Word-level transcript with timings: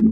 E 0.00 0.06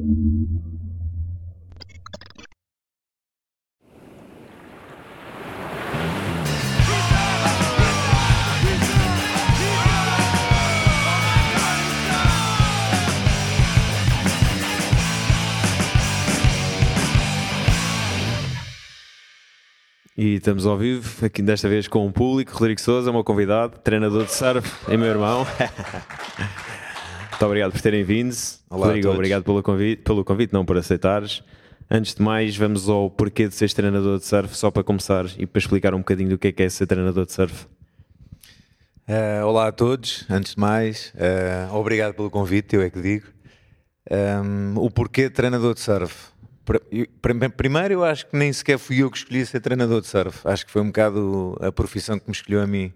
estamos 20.34 20.66
ao 20.66 20.76
vivo, 20.76 21.24
aqui 21.24 21.40
desta 21.40 21.66
vez 21.66 21.88
com 21.88 22.06
o 22.06 22.12
público. 22.12 22.52
Rodrigo 22.52 22.80
Souza, 22.80 23.10
meu 23.10 23.24
convidado, 23.24 23.78
treinador 23.78 24.26
de 24.26 24.34
surf, 24.34 24.70
e 24.92 24.96
meu 24.98 25.08
irmão. 25.08 25.46
Muito 27.38 27.46
obrigado 27.46 27.70
por 27.70 27.80
terem 27.80 28.02
vindo. 28.02 28.34
Olá 28.68 28.86
Rodrigo, 28.88 29.10
obrigado 29.10 29.44
pelo 29.44 29.62
convite, 29.62 30.02
pelo 30.02 30.24
convite, 30.24 30.52
não 30.52 30.64
por 30.64 30.76
aceitares. 30.76 31.40
Antes 31.88 32.16
de 32.16 32.20
mais, 32.20 32.56
vamos 32.56 32.88
ao 32.88 33.08
porquê 33.08 33.46
de 33.46 33.54
seres 33.54 33.72
treinador 33.72 34.18
de 34.18 34.24
surf, 34.24 34.56
só 34.56 34.72
para 34.72 34.82
começar 34.82 35.24
e 35.38 35.46
para 35.46 35.60
explicar 35.60 35.94
um 35.94 35.98
bocadinho 35.98 36.30
do 36.30 36.36
que 36.36 36.48
é, 36.48 36.52
que 36.52 36.64
é 36.64 36.68
ser 36.68 36.88
treinador 36.88 37.24
de 37.24 37.32
surf. 37.32 37.68
Uh, 39.08 39.46
olá 39.46 39.68
a 39.68 39.72
todos, 39.72 40.26
antes 40.28 40.56
de 40.56 40.60
mais, 40.60 41.14
uh, 41.14 41.76
obrigado 41.76 42.12
pelo 42.14 42.28
convite, 42.28 42.74
eu 42.74 42.82
é 42.82 42.90
que 42.90 43.00
digo. 43.00 43.26
Um, 44.10 44.74
o 44.76 44.90
porquê 44.90 45.28
de 45.28 45.30
treinador 45.36 45.74
de 45.74 45.80
surf? 45.80 46.32
Primeiro, 47.56 47.94
eu 47.94 48.04
acho 48.04 48.26
que 48.26 48.36
nem 48.36 48.52
sequer 48.52 48.78
fui 48.80 49.00
eu 49.04 49.08
que 49.08 49.16
escolhi 49.16 49.46
ser 49.46 49.60
treinador 49.60 50.00
de 50.00 50.08
surf. 50.08 50.40
Acho 50.44 50.66
que 50.66 50.72
foi 50.72 50.82
um 50.82 50.86
bocado 50.86 51.56
a 51.60 51.70
profissão 51.70 52.18
que 52.18 52.26
me 52.26 52.34
escolheu 52.34 52.60
a 52.60 52.66
mim. 52.66 52.92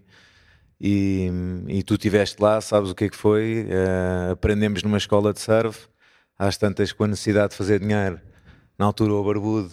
E, 0.85 1.31
e 1.69 1.81
tu 1.81 1.93
estiveste 1.93 2.41
lá, 2.41 2.59
sabes 2.59 2.89
o 2.89 2.95
que 2.95 3.05
é 3.05 3.09
que 3.09 3.15
foi. 3.15 3.65
Uh, 3.69 4.33
aprendemos 4.33 4.83
numa 4.83 4.97
escola 4.97 5.31
de 5.31 5.39
surf. 5.39 5.87
Às 6.37 6.57
tantas, 6.57 6.91
com 6.91 7.05
a 7.05 7.07
necessidade 7.07 7.51
de 7.51 7.55
fazer 7.55 7.79
dinheiro, 7.79 8.19
na 8.77 8.85
altura, 8.85 9.13
o 9.13 9.23
Barbudo 9.23 9.71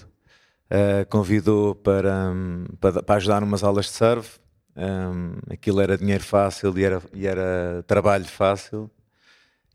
uh, 0.71 1.05
convidou 1.09 1.75
para, 1.75 2.33
para, 2.81 3.03
para, 3.03 3.17
ajudar 3.17 3.41
numas 3.41 3.65
aulas 3.65 3.87
de 3.87 3.93
surf. 3.93 4.39
Um, 4.77 5.53
aquilo 5.53 5.81
era 5.81 5.99
dinheiro 5.99 6.23
fácil 6.23 6.79
e 6.79 6.85
era, 6.85 7.03
e 7.13 7.27
era 7.27 7.83
trabalho 7.89 8.25
fácil 8.27 8.89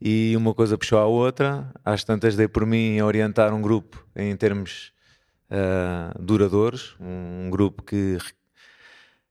e 0.01 0.35
uma 0.35 0.53
coisa 0.53 0.77
puxou 0.77 0.99
a 0.99 1.05
outra. 1.05 1.71
Às 1.83 2.03
tantas 2.03 2.35
dei 2.35 2.47
por 2.47 2.65
mim 2.65 2.99
a 2.99 3.05
orientar 3.05 3.53
um 3.53 3.61
grupo 3.61 4.05
em 4.15 4.35
termos 4.35 4.93
uh, 5.49 6.21
duradouros, 6.21 6.95
um, 6.99 7.47
um, 7.47 7.49
grupo 7.49 7.83
que 7.83 8.17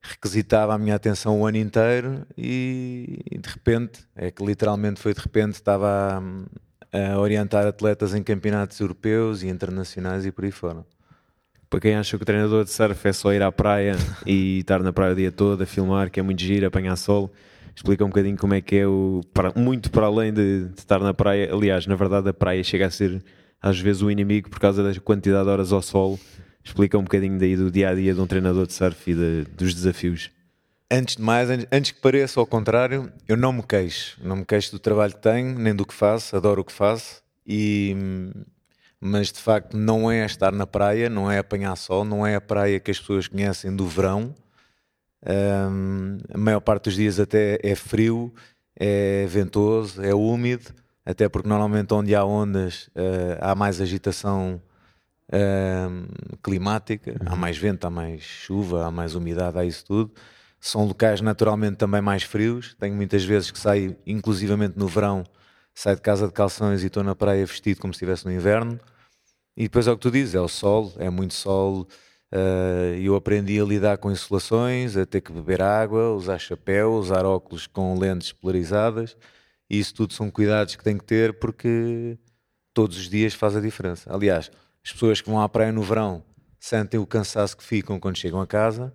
requisitava 0.04 0.74
a 0.74 0.78
minha 0.78 0.94
atenção 0.94 1.40
o 1.40 1.46
ano 1.46 1.56
inteiro 1.56 2.26
e, 2.36 3.20
e, 3.30 3.38
de 3.38 3.48
repente, 3.48 4.00
é 4.14 4.30
que 4.30 4.44
literalmente 4.44 5.00
foi 5.00 5.14
de 5.14 5.20
repente, 5.20 5.54
estava 5.54 6.22
a, 6.92 7.12
a 7.14 7.18
orientar 7.18 7.66
atletas 7.66 8.14
em 8.14 8.22
campeonatos 8.22 8.78
europeus 8.78 9.42
e 9.42 9.48
internacionais 9.48 10.26
e 10.26 10.30
por 10.30 10.44
aí 10.44 10.50
fora. 10.50 10.84
Para 11.70 11.80
quem 11.80 11.94
acha 11.96 12.16
que 12.16 12.22
o 12.22 12.26
treinador 12.26 12.64
de 12.64 12.70
surf 12.70 13.08
é 13.08 13.12
só 13.12 13.32
ir 13.32 13.42
à 13.42 13.50
praia 13.50 13.96
e 14.26 14.58
estar 14.60 14.82
na 14.82 14.92
praia 14.92 15.12
o 15.12 15.16
dia 15.16 15.32
todo 15.32 15.62
a 15.62 15.66
filmar, 15.66 16.10
que 16.10 16.20
é 16.20 16.22
muito 16.22 16.40
giro, 16.42 16.66
apanhar 16.66 16.94
sol, 16.96 17.32
explica 17.74 18.04
um 18.04 18.08
bocadinho 18.08 18.36
como 18.36 18.54
é 18.54 18.60
que 18.60 18.76
é 18.76 18.86
o. 18.86 19.22
Para, 19.32 19.52
muito 19.56 19.90
para 19.90 20.06
além 20.06 20.32
de, 20.32 20.68
de, 20.68 20.78
estar 20.78 21.00
na 21.00 21.14
praia. 21.14 21.52
Aliás, 21.52 21.86
na 21.86 21.96
verdade, 21.96 22.28
a 22.28 22.34
praia 22.34 22.62
chega 22.62 22.86
a 22.86 22.90
ser 22.90 23.24
às 23.60 23.80
vezes 23.80 24.02
o 24.02 24.10
inimigo 24.10 24.50
por 24.50 24.60
causa 24.60 24.82
da 24.82 25.00
quantidade 25.00 25.44
de 25.44 25.50
horas 25.50 25.72
ao 25.72 25.80
sol. 25.80 26.20
Explica 26.64 26.98
um 26.98 27.02
bocadinho 27.02 27.38
daí 27.38 27.56
do 27.56 27.70
dia 27.70 27.90
a 27.90 27.94
dia 27.94 28.14
de 28.14 28.20
um 28.20 28.26
treinador 28.26 28.66
de 28.66 28.72
surf 28.72 29.10
e 29.10 29.14
de, 29.14 29.44
dos 29.56 29.74
desafios. 29.74 30.30
Antes 30.90 31.16
de 31.16 31.22
mais, 31.22 31.48
antes 31.50 31.90
que 31.90 32.00
pareça 32.00 32.40
ao 32.40 32.46
contrário, 32.46 33.12
eu 33.28 33.36
não 33.36 33.52
me 33.52 33.62
queixo. 33.62 34.18
Não 34.22 34.36
me 34.36 34.44
queixo 34.44 34.72
do 34.72 34.78
trabalho 34.78 35.14
que 35.14 35.20
tenho, 35.20 35.58
nem 35.58 35.74
do 35.74 35.84
que 35.84 35.94
faço, 35.94 36.36
adoro 36.36 36.62
o 36.62 36.64
que 36.64 36.72
faço. 36.72 37.22
E, 37.46 37.94
mas 39.00 39.30
de 39.30 39.38
facto, 39.38 39.76
não 39.76 40.10
é 40.10 40.24
estar 40.24 40.52
na 40.52 40.66
praia, 40.66 41.10
não 41.10 41.30
é 41.30 41.38
apanhar 41.38 41.76
sol, 41.76 42.04
não 42.04 42.26
é 42.26 42.34
a 42.34 42.40
praia 42.40 42.80
que 42.80 42.90
as 42.90 42.98
pessoas 42.98 43.28
conhecem 43.28 43.74
do 43.74 43.86
verão 43.86 44.34
um, 45.26 46.18
a 46.32 46.38
maior 46.38 46.60
parte 46.60 46.84
dos 46.84 46.94
dias 46.94 47.18
até 47.18 47.58
é 47.62 47.74
frio, 47.74 48.32
é 48.76 49.26
ventoso, 49.26 50.02
é 50.02 50.14
úmido, 50.14 50.74
até 51.04 51.28
porque 51.28 51.48
normalmente 51.48 51.92
onde 51.94 52.14
há 52.14 52.24
ondas 52.24 52.88
uh, 52.88 53.38
há 53.40 53.54
mais 53.54 53.80
agitação 53.80 54.60
uh, 55.32 56.38
climática, 56.42 57.12
uhum. 57.12 57.32
há 57.32 57.36
mais 57.36 57.56
vento, 57.56 57.86
há 57.86 57.90
mais 57.90 58.22
chuva, 58.22 58.86
há 58.86 58.90
mais 58.90 59.14
umidade, 59.14 59.58
há 59.58 59.64
isso 59.64 59.84
tudo. 59.84 60.12
São 60.60 60.86
locais 60.86 61.20
naturalmente 61.20 61.76
também 61.76 62.00
mais 62.00 62.22
frios. 62.22 62.74
Tenho 62.78 62.94
muitas 62.94 63.24
vezes 63.24 63.50
que 63.50 63.58
saio, 63.58 63.96
inclusivamente 64.06 64.78
no 64.78 64.88
verão, 64.88 65.24
saio 65.74 65.96
de 65.96 66.02
casa 66.02 66.26
de 66.26 66.32
calções 66.32 66.82
e 66.82 66.86
estou 66.86 67.02
na 67.02 67.14
praia 67.14 67.44
vestido 67.44 67.80
como 67.80 67.92
se 67.92 67.98
estivesse 67.98 68.24
no 68.24 68.32
inverno. 68.32 68.78
E 69.56 69.64
depois 69.64 69.86
é 69.86 69.92
o 69.92 69.96
que 69.96 70.02
tu 70.02 70.10
dizes, 70.10 70.34
é 70.34 70.40
o 70.40 70.48
sol, 70.48 70.92
é 70.98 71.10
muito 71.10 71.34
sol, 71.34 71.86
Uh, 72.34 72.98
eu 73.00 73.14
aprendi 73.14 73.60
a 73.60 73.64
lidar 73.64 73.98
com 73.98 74.10
insolações, 74.10 74.96
a 74.96 75.06
ter 75.06 75.20
que 75.20 75.32
beber 75.32 75.62
água, 75.62 76.10
usar 76.14 76.36
chapéu, 76.40 76.94
usar 76.94 77.24
óculos 77.24 77.68
com 77.68 77.96
lentes 77.96 78.32
polarizadas. 78.32 79.16
E 79.70 79.78
isso 79.78 79.94
tudo 79.94 80.12
são 80.14 80.30
cuidados 80.32 80.74
que 80.74 80.82
tenho 80.82 80.98
que 80.98 81.04
ter 81.04 81.38
porque 81.38 82.18
todos 82.74 82.96
os 82.98 83.08
dias 83.08 83.34
faz 83.34 83.56
a 83.56 83.60
diferença. 83.60 84.12
Aliás, 84.12 84.50
as 84.84 84.92
pessoas 84.92 85.20
que 85.20 85.30
vão 85.30 85.40
à 85.40 85.48
praia 85.48 85.72
no 85.72 85.82
verão 85.82 86.22
sentem 86.60 87.00
o 87.00 87.06
cansaço 87.06 87.56
que 87.56 87.64
ficam 87.64 87.98
quando 87.98 88.16
chegam 88.16 88.40
a 88.40 88.46
casa 88.46 88.92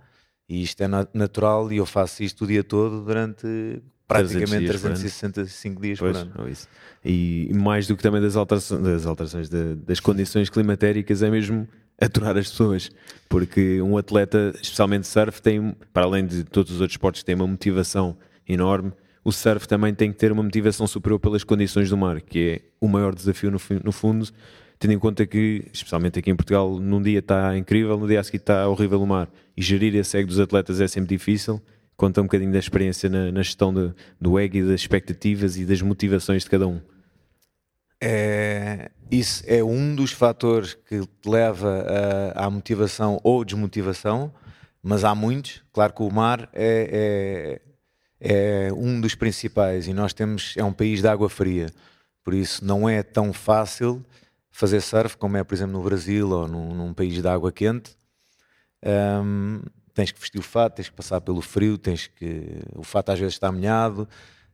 e 0.47 0.61
isto 0.61 0.81
é 0.81 0.87
natural 1.13 1.71
e 1.71 1.77
eu 1.77 1.85
faço 1.85 2.23
isto 2.23 2.43
o 2.43 2.47
dia 2.47 2.63
todo 2.63 3.03
durante 3.03 3.81
praticamente 4.07 4.65
365 4.65 5.81
dias 5.81 5.99
pois, 5.99 6.17
por 6.17 6.21
ano. 6.21 6.49
Isso. 6.49 6.67
E 7.05 7.51
mais 7.53 7.85
do 7.85 7.95
que 7.95 8.01
também 8.01 8.19
das 8.19 8.35
alterações, 8.35 8.81
das, 8.81 9.05
alterações 9.05 9.47
das 9.47 9.99
condições 9.99 10.49
climatéricas, 10.49 11.21
é 11.21 11.29
mesmo 11.29 11.67
aturar 12.01 12.35
as 12.35 12.49
pessoas. 12.49 12.89
Porque 13.29 13.79
um 13.83 13.95
atleta, 13.97 14.51
especialmente 14.59 15.07
surf, 15.07 15.39
tem, 15.39 15.75
para 15.93 16.05
além 16.05 16.25
de 16.25 16.43
todos 16.43 16.71
os 16.71 16.81
outros 16.81 16.95
esportes, 16.95 17.21
tem 17.21 17.35
uma 17.35 17.45
motivação 17.45 18.17
enorme. 18.47 18.91
O 19.23 19.31
surf 19.31 19.67
também 19.67 19.93
tem 19.93 20.11
que 20.11 20.17
ter 20.17 20.31
uma 20.31 20.41
motivação 20.41 20.87
superior 20.87 21.19
pelas 21.19 21.43
condições 21.43 21.91
do 21.91 21.97
mar, 21.97 22.19
que 22.19 22.49
é 22.49 22.61
o 22.81 22.87
maior 22.87 23.13
desafio 23.13 23.51
no, 23.51 23.59
no 23.83 23.91
fundo, 23.91 24.27
tendo 24.79 24.93
em 24.93 24.99
conta 24.99 25.27
que, 25.27 25.65
especialmente 25.73 26.17
aqui 26.17 26.31
em 26.31 26.35
Portugal, 26.35 26.79
num 26.79 27.01
dia 27.01 27.19
está 27.19 27.55
incrível, 27.57 27.97
no 27.97 28.07
dia 28.07 28.21
a 28.21 28.23
seguir 28.23 28.37
está 28.37 28.67
horrível 28.67 29.01
o 29.01 29.05
mar. 29.05 29.29
E 29.55 29.61
gerir 29.61 29.93
esse 29.95 30.17
ego 30.17 30.29
dos 30.29 30.39
atletas 30.39 30.79
é 30.79 30.87
sempre 30.87 31.09
difícil. 31.09 31.61
Conta 31.97 32.21
um 32.21 32.23
bocadinho 32.23 32.51
da 32.53 32.59
experiência 32.59 33.09
na, 33.09 33.29
na 33.29 33.43
gestão 33.43 33.73
de, 33.73 33.93
do 34.19 34.39
ego 34.39 34.55
e 34.55 34.63
das 34.63 34.79
expectativas 34.79 35.57
e 35.57 35.65
das 35.65 35.81
motivações 35.81 36.43
de 36.43 36.49
cada 36.49 36.65
um. 36.65 36.79
É, 38.01 38.89
isso 39.11 39.43
é 39.45 39.61
um 39.61 39.93
dos 39.93 40.13
fatores 40.13 40.73
que 40.73 41.01
te 41.01 41.29
leva 41.29 41.85
a, 42.33 42.45
à 42.45 42.49
motivação 42.49 43.19
ou 43.21 43.43
desmotivação, 43.43 44.33
mas 44.81 45.03
há 45.03 45.13
muitos. 45.13 45.61
Claro 45.73 45.91
que 45.91 46.03
o 46.03 46.09
mar 46.09 46.47
é, 46.53 47.59
é, 48.21 48.67
é, 48.67 48.73
um 48.73 49.01
dos 49.01 49.13
principais 49.13 49.89
e 49.89 49.93
nós 49.93 50.13
temos 50.13 50.53
é 50.55 50.63
um 50.63 50.71
país 50.71 51.01
de 51.01 51.07
água 51.09 51.29
fria, 51.29 51.69
por 52.23 52.33
isso 52.33 52.63
não 52.63 52.87
é 52.87 53.03
tão 53.03 53.33
fácil 53.33 54.01
fazer 54.51 54.81
surf 54.81 55.17
como 55.17 55.37
é, 55.37 55.43
por 55.43 55.53
exemplo, 55.53 55.73
no 55.73 55.83
Brasil 55.83 56.29
ou 56.29 56.47
num, 56.47 56.73
num 56.73 56.93
país 56.93 57.21
de 57.21 57.27
água 57.27 57.51
quente. 57.51 57.95
Um, 58.83 59.61
tens 59.93 60.11
que 60.11 60.19
vestir 60.19 60.39
o 60.39 60.43
fato, 60.43 60.75
tens 60.75 60.89
que 60.89 60.95
passar 60.95 61.21
pelo 61.21 61.41
frio, 61.41 61.77
tens 61.77 62.07
que 62.07 62.61
o 62.75 62.83
fato 62.83 63.11
às 63.11 63.19
vezes 63.19 63.35
está 63.35 63.51
molhado, 63.51 64.07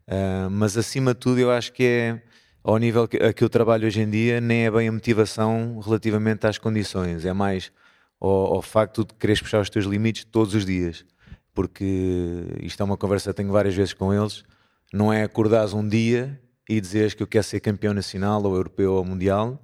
uh, 0.08 0.50
mas 0.50 0.78
acima 0.78 1.14
de 1.14 1.20
tudo 1.20 1.40
eu 1.40 1.52
acho 1.52 1.72
que 1.72 1.84
é 1.84 2.22
ao 2.64 2.78
nível 2.78 3.04
a 3.04 3.32
que 3.32 3.44
eu 3.44 3.50
trabalho 3.50 3.86
hoje 3.86 4.02
em 4.02 4.10
dia, 4.10 4.42
nem 4.42 4.66
é 4.66 4.72
bem 4.72 4.88
a 4.88 4.92
motivação 4.92 5.80
relativamente 5.80 6.48
às 6.48 6.58
condições, 6.58 7.24
é 7.24 7.32
mais 7.32 7.72
ao, 8.20 8.56
ao 8.56 8.62
facto 8.62 9.06
de 9.06 9.14
quereres 9.14 9.42
puxar 9.42 9.62
os 9.62 9.70
teus 9.70 9.86
limites 9.86 10.26
todos 10.26 10.56
os 10.56 10.66
dias. 10.66 11.06
Porque 11.54 12.44
isto 12.62 12.82
é 12.82 12.84
uma 12.84 12.98
conversa 12.98 13.30
que 13.32 13.38
tenho 13.38 13.52
várias 13.52 13.76
vezes 13.76 13.94
com 13.94 14.14
eles. 14.14 14.44
Não 14.92 15.14
é 15.14 15.24
acordares 15.24 15.74
um 15.74 15.88
dia 15.88 16.40
e 16.68 16.82
dizeres 16.82 17.14
que 17.14 17.24
eu 17.24 17.28
quero 17.28 17.44
ser 17.44 17.60
campeão 17.62 17.94
nacional, 17.94 18.44
ou 18.44 18.56
europeu, 18.56 18.94
ou 18.94 19.06
mundial. 19.06 19.62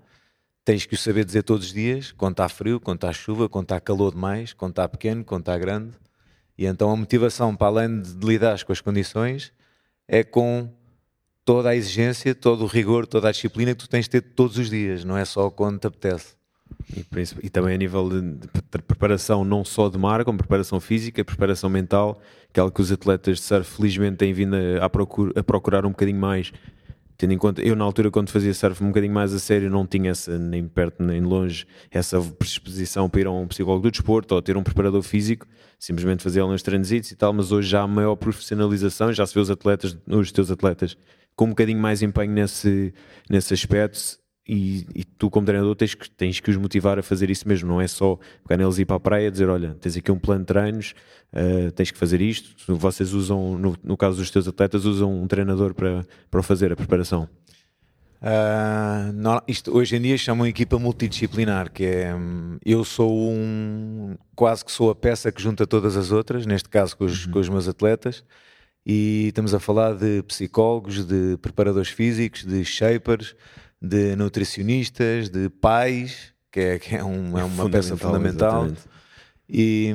Tens 0.64 0.86
que 0.86 0.94
o 0.94 0.98
saber 0.98 1.26
dizer 1.26 1.44
todos 1.44 1.68
os 1.68 1.74
dias, 1.74 2.12
quando 2.12 2.34
está 2.34 2.48
frio, 2.48 2.80
quando 2.80 2.98
está 2.98 3.12
chuva, 3.12 3.50
quando 3.50 3.66
está 3.66 3.80
calor 3.80 4.14
demais, 4.14 4.54
quando 4.54 4.72
está 4.72 4.88
pequeno, 4.88 5.24
quando 5.24 5.42
está 5.42 5.58
grande. 5.58 5.92
E 6.58 6.66
então 6.66 6.92
a 6.92 6.96
motivação, 6.96 7.56
para 7.56 7.68
além 7.68 8.02
de 8.02 8.26
lidar 8.26 8.64
com 8.64 8.72
as 8.72 8.80
condições, 8.80 9.52
é 10.08 10.24
com 10.24 10.70
toda 11.44 11.70
a 11.70 11.76
exigência, 11.76 12.36
todo 12.36 12.64
o 12.64 12.68
rigor, 12.68 13.08
toda 13.08 13.30
a 13.30 13.32
disciplina 13.32 13.74
que 13.74 13.80
tu 13.80 13.90
tens 13.90 14.06
de 14.06 14.12
ter 14.12 14.22
todos 14.22 14.58
os 14.58 14.70
dias, 14.70 15.04
não 15.04 15.18
é 15.18 15.26
só 15.26 15.50
quando 15.50 15.80
te 15.80 15.88
apetece. 15.88 16.36
E, 16.96 17.06
e 17.44 17.50
também 17.50 17.76
a 17.76 17.78
nível 17.78 18.10
de, 18.10 18.22
de, 18.22 18.48
preparação 18.88 19.44
não 19.44 19.64
só 19.64 19.90
de 19.90 19.98
mar, 19.98 20.24
como 20.24 20.38
preparação 20.38 20.80
física, 20.80 21.24
preparação 21.24 21.70
mental, 21.70 22.22
que 22.52 22.60
é 22.60 22.62
algo 22.62 22.74
que 22.74 22.82
os 22.82 22.92
atletas 22.92 23.38
de 23.38 23.44
surf 23.44 23.78
felizmente 23.78 24.18
têm 24.18 24.34
vindo 24.34 24.56
a, 24.56 24.86
a, 24.86 24.90
procura, 24.90 25.40
a 25.40 25.44
procurar 25.44 25.86
um 25.86 25.90
bocadinho 25.90 26.20
mais. 26.20 26.52
Tendo 27.22 27.34
em 27.34 27.38
conta, 27.38 27.62
eu 27.62 27.76
na 27.76 27.86
altura 27.86 28.10
quando 28.10 28.32
fazia 28.32 28.52
surf 28.52 28.84
um 28.84 28.88
bocadinho 28.88 29.14
mais 29.14 29.32
a 29.32 29.38
sério 29.38 29.70
não 29.70 29.86
tinha 29.86 30.10
essa, 30.10 30.40
nem 30.40 30.68
perto 30.68 31.04
nem 31.04 31.22
longe 31.22 31.68
essa 31.92 32.20
predisposição 32.20 33.08
para 33.08 33.22
ir 33.22 33.28
a 33.28 33.32
um 33.32 33.48
psicólogo 33.48 33.84
do 33.84 33.92
desporto 33.92 34.34
ou 34.34 34.42
ter 34.42 34.58
um 34.58 34.64
preparador 34.64 35.04
físico, 35.04 35.46
simplesmente 35.78 36.24
fazia 36.24 36.44
uns 36.44 36.64
treinos 36.64 36.92
e 36.92 37.16
tal, 37.16 37.32
mas 37.32 37.52
hoje 37.52 37.70
já 37.70 37.84
há 37.84 37.88
maior 37.88 38.16
profissionalização, 38.16 39.14
já 39.14 39.24
se 39.24 39.36
vê 39.36 39.40
os 39.40 39.52
atletas, 39.52 39.96
os 40.08 40.32
teus 40.32 40.50
atletas 40.50 40.98
com 41.36 41.46
um 41.46 41.50
bocadinho 41.50 41.78
mais 41.78 42.02
empenho 42.02 42.32
nesse, 42.32 42.92
nesse 43.30 43.54
aspecto 43.54 44.20
e, 44.54 44.86
e, 44.94 45.06
tu, 45.06 45.30
como 45.30 45.46
treinador, 45.46 45.74
tens 45.78 45.96
que, 45.96 46.12
tens 46.12 46.42
que 46.42 46.50
os 46.52 46.58
motivar 46.58 47.00
a 47.00 47.02
fazer 47.02 47.30
isso 47.30 47.48
mesmo. 47.48 47.70
Não 47.70 47.80
é 47.80 47.88
só 47.88 48.20
pegar 48.46 48.58
neles 48.58 48.78
e 48.78 48.82
ir 48.82 48.86
para 48.86 48.98
a 48.98 49.00
praia 49.00 49.28
e 49.28 49.32
dizer: 49.32 49.48
Olha, 49.48 49.78
tens 49.80 49.96
aqui 49.96 50.12
um 50.12 50.20
plano 50.20 50.42
de 50.42 50.48
treinos, 50.48 50.94
uh, 51.32 51.72
tens 51.72 51.90
que 51.90 51.98
fazer 51.98 52.20
isto. 52.20 52.76
Vocês 52.76 53.14
usam, 53.14 53.58
no, 53.58 53.78
no, 53.82 53.96
caso 53.96 54.18
dos 54.18 54.30
teus 54.30 54.50
atletas, 54.50 54.84
usam 54.84 55.22
um 55.22 55.26
treinador 55.26 55.74
para, 55.74 56.06
para 56.30 56.44
fazer 56.44 56.70
a 56.74 56.76
preparação. 56.76 57.30
Uh, 58.22 59.14
não, 59.14 59.42
isto, 59.48 59.74
hoje 59.74 59.96
em 59.96 60.02
dia 60.02 60.18
chamam 60.18 60.46
equipa 60.46 60.78
multidisciplinar, 60.78 61.72
que 61.72 61.86
é 61.86 62.14
eu 62.66 62.84
sou 62.84 63.32
um 63.32 64.18
quase 64.36 64.66
que 64.66 64.72
sou 64.74 64.90
a 64.90 64.96
peça 64.96 65.32
que 65.32 65.42
junta 65.42 65.66
todas 65.66 65.96
as 65.96 66.12
outras, 66.12 66.46
neste 66.46 66.68
caso 66.68 66.98
com 66.98 67.06
os, 67.06 67.26
uhum. 67.26 67.32
com 67.32 67.40
os 67.40 67.48
meus 67.48 67.70
atletas, 67.70 68.22
e 68.86 69.28
estamos 69.28 69.54
a 69.54 69.62
falar 69.62 69.96
de 69.96 70.22
psicólogos, 70.24 71.06
de 71.06 71.38
preparadores 71.38 71.90
físicos, 71.90 72.44
de 72.44 72.66
shapers, 72.66 73.34
de 73.82 74.16
nutricionistas, 74.16 75.30
de 75.30 75.50
pais, 75.50 76.34
que 76.52 76.60
é, 76.60 76.80
que 76.80 76.96
é, 76.96 77.04
um, 77.04 77.38
é 77.38 77.44
uma 77.44 77.70
peça 77.70 77.98
fundamental. 77.98 78.68
E, 79.50 79.94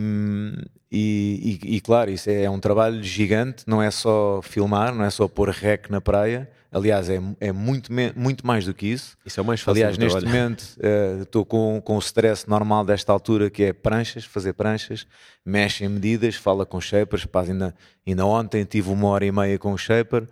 e, 0.90 1.60
e, 1.62 1.76
e, 1.76 1.80
claro, 1.80 2.10
isso 2.10 2.28
é, 2.28 2.44
é 2.44 2.50
um 2.50 2.58
trabalho 2.58 3.02
gigante, 3.02 3.64
não 3.66 3.82
é 3.82 3.90
só 3.90 4.40
filmar, 4.42 4.94
não 4.94 5.04
é 5.04 5.10
só 5.10 5.28
pôr 5.28 5.50
rec 5.50 5.88
na 5.88 6.00
praia. 6.00 6.50
Aliás, 6.70 7.08
é, 7.08 7.20
é 7.40 7.52
muito, 7.52 7.90
muito 8.14 8.46
mais 8.46 8.66
do 8.66 8.74
que 8.74 8.86
isso. 8.86 9.16
Isso 9.24 9.40
é 9.40 9.42
o 9.42 9.46
mais 9.46 9.60
fácil. 9.60 9.78
Aliás, 9.78 9.96
neste 9.96 10.18
trabalho. 10.18 10.42
momento 10.42 10.62
uh, 10.78 11.22
estou 11.22 11.44
com, 11.44 11.80
com 11.82 11.96
o 11.96 12.00
stress 12.00 12.48
normal 12.48 12.84
desta 12.84 13.12
altura, 13.12 13.48
que 13.48 13.62
é 13.62 13.72
pranchas, 13.72 14.24
fazer 14.24 14.52
pranchas, 14.52 15.06
mexe 15.44 15.84
em 15.84 15.88
medidas, 15.88 16.34
fala 16.34 16.66
com 16.66 16.80
shapers. 16.80 17.24
Pá, 17.24 17.42
ainda, 17.42 17.74
ainda 18.06 18.26
ontem 18.26 18.64
tive 18.64 18.90
uma 18.90 19.08
hora 19.08 19.24
e 19.24 19.32
meia 19.32 19.58
com 19.58 19.72
o 19.72 19.78
shaper 19.78 20.26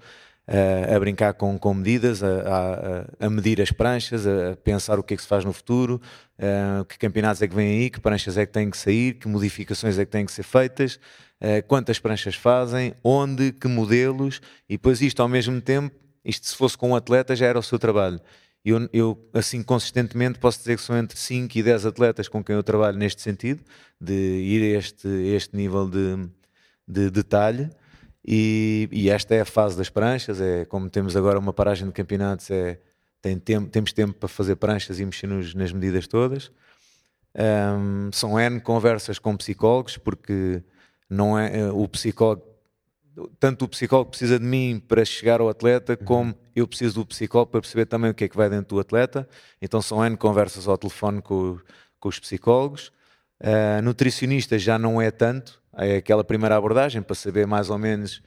a, 0.46 0.98
brincar 0.98 1.34
com, 1.34 1.58
com 1.58 1.74
medidas, 1.74 2.22
a, 2.22 3.06
a, 3.20 3.26
a, 3.26 3.30
medir 3.30 3.60
as 3.60 3.70
pranchas, 3.70 4.26
a 4.26 4.56
pensar 4.62 4.98
o 4.98 5.02
que 5.02 5.14
é 5.14 5.16
que 5.16 5.22
se 5.22 5.28
faz 5.28 5.44
no 5.44 5.52
futuro, 5.52 6.00
que 6.88 6.98
campeonatos 6.98 7.40
é 7.40 7.48
que 7.48 7.54
vêm 7.54 7.82
aí, 7.82 7.90
que 7.90 8.00
pranchas 8.00 8.36
é 8.36 8.44
que 8.44 8.52
têm 8.52 8.70
que 8.70 8.76
sair, 8.76 9.14
que 9.14 9.26
modificações 9.26 9.98
é 9.98 10.04
que 10.04 10.10
têm 10.10 10.26
que 10.26 10.32
ser 10.32 10.42
feitas, 10.42 11.00
quantas 11.66 11.98
pranchas 11.98 12.34
fazem, 12.34 12.94
onde, 13.02 13.52
que 13.52 13.68
modelos, 13.68 14.40
e 14.68 14.74
depois 14.74 15.00
isto 15.00 15.22
ao 15.22 15.28
mesmo 15.28 15.60
tempo, 15.60 15.94
isto 16.24 16.46
se 16.46 16.56
fosse 16.56 16.76
com 16.76 16.90
um 16.90 16.96
atleta 16.96 17.34
já 17.34 17.46
era 17.46 17.58
o 17.58 17.62
seu 17.62 17.78
trabalho. 17.78 18.20
Eu, 18.64 18.88
eu, 18.94 19.28
assim, 19.34 19.62
consistentemente 19.62 20.38
posso 20.38 20.58
dizer 20.58 20.76
que 20.76 20.82
são 20.82 20.96
entre 20.96 21.18
5 21.18 21.58
e 21.58 21.62
10 21.62 21.84
atletas 21.84 22.28
com 22.28 22.42
quem 22.42 22.56
eu 22.56 22.62
trabalho 22.62 22.96
neste 22.96 23.20
sentido, 23.20 23.62
de 24.00 24.14
ir 24.14 24.74
a 24.74 24.78
este, 24.78 25.06
este 25.06 25.54
nível 25.54 25.86
de, 25.88 26.26
de 26.88 27.10
detalhe. 27.10 27.68
E, 28.26 28.88
e, 28.90 29.10
esta 29.10 29.34
é 29.34 29.42
a 29.42 29.44
fase 29.44 29.76
das 29.76 29.90
pranchas, 29.90 30.40
é 30.40 30.64
como 30.64 30.88
temos 30.88 31.14
agora 31.14 31.38
uma 31.38 31.52
paragem 31.52 31.86
de 31.86 31.92
campeonatos, 31.92 32.50
é, 32.50 32.80
tem 33.20 33.38
tempo, 33.38 33.68
temos 33.68 33.92
tempo 33.92 34.14
para 34.14 34.28
fazer 34.28 34.56
pranchas 34.56 34.98
e 34.98 35.04
mexer 35.04 35.26
nos, 35.26 35.54
nas 35.54 35.72
medidas 35.72 36.06
todas. 36.06 36.50
Um, 37.34 38.10
são 38.12 38.38
N 38.38 38.60
conversas 38.60 39.18
com 39.18 39.36
psicólogos, 39.36 39.98
porque 39.98 40.62
não 41.08 41.38
é 41.38 41.60
eh, 41.60 41.70
o 41.70 41.86
psicólogo, 41.88 42.44
tanto 43.38 43.64
o 43.64 43.68
psicólogo 43.68 44.10
precisa 44.10 44.38
de 44.38 44.44
mim 44.44 44.80
para 44.86 45.04
chegar 45.04 45.40
ao 45.40 45.48
atleta, 45.48 45.96
uhum. 45.98 46.06
como 46.06 46.34
eu 46.54 46.66
preciso 46.66 47.00
do 47.00 47.06
psicólogo 47.06 47.52
para 47.52 47.60
perceber 47.60 47.86
também 47.86 48.10
o 48.10 48.14
que 48.14 48.24
é 48.24 48.28
que 48.28 48.36
vai 48.36 48.48
dentro 48.48 48.76
do 48.76 48.80
atleta. 48.80 49.28
Então 49.60 49.82
são 49.82 50.04
N 50.04 50.16
conversas 50.16 50.68
ao 50.68 50.78
telefone 50.78 51.20
com, 51.20 51.58
com 51.98 52.08
os 52.08 52.18
psicólogos. 52.18 52.92
Uh, 53.40 53.82
nutricionista 53.82 54.58
já 54.58 54.78
não 54.78 55.00
é 55.00 55.10
tanto, 55.10 55.60
é 55.76 55.96
aquela 55.96 56.24
primeira 56.24 56.56
abordagem 56.56 57.02
para 57.02 57.14
saber 57.14 57.46
mais 57.46 57.68
ou 57.68 57.78
menos 57.78 58.22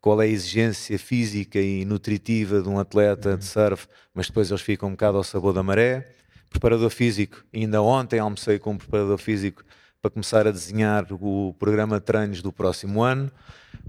qual 0.00 0.20
é 0.22 0.26
a 0.26 0.28
exigência 0.28 0.98
física 0.98 1.58
e 1.58 1.84
nutritiva 1.84 2.60
de 2.62 2.68
um 2.68 2.78
atleta 2.78 3.36
de 3.36 3.44
surf, 3.44 3.86
mas 4.14 4.26
depois 4.26 4.50
eles 4.50 4.62
ficam 4.62 4.88
um 4.88 4.92
bocado 4.92 5.16
ao 5.16 5.24
sabor 5.24 5.52
da 5.52 5.62
maré. 5.62 6.08
Preparador 6.50 6.90
físico, 6.90 7.44
ainda 7.52 7.82
ontem 7.82 8.18
almocei 8.18 8.58
com 8.58 8.72
um 8.72 8.78
preparador 8.78 9.18
físico 9.18 9.62
para 10.00 10.10
começar 10.10 10.46
a 10.46 10.50
desenhar 10.50 11.06
o 11.10 11.54
programa 11.58 11.98
de 11.98 12.06
treinos 12.06 12.40
do 12.40 12.52
próximo 12.52 13.02
ano. 13.02 13.30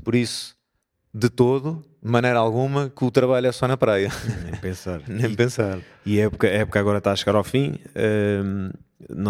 Por 0.03 0.13
isso, 0.15 0.55
de 1.13 1.29
todo, 1.29 1.83
de 2.03 2.11
maneira 2.11 2.39
alguma, 2.39 2.89
que 2.89 3.03
o 3.03 3.11
trabalho 3.11 3.47
é 3.47 3.51
só 3.51 3.67
na 3.67 3.77
praia. 3.77 4.11
Nem 4.43 4.59
pensar. 4.59 5.01
Nem 5.07 5.31
e, 5.31 5.35
pensar. 5.35 5.79
E 6.05 6.19
a 6.19 6.25
época, 6.25 6.47
a 6.47 6.51
época 6.51 6.79
agora 6.79 6.97
está 6.97 7.11
a 7.11 7.15
chegar 7.15 7.35
ao 7.35 7.43
fim. 7.43 7.79
Hum, 8.43 8.71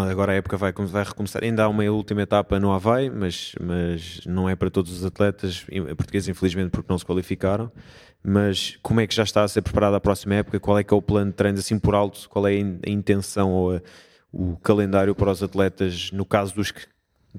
agora 0.10 0.31
a 0.31 0.36
época 0.36 0.57
vai, 0.57 0.71
vai 0.71 1.04
recomeçar. 1.04 1.44
Ainda 1.44 1.63
há 1.63 1.68
uma 1.68 1.83
última 1.83 2.21
etapa 2.21 2.60
no 2.60 2.71
Havaí, 2.71 3.10
mas, 3.10 3.54
mas 3.62 4.21
não 4.25 4.50
é 4.50 4.56
para 4.56 4.69
todos 4.69 4.92
os 4.92 5.06
atletas 5.06 5.66
portugueses, 5.95 6.30
infelizmente, 6.30 6.71
porque 6.71 6.92
não 6.92 6.98
se 6.98 7.06
qualificaram. 7.06 7.71
Mas 8.24 8.77
como 8.81 9.00
é 9.00 9.07
que 9.07 9.16
já 9.16 9.24
está 9.24 9.44
a 9.44 9.48
ser 9.48 9.62
preparada 9.62 9.98
a 9.98 10.00
próxima 10.00 10.36
época? 10.36 10.60
Qual 10.60 10.77
é 10.77 10.83
que 10.83 10.94
é 10.94 10.98
o 10.98 11.01
plano 11.01 11.31
de 11.31 11.38
treinos 11.38 11.60
assim 11.60 11.80
por 11.80 11.95
alto? 11.95 12.27
Qual 12.30 12.48
é 12.48 12.54
a 12.54 12.89
intenção 12.89 13.51
ou 13.51 13.75
a, 13.75 13.81
o 14.31 14.57
calendário 14.57 15.16
para 15.16 15.31
os 15.31 15.42
atletas, 15.42 16.12
no 16.12 16.25
caso 16.25 16.54
dos 16.54 16.71
que 16.71 16.86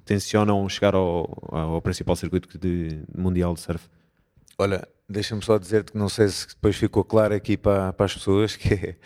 tencionam 0.05 0.67
chegar 0.69 0.95
ao, 0.95 1.29
ao 1.51 1.83
principal 1.83 2.17
circuito 2.17 2.59
de, 2.59 3.03
mundial 3.17 3.55
de 3.55 3.61
surf? 3.61 3.89
Olha, 4.57 4.87
deixa-me 5.09 5.43
só 5.45 5.59
dizer-te 5.59 5.93
que 5.93 5.99
não 5.99 6.09
sei 6.09 6.29
se 6.29 6.49
depois 6.49 6.77
ficou 6.77 7.05
claro 7.05 7.35
aqui 7.35 7.57
para, 7.57 7.93
para 7.93 8.07
as 8.07 8.15
pessoas 8.15 8.55
que 8.57 8.73
é 8.73 8.97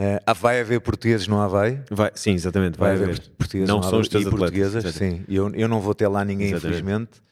Uh, 0.00 0.34
vai 0.34 0.58
haver 0.62 0.80
portugueses 0.80 1.26
no 1.26 1.38
Havaí? 1.38 1.78
Vai, 1.90 2.10
sim, 2.14 2.32
exatamente. 2.32 2.78
Vai, 2.78 2.96
vai 2.96 3.02
haver, 3.02 3.16
haver 3.16 3.30
portugueses 3.36 3.68
não 3.68 3.82
são 3.82 4.00
os 4.00 4.08
teus 4.08 4.24
e 4.24 4.30
portuguesas, 4.30 4.94
sim. 4.94 5.22
Eu, 5.28 5.54
eu 5.54 5.68
não 5.68 5.78
vou 5.78 5.94
ter 5.94 6.08
lá 6.08 6.24
ninguém, 6.24 6.46
exatamente. 6.46 6.80
infelizmente. 6.80 7.22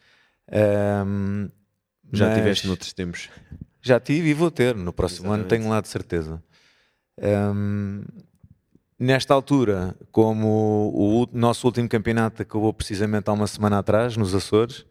Um, 1.06 1.48
já 2.12 2.34
tiveste 2.34 2.66
noutros 2.66 2.92
tempos? 2.92 3.30
Já 3.80 3.98
tive 3.98 4.28
e 4.28 4.34
vou 4.34 4.50
ter. 4.50 4.74
No 4.74 4.92
próximo 4.92 5.28
exatamente. 5.28 5.40
ano 5.40 5.48
tenho 5.48 5.70
lá 5.70 5.80
de 5.80 5.88
certeza. 5.88 6.42
Um, 7.18 8.02
nesta 8.98 9.32
altura, 9.32 9.96
como 10.12 10.92
o, 10.94 11.22
o 11.22 11.28
nosso 11.32 11.66
último 11.66 11.88
campeonato 11.88 12.42
acabou 12.42 12.74
precisamente 12.74 13.30
há 13.30 13.32
uma 13.32 13.46
semana 13.46 13.78
atrás, 13.78 14.14
nos 14.14 14.34
Açores, 14.34 14.84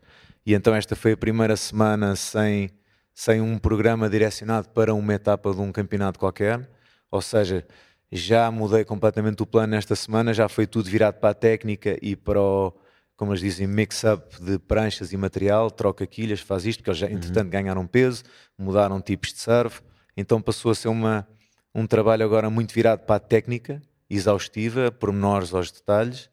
e 0.44 0.56
então 0.56 0.73
esta 0.73 0.95
foi 0.95 1.12
a 1.12 1.18
primeira 1.18 1.56
semana 1.56 2.15
sem, 2.15 2.71
sem 3.13 3.39
um 3.39 3.59
programa 3.59 4.09
direcionado 4.09 4.68
para 4.69 4.95
uma 4.95 5.13
etapa 5.13 5.53
de 5.53 5.62
um 5.62 5.71
campeonato 5.71 6.18
qualquer 6.18 6.68
ou 7.12 7.21
seja, 7.21 7.65
já 8.12 8.50
mudei 8.51 8.86
completamente 8.86 9.42
o 9.44 9.45
plano 9.45 9.71
nesta 9.71 9.95
semana, 9.95 10.33
já 10.33 10.48
foi 10.48 10.65
tudo 10.65 10.89
virado 10.89 11.15
para 11.15 11.30
a 11.30 11.33
técnica 11.33 11.98
e 12.01 12.15
para 12.15 12.39
o, 12.39 12.74
como 13.15 13.31
eles 13.31 13.42
dizem, 13.42 13.68
mix-up 13.68 14.42
de 14.42 14.57
pranchas 14.59 15.12
e 15.12 15.18
material, 15.18 15.69
troca 15.69 16.06
quilhas, 16.07 16.39
faz 16.39 16.65
isto, 16.65 16.80
porque 16.80 16.92
eles 16.92 17.00
já, 17.00 17.07
uhum. 17.07 17.13
entretanto 17.13 17.50
ganharam 17.50 17.86
peso, 17.88 18.24
mudaram 18.57 19.01
tipos 19.01 19.33
de 19.33 19.39
surf, 19.39 19.81
então 20.15 20.42
passou 20.42 20.71
a 20.71 20.75
ser 20.75 20.88
uma, 20.88 21.27
um 21.74 21.86
trabalho 21.86 22.24
agora 22.24 22.50
muito 22.50 22.74
virado 22.74 23.00
para 23.01 23.15
a 23.15 23.19
técnica, 23.19 23.81
exaustiva, 24.09 24.92
pormenores 24.92 25.54
aos 25.54 25.71
detalhes, 25.71 26.30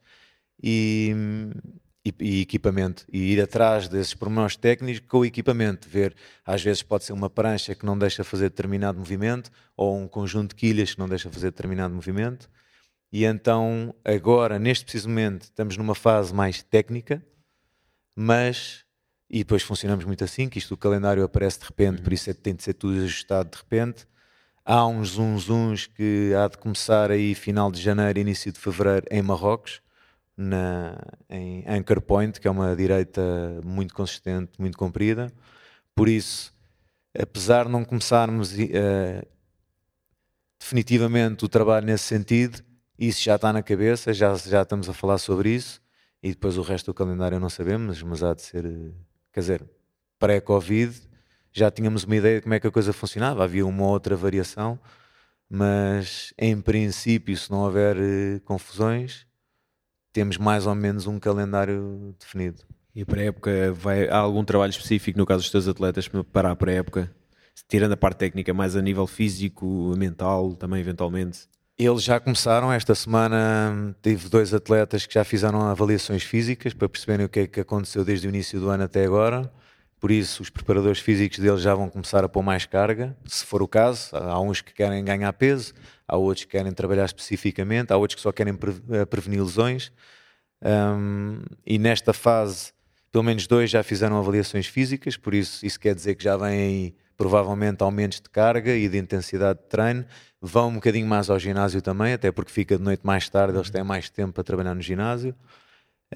e, 0.63 1.13
e, 2.05 2.15
e, 2.21 2.41
equipamento 2.43 3.07
e 3.11 3.33
ir 3.33 3.41
atrás 3.41 3.89
desses 3.89 4.13
pormenores 4.13 4.57
técnicos 4.57 5.01
com 5.09 5.19
o 5.19 5.25
equipamento, 5.25 5.89
ver 5.89 6.15
às 6.45 6.63
vezes 6.63 6.83
pode 6.83 7.05
ser 7.05 7.13
uma 7.15 7.31
prancha 7.31 7.75
que 7.75 7.87
não 7.87 7.99
deixa 7.99 8.23
fazer 8.23 8.51
determinado 8.51 8.99
movimento 8.99 9.51
ou 9.77 9.97
um 9.97 10.07
conjunto 10.07 10.51
de 10.51 10.57
quilhas 10.57 10.93
que 10.93 10.99
não 10.99 11.09
deixa 11.09 11.31
fazer 11.31 11.51
determinado 11.51 11.95
movimento. 11.95 12.51
E 13.11 13.25
então 13.25 13.95
agora 14.05 14.59
neste 14.59 14.85
preciso 14.85 15.09
momento 15.09 15.45
estamos 15.45 15.77
numa 15.77 15.95
fase 15.95 16.35
mais 16.35 16.63
técnica 16.63 17.25
mas 18.15 18.85
e 19.31 19.39
depois 19.39 19.63
funcionamos 19.63 20.05
muito 20.05 20.23
assim 20.23 20.49
que 20.49 20.59
isto 20.59 20.75
o 20.75 20.77
calendário 20.77 21.25
aparece 21.25 21.59
de 21.59 21.65
repente 21.65 22.03
por 22.03 22.13
isso 22.13 22.31
é 22.31 22.35
que 22.35 22.41
tem 22.41 22.55
de 22.55 22.63
ser 22.63 22.75
tudo 22.75 22.99
ajustado 22.99 23.51
de 23.51 23.57
repente. 23.57 24.07
Há 24.67 24.87
uns 24.87 25.11
zunzuns 25.11 25.87
que 25.87 26.33
há 26.35 26.49
de 26.49 26.57
começar 26.57 27.11
aí 27.11 27.35
final 27.35 27.71
de 27.71 27.81
janeiro 27.81 28.19
início 28.19 28.51
de 28.53 28.59
fevereiro 28.59 29.07
em 29.11 29.23
Marrocos 29.23 29.83
na, 30.37 30.97
em 31.29 31.65
Anchor 31.67 32.01
Point, 32.01 32.41
que 32.41 32.49
é 32.49 32.51
uma 32.51 32.75
direita 32.75 33.23
muito 33.65 33.95
consistente, 33.95 34.53
muito 34.59 34.77
comprida. 34.77 35.33
Por 35.95 36.09
isso, 36.09 36.53
apesar 37.17 37.67
de 37.67 37.71
não 37.71 37.85
começarmos 37.85 38.53
uh, 38.53 39.27
definitivamente 40.59 41.45
o 41.45 41.49
trabalho 41.49 41.87
nesse 41.87 42.05
sentido, 42.05 42.63
isso 42.99 43.23
já 43.23 43.37
está 43.37 43.53
na 43.53 43.63
cabeça, 43.63 44.13
já, 44.13 44.35
já 44.35 44.63
estamos 44.63 44.89
a 44.89 44.93
falar 44.93 45.19
sobre 45.19 45.51
isso. 45.51 45.81
E 46.23 46.31
depois 46.31 46.57
o 46.57 46.63
resto 46.63 46.87
do 46.87 46.95
calendário 46.95 47.39
não 47.39 47.51
sabemos, 47.51 48.03
mas 48.03 48.23
há 48.23 48.35
de 48.35 48.43
ser, 48.43 48.65
quer 49.33 49.41
dizer, 49.41 49.65
pré-Covid 50.19 51.15
já 51.53 51.71
tínhamos 51.71 52.03
uma 52.03 52.17
ideia 52.17 52.37
de 52.37 52.43
como 52.43 52.55
é 52.55 52.61
que 52.61 52.67
a 52.67 52.71
coisa 52.71 52.93
funcionava, 52.93 53.45
havia 53.45 53.65
uma 53.65 53.85
outra 53.87 54.17
variação, 54.17 54.79
mas 55.49 56.35
em 56.37 56.61
princípio, 56.61 57.37
se 57.37 57.49
não 57.51 57.61
houver 57.61 57.97
uh, 57.97 58.41
confusões, 58.41 59.25
temos 60.15 60.39
mais 60.39 60.67
ou 60.67 60.75
menos 60.77 61.07
um 61.09 61.19
calendário 61.19 62.15
definido. 62.19 62.63
E 62.95 63.05
para 63.05 63.21
a 63.21 63.25
época 63.25 63.73
vai, 63.73 64.09
há 64.09 64.17
algum 64.17 64.45
trabalho 64.45 64.71
específico 64.71 65.19
no 65.19 65.27
caso 65.27 65.43
dos 65.43 65.51
teus 65.51 65.67
atletas 65.67 66.09
para 66.33 66.53
a 66.53 66.57
pré-época? 66.57 67.11
Tirando 67.69 67.93
a 67.93 67.97
parte 67.97 68.19
técnica, 68.19 68.55
mais 68.55 68.77
a 68.77 68.81
nível 68.81 69.07
físico, 69.09 69.67
mental, 69.99 70.55
também 70.55 70.81
eventualmente? 70.81 71.49
Eles 71.77 72.05
já 72.05 72.21
começaram 72.21 72.73
esta 72.73 72.95
semana. 72.95 73.97
Tive 74.01 74.29
dois 74.29 74.55
atletas 74.55 75.05
que 75.05 75.15
já 75.15 75.25
fizeram 75.25 75.61
avaliações 75.63 76.23
físicas 76.23 76.73
para 76.73 76.89
perceberem 76.89 77.27
o 77.27 77.29
que 77.29 77.41
é 77.41 77.47
que 77.49 77.61
aconteceu 77.61 78.05
desde 78.05 78.29
o 78.29 78.31
início 78.31 78.61
do 78.61 78.71
ano 78.71 78.85
até 78.85 79.05
agora. 79.05 79.53
Por 79.99 80.13
isso, 80.13 80.43
os 80.43 80.51
preparadores 80.51 81.01
físicos 81.01 81.39
deles 81.41 81.63
já 81.63 81.75
vão 81.75 81.89
começar 81.89 82.23
a 82.23 82.29
pôr 82.29 82.43
mais 82.43 82.67
carga, 82.67 83.17
se 83.25 83.45
for 83.45 83.63
o 83.63 83.67
caso. 83.67 84.15
Há 84.15 84.39
uns 84.39 84.61
que 84.61 84.73
querem 84.73 85.05
ganhar 85.05 85.33
peso, 85.33 85.75
há 86.07 86.17
outros 86.17 86.45
que 86.45 86.53
querem 86.53 86.73
trabalhar 86.73 87.05
especificamente, 87.05 87.93
há 87.93 87.97
outros 87.97 88.17
que 88.17 88.23
só 88.23 88.33
querem 88.33 88.55
eh, 88.91 89.05
prevenir 89.05 89.43
lesões. 89.43 89.91
Um, 90.63 91.41
e 91.67 91.79
nesta 91.79 92.13
fase, 92.13 92.73
pelo 93.13 93.25
menos 93.25 93.47
dois 93.47 93.71
já 93.71 93.83
fizeram 93.83 94.19
avaliações 94.19 94.67
físicas, 94.67 95.17
por 95.17 95.35
isso 95.35 95.65
isso 95.65 95.79
quer 95.79 95.95
dizer 95.95 96.15
que 96.15 96.25
já 96.25 96.37
vêm 96.37 96.95
provavelmente 97.17 97.83
aumentos 97.83 98.21
de 98.21 98.29
carga 98.29 98.75
e 98.75 98.89
de 98.89 98.99
intensidade 98.99 99.61
de 99.61 99.67
treino. 99.67 100.05
Vão 100.41 100.69
um 100.69 100.75
bocadinho 100.75 101.07
mais 101.07 101.31
ao 101.31 101.39
ginásio 101.39 101.81
também, 101.81 102.13
até 102.13 102.31
porque 102.33 102.51
fica 102.51 102.77
de 102.77 102.83
noite 102.83 103.05
mais 103.05 103.29
tarde, 103.29 103.57
eles 103.57 103.71
têm 103.71 103.85
mais 103.85 104.11
tempo 104.11 104.33
para 104.33 104.45
trabalhar 104.45 104.75
no 104.75 104.83
ginásio. 104.83 105.35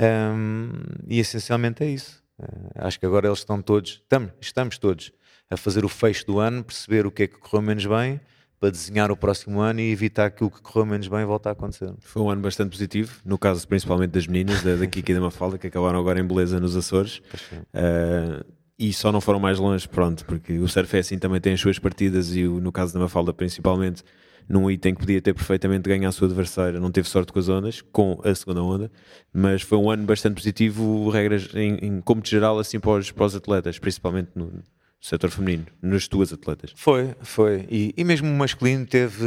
Um, 0.00 0.70
e 1.06 1.18
essencialmente 1.18 1.82
é 1.82 1.86
isso. 1.86 2.22
Uh, 2.38 2.70
acho 2.76 2.98
que 3.00 3.06
agora 3.06 3.26
eles 3.26 3.38
estão 3.38 3.60
todos, 3.62 4.02
estamos, 4.02 4.32
estamos 4.40 4.78
todos 4.78 5.12
a 5.50 5.56
fazer 5.56 5.84
o 5.84 5.88
fecho 5.88 6.26
do 6.26 6.38
ano, 6.38 6.62
perceber 6.62 7.06
o 7.06 7.10
que 7.10 7.24
é 7.24 7.26
que 7.26 7.38
correu 7.38 7.62
menos 7.62 7.86
bem 7.86 8.20
para 8.60 8.70
desenhar 8.70 9.10
o 9.10 9.16
próximo 9.16 9.60
ano 9.60 9.80
e 9.80 9.92
evitar 9.92 10.30
que 10.30 10.42
o 10.42 10.50
que 10.50 10.60
correu 10.60 10.86
menos 10.86 11.06
bem 11.06 11.24
volte 11.24 11.48
a 11.48 11.52
acontecer. 11.52 11.92
Foi 12.00 12.22
um 12.22 12.30
ano 12.30 12.42
bastante 12.42 12.70
positivo, 12.70 13.20
no 13.24 13.38
caso 13.38 13.66
principalmente 13.66 14.10
das 14.10 14.26
meninas, 14.26 14.62
da, 14.62 14.74
da 14.74 14.86
Kiki 14.88 15.12
e 15.12 15.14
da 15.14 15.20
Mafalda, 15.20 15.58
que 15.58 15.66
acabaram 15.66 15.98
agora 15.98 16.18
em 16.18 16.24
beleza 16.24 16.58
nos 16.58 16.76
Açores. 16.76 17.18
Uh, 17.52 18.44
e 18.78 18.92
só 18.92 19.10
não 19.10 19.20
foram 19.20 19.40
mais 19.40 19.58
longe, 19.58 19.88
pronto, 19.88 20.24
porque 20.24 20.58
o 20.58 20.68
surf 20.68 20.96
é 20.96 21.00
assim 21.00 21.18
também 21.18 21.40
tem 21.40 21.52
as 21.52 21.60
suas 21.60 21.78
partidas 21.78 22.34
e 22.34 22.44
no 22.44 22.70
caso 22.70 22.94
da 22.94 23.00
Mafalda 23.00 23.32
principalmente, 23.32 24.04
num 24.48 24.70
item 24.70 24.94
que 24.94 25.00
podia 25.00 25.20
ter 25.20 25.34
perfeitamente 25.34 25.88
ganho 25.88 26.08
a 26.08 26.12
sua 26.12 26.26
adversária, 26.26 26.80
não 26.80 26.90
teve 26.90 27.08
sorte 27.08 27.32
com 27.32 27.38
as 27.38 27.48
ondas, 27.48 27.82
com 27.92 28.20
a 28.24 28.34
segunda 28.34 28.62
onda, 28.62 28.90
mas 29.32 29.62
foi 29.62 29.76
um 29.78 29.90
ano 29.90 30.04
bastante 30.04 30.36
positivo, 30.36 31.10
regras 31.10 31.50
em, 31.54 31.74
em 31.82 32.00
como 32.00 32.22
de 32.22 32.30
geral 32.30 32.58
assim 32.58 32.78
para 32.78 32.92
os, 32.92 33.10
para 33.10 33.26
os 33.26 33.34
atletas, 33.34 33.78
principalmente 33.78 34.30
no, 34.34 34.62
setor 35.00 35.30
feminino, 35.30 35.66
nas 35.80 36.08
tuas 36.08 36.32
atletas? 36.32 36.72
Foi, 36.74 37.14
foi. 37.20 37.66
E, 37.70 37.94
e 37.96 38.04
mesmo 38.04 38.28
o 38.28 38.34
masculino 38.34 38.84
teve, 38.84 39.24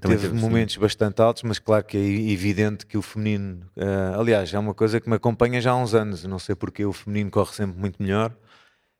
teve, 0.00 0.16
teve 0.16 0.34
momentos 0.34 0.76
bastante 0.76 1.20
altos, 1.20 1.42
mas 1.42 1.58
claro 1.58 1.84
que 1.84 1.96
é 1.96 2.30
evidente 2.32 2.86
que 2.86 2.96
o 2.96 3.02
feminino, 3.02 3.66
uh, 3.76 4.18
aliás, 4.20 4.52
é 4.54 4.58
uma 4.58 4.74
coisa 4.74 5.00
que 5.00 5.08
me 5.08 5.16
acompanha 5.16 5.60
já 5.60 5.72
há 5.72 5.76
uns 5.76 5.94
anos, 5.94 6.24
não 6.24 6.38
sei 6.38 6.54
porque 6.54 6.84
o 6.84 6.92
feminino 6.92 7.30
corre 7.30 7.54
sempre 7.54 7.78
muito 7.78 8.02
melhor. 8.02 8.34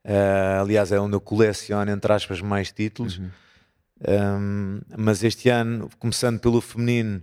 Uh, 0.04 0.60
aliás, 0.60 0.90
é 0.92 1.00
onde 1.00 1.14
eu 1.14 1.20
coleciono, 1.20 1.90
entre 1.90 2.12
aspas, 2.12 2.40
mais 2.40 2.72
títulos. 2.72 3.18
Uhum. 3.18 3.30
Um, 4.08 4.80
mas 4.98 5.22
este 5.22 5.48
ano, 5.48 5.88
começando 5.98 6.40
pelo 6.40 6.60
feminino, 6.60 7.22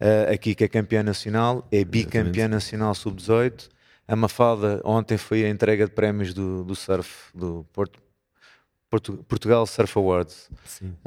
uh, 0.00 0.32
aqui 0.32 0.54
que 0.54 0.64
é 0.64 0.68
campeã 0.68 1.02
nacional, 1.02 1.68
é 1.70 1.84
bicampeã 1.84 2.48
nacional 2.48 2.94
sub-18. 2.94 3.68
A 4.08 4.16
Mafalda 4.16 4.80
ontem 4.84 5.16
foi 5.16 5.44
a 5.44 5.48
entrega 5.48 5.86
de 5.86 5.92
prémios 5.92 6.34
do, 6.34 6.64
do 6.64 6.74
surf 6.74 7.30
do 7.34 7.66
Porto, 7.72 8.00
Portugal 9.00 9.66
Surf 9.66 9.98
Awards. 9.98 10.50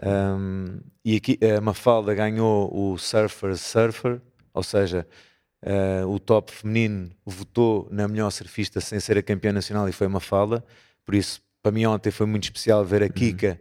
Um, 0.03 0.79
e 1.03 1.15
aqui 1.15 1.39
a 1.43 1.61
Mafalda 1.61 2.13
ganhou 2.13 2.69
o 2.73 2.97
Surfer 2.97 3.55
Surfer, 3.57 4.21
ou 4.53 4.63
seja, 4.63 5.07
uh, 5.63 6.07
o 6.07 6.19
top 6.19 6.51
feminino 6.51 7.11
votou 7.25 7.87
na 7.91 8.07
melhor 8.07 8.29
surfista 8.31 8.81
sem 8.81 8.99
ser 8.99 9.17
a 9.17 9.23
campeã 9.23 9.51
nacional 9.51 9.87
e 9.87 9.91
foi 9.91 10.07
a 10.07 10.09
Mafalda. 10.09 10.63
Por 11.05 11.15
isso, 11.15 11.41
para 11.61 11.71
mim 11.71 11.85
ontem 11.85 12.11
foi 12.11 12.25
muito 12.25 12.43
especial 12.43 12.83
ver 12.83 13.03
a 13.03 13.05
uhum. 13.05 13.11
Kika 13.11 13.59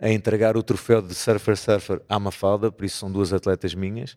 uhum. 0.00 0.08
a 0.08 0.10
entregar 0.10 0.56
o 0.56 0.62
troféu 0.62 1.02
de 1.02 1.14
Surfer 1.14 1.56
Surfer 1.56 2.02
à 2.08 2.18
Mafalda, 2.18 2.70
por 2.70 2.84
isso 2.84 2.98
são 2.98 3.10
duas 3.10 3.32
atletas 3.32 3.74
minhas. 3.74 4.16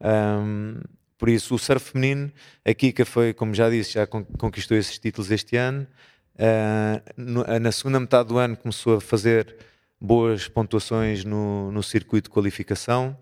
Um, 0.00 0.80
por 1.20 1.28
isso, 1.28 1.54
o 1.54 1.58
surf 1.58 1.92
feminino, 1.92 2.32
a 2.64 2.72
Kika 2.72 3.04
foi, 3.04 3.34
como 3.34 3.52
já 3.52 3.68
disse, 3.68 3.92
já 3.92 4.06
conquistou 4.06 4.74
esses 4.74 4.98
títulos 4.98 5.30
este 5.30 5.54
ano. 5.54 5.86
Uh, 6.40 7.60
na 7.60 7.70
segunda 7.70 8.00
metade 8.00 8.30
do 8.30 8.38
ano 8.38 8.56
começou 8.56 8.96
a 8.96 9.00
fazer 9.00 9.54
boas 10.00 10.48
pontuações 10.48 11.22
no, 11.22 11.70
no 11.70 11.82
circuito 11.82 12.30
de 12.30 12.34
qualificação, 12.34 13.14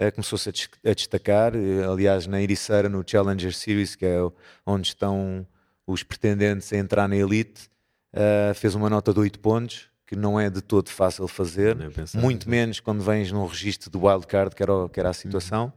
uh, 0.00 0.10
começou-se 0.12 0.48
a, 0.48 0.90
a, 0.90 0.94
destacar, 0.94 1.52
aliás 1.90 2.26
na 2.26 2.40
Ericeira, 2.40 2.88
no 2.88 3.04
Challenger 3.06 3.52
Series, 3.52 3.94
que 3.94 4.06
é 4.06 4.16
onde 4.64 4.88
estão 4.88 5.46
os 5.86 6.02
pretendentes 6.02 6.72
a 6.72 6.78
entrar 6.78 7.06
na 7.06 7.16
elite, 7.16 7.68
uh, 8.14 8.54
fez 8.54 8.74
uma 8.74 8.88
nota 8.88 9.12
de 9.12 9.20
8 9.20 9.38
pontos, 9.40 9.90
que 10.06 10.16
não 10.16 10.40
é 10.40 10.48
de 10.48 10.62
todo 10.62 10.88
fácil 10.88 11.28
fazer, 11.28 11.76
muito 12.14 12.48
menos 12.48 12.80
quando 12.80 13.02
vens 13.02 13.30
num 13.30 13.44
registro 13.44 13.90
de 13.90 13.98
wildcard, 13.98 14.54
que 14.54 14.62
era, 14.62 14.88
que 14.88 14.98
era 15.00 15.10
a 15.10 15.10
uhum. 15.10 15.14
situação. 15.14 15.72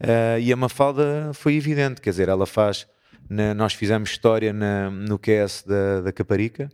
Uhum. 0.00 0.38
e 0.40 0.50
a 0.50 0.56
Mafalda 0.56 1.32
foi 1.34 1.54
evidente, 1.56 2.00
quer 2.00 2.10
dizer, 2.10 2.30
ela 2.30 2.46
faz 2.46 2.86
na, 3.28 3.54
nós 3.54 3.74
fizemos 3.74 4.10
história 4.10 4.52
na, 4.52 4.90
no 4.90 5.18
QS 5.18 5.64
da, 5.66 6.00
da 6.02 6.12
Caparica, 6.12 6.70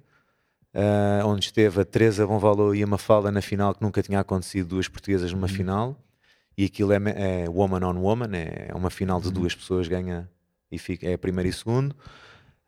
uh, 0.75 1.27
onde 1.27 1.47
esteve 1.47 1.81
a 1.81 1.85
Teresa 1.85 2.27
Bonvalor 2.27 2.75
e 2.75 2.83
a 2.83 2.87
Mafalda 2.87 3.31
na 3.31 3.41
final, 3.41 3.75
que 3.75 3.83
nunca 3.83 4.03
tinha 4.03 4.21
acontecido 4.21 4.69
duas 4.69 4.89
portuguesas 4.89 5.33
numa 5.33 5.47
uhum. 5.47 5.53
final. 5.53 6.01
E 6.57 6.65
aquilo 6.65 6.93
é, 6.93 6.97
é, 6.97 7.49
woman 7.49 7.85
on 7.85 7.99
woman, 8.01 8.31
é 8.33 8.73
uma 8.75 8.91
final 8.91 9.21
de 9.21 9.27
uhum. 9.29 9.33
duas 9.33 9.55
pessoas, 9.55 9.89
ganha 9.89 10.31
e 10.71 10.79
fica, 10.79 11.09
é 11.09 11.17
primeiro 11.17 11.49
e 11.49 11.53
segundo. 11.53 11.95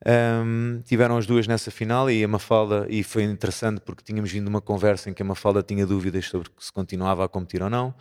Um, 0.05 0.83
tiveram 0.85 1.17
as 1.17 1.27
duas 1.27 1.47
nessa 1.47 1.71
final 1.71 2.11
e 2.11 2.23
a 2.23 2.29
Mafalda, 2.29 2.87
e 2.89 3.03
foi 3.03 3.23
interessante 3.23 3.81
porque 3.81 4.03
tínhamos 4.03 4.31
vindo 4.31 4.47
uma 4.49 4.61
conversa 4.61 5.09
em 5.09 5.15
que 5.15 5.23
a 5.23 5.25
Mafalda 5.25 5.63
tinha 5.63 5.87
dúvidas 5.87 6.27
sobre 6.27 6.51
se 6.59 6.73
continuava 6.73 7.25
a 7.25 7.29
competir 7.29 7.63
ou 7.63 7.71
não. 7.71 7.95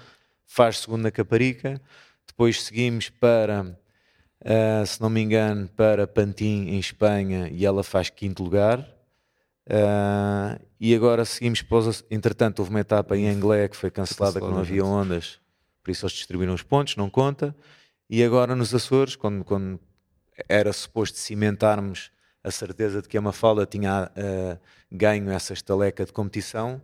Faz 0.45 0.79
segundo 0.79 1.03
na 1.03 1.11
Caparica, 1.11 1.81
depois 2.27 2.63
seguimos 2.63 3.09
para 3.09 3.77
uh, 4.41 4.85
se 4.85 5.01
não 5.01 5.09
me 5.09 5.21
engano, 5.21 5.67
para 5.69 6.07
Pantin, 6.07 6.67
em 6.67 6.79
Espanha, 6.79 7.49
e 7.51 7.65
ela 7.65 7.83
faz 7.83 8.09
quinto 8.09 8.43
lugar. 8.43 8.79
Uh, 9.67 10.61
e 10.79 10.93
agora 10.93 11.25
seguimos 11.25 11.61
para 11.61 11.91
Entretanto, 12.11 12.59
houve 12.59 12.69
uma 12.69 12.81
etapa 12.81 13.17
em 13.17 13.27
Anglé 13.27 13.67
que 13.67 13.75
foi 13.75 13.89
cancelada, 13.89 14.39
que 14.39 14.47
não 14.47 14.59
havia 14.59 14.85
ondas, 14.85 15.39
por 15.83 15.91
isso 15.91 16.05
eles 16.05 16.13
distribuíram 16.13 16.53
os 16.53 16.63
pontos, 16.63 16.95
não 16.95 17.09
conta. 17.09 17.55
E 18.09 18.23
agora 18.23 18.55
nos 18.55 18.73
Açores, 18.73 19.15
quando, 19.15 19.43
quando 19.43 19.79
era 20.47 20.71
suposto 20.71 21.17
cimentarmos 21.17 22.11
a 22.43 22.51
certeza 22.51 23.01
de 23.01 23.07
que 23.07 23.17
a 23.17 23.21
Mafalda 23.21 23.65
tinha 23.65 24.11
uh, 24.11 24.59
ganho 24.91 25.31
essa 25.31 25.53
estaleca 25.53 26.05
de 26.05 26.13
competição, 26.13 26.79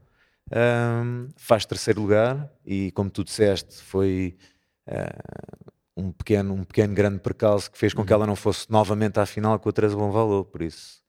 faz 1.38 1.65
terceiro 1.65 2.01
lugar 2.01 2.51
e, 2.65 2.91
como 2.91 3.10
tu 3.10 3.24
disseste, 3.24 3.81
foi 3.81 4.36
uh, 4.88 5.72
um 6.01 6.12
pequeno, 6.12 6.53
um 6.53 6.63
pequeno 6.63 6.93
grande 6.93 7.20
percalço 7.20 7.72
que 7.72 7.77
fez 7.77 7.93
com 7.93 8.03
que 8.03 8.12
uhum. 8.12 8.20
ela 8.20 8.27
não 8.27 8.36
fosse 8.36 8.70
novamente 8.70 9.20
à 9.20 9.25
final 9.25 9.60
com 9.60 9.70
a 9.70 9.72
Teresa 9.72 9.96
Bom 9.96 10.12
Valor, 10.12 10.46
por 10.46 10.62
isso 10.62 11.01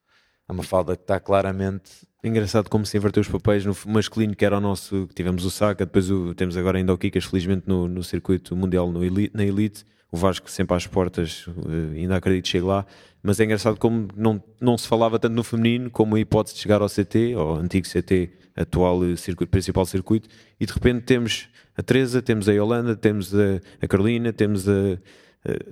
é 0.49 0.53
uma 0.53 0.63
falda 0.63 0.97
que 0.97 1.03
está 1.03 1.19
claramente 1.19 2.07
Engraçado 2.25 2.71
como 2.71 2.87
se 2.87 2.97
inverteu 2.97 3.21
os 3.21 3.29
papéis 3.29 3.67
no 3.67 3.77
masculino, 3.87 4.37
que 4.37 4.45
era 4.45 4.59
o 4.59 4.61
nosso, 4.61 5.09
tivemos 5.13 5.45
o 5.45 5.51
Saca, 5.51 5.85
depois 5.85 6.09
o, 6.09 6.33
temos 6.37 6.57
agora 6.57 6.79
ainda 6.79 6.95
o 6.95 6.99
Kikas, 6.99 7.25
felizmente 7.25 7.65
no, 7.67 7.89
no 7.89 8.05
circuito 8.05 8.55
mundial 8.55 8.93
no 8.93 9.05
elite, 9.05 9.37
na 9.37 9.45
Elite, 9.45 9.85
o 10.13 10.17
Vasco 10.17 10.51
sempre 10.51 10.77
às 10.77 10.87
portas, 10.87 11.47
eh, 11.49 12.01
ainda 12.01 12.17
acredito 12.17 12.45
que 12.45 12.51
chegue 12.51 12.67
lá, 12.67 12.85
mas 13.23 13.41
é 13.41 13.45
engraçado 13.45 13.79
como 13.79 14.09
não, 14.15 14.43
não 14.61 14.77
se 14.77 14.87
falava 14.87 15.19
tanto 15.19 15.33
no 15.33 15.43
feminino 15.43 15.91
como 15.91 16.15
a 16.15 16.21
hipótese 16.21 16.55
de 16.55 16.61
chegar 16.61 16.83
ao 16.83 16.89
CT, 16.89 17.33
ao 17.35 17.57
antigo 17.57 17.89
CT, 17.89 18.31
atual 18.55 19.03
eh, 19.05 19.17
circuito, 19.17 19.51
principal 19.51 19.87
circuito, 19.87 20.29
e 20.61 20.67
de 20.67 20.73
repente 20.73 21.05
temos 21.05 21.49
a 21.75 21.83
Teresa, 21.83 22.21
temos 22.21 22.47
a 22.47 22.53
Yolanda, 22.53 22.95
temos 22.95 23.35
a, 23.35 23.59
a 23.81 23.89
Carolina, 23.89 24.35
temos 24.35 24.69
a, 24.69 24.73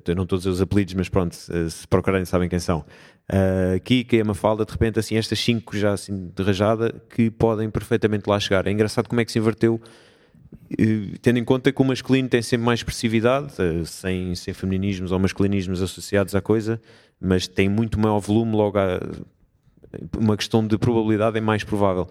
a, 0.08 0.14
não 0.14 0.24
todos 0.24 0.46
os 0.46 0.62
apelidos, 0.62 0.94
mas 0.94 1.10
pronto, 1.10 1.36
se 1.36 1.86
procurarem 1.86 2.24
sabem 2.24 2.48
quem 2.48 2.58
são. 2.58 2.84
A 3.28 3.78
Kika 3.78 4.16
e 4.16 4.20
a 4.22 4.24
Mafalda, 4.24 4.64
de 4.64 4.72
repente, 4.72 4.98
assim, 4.98 5.16
estas 5.16 5.38
cinco 5.38 5.76
já 5.76 5.92
assim 5.92 6.32
de 6.34 6.42
rajada 6.42 6.92
que 7.10 7.30
podem 7.30 7.70
perfeitamente 7.70 8.28
lá 8.28 8.40
chegar. 8.40 8.66
É 8.66 8.70
engraçado 8.72 9.08
como 9.08 9.20
é 9.20 9.24
que 9.24 9.30
se 9.30 9.38
inverteu, 9.38 9.80
eh, 9.84 9.90
tendo 11.22 11.38
em 11.38 11.44
conta 11.44 11.72
que 11.72 11.80
o 11.80 11.84
masculino 11.84 12.28
tem 12.28 12.42
sempre 12.42 12.64
mais 12.66 12.80
expressividade, 12.80 13.52
eh, 13.58 13.84
sem, 13.84 14.34
sem 14.34 14.54
feminismos 14.54 15.12
ou 15.12 15.18
masculinismos 15.18 15.82
associados 15.82 16.34
à 16.34 16.40
coisa, 16.40 16.80
mas 17.20 17.46
tem 17.46 17.68
muito 17.68 17.98
maior 17.98 18.18
volume, 18.18 18.52
logo 18.52 18.78
a, 18.78 19.00
uma 20.16 20.36
questão 20.36 20.66
de 20.66 20.78
probabilidade 20.78 21.38
é 21.38 21.40
mais 21.40 21.64
provável 21.64 22.08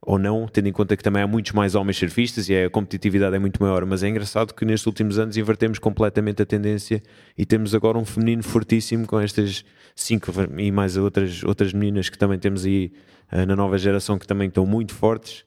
ou 0.00 0.18
não, 0.18 0.46
tendo 0.46 0.68
em 0.68 0.72
conta 0.72 0.96
que 0.96 1.02
também 1.02 1.20
há 1.20 1.26
muitos 1.26 1.50
mais 1.52 1.74
homens 1.74 1.96
surfistas 1.96 2.48
e 2.48 2.54
a 2.56 2.70
competitividade 2.70 3.34
é 3.34 3.38
muito 3.40 3.60
maior, 3.60 3.84
mas 3.84 4.04
é 4.04 4.08
engraçado 4.08 4.54
que 4.54 4.64
nestes 4.64 4.86
últimos 4.86 5.18
anos 5.18 5.36
invertemos 5.36 5.80
completamente 5.80 6.40
a 6.40 6.46
tendência 6.46 7.02
e 7.36 7.44
temos 7.44 7.74
agora 7.74 7.98
um 7.98 8.04
feminino 8.04 8.42
fortíssimo 8.42 9.04
com 9.04 9.18
estas 9.18 9.64
cinco 9.96 10.30
e 10.58 10.70
mais 10.70 10.96
outras, 10.96 11.42
outras 11.42 11.72
meninas 11.72 12.08
que 12.08 12.16
também 12.16 12.38
temos 12.38 12.64
aí 12.64 12.92
uh, 13.32 13.44
na 13.46 13.56
nova 13.56 13.76
geração 13.78 14.16
que 14.16 14.26
também 14.26 14.46
estão 14.46 14.64
muito 14.64 14.94
fortes. 14.94 15.44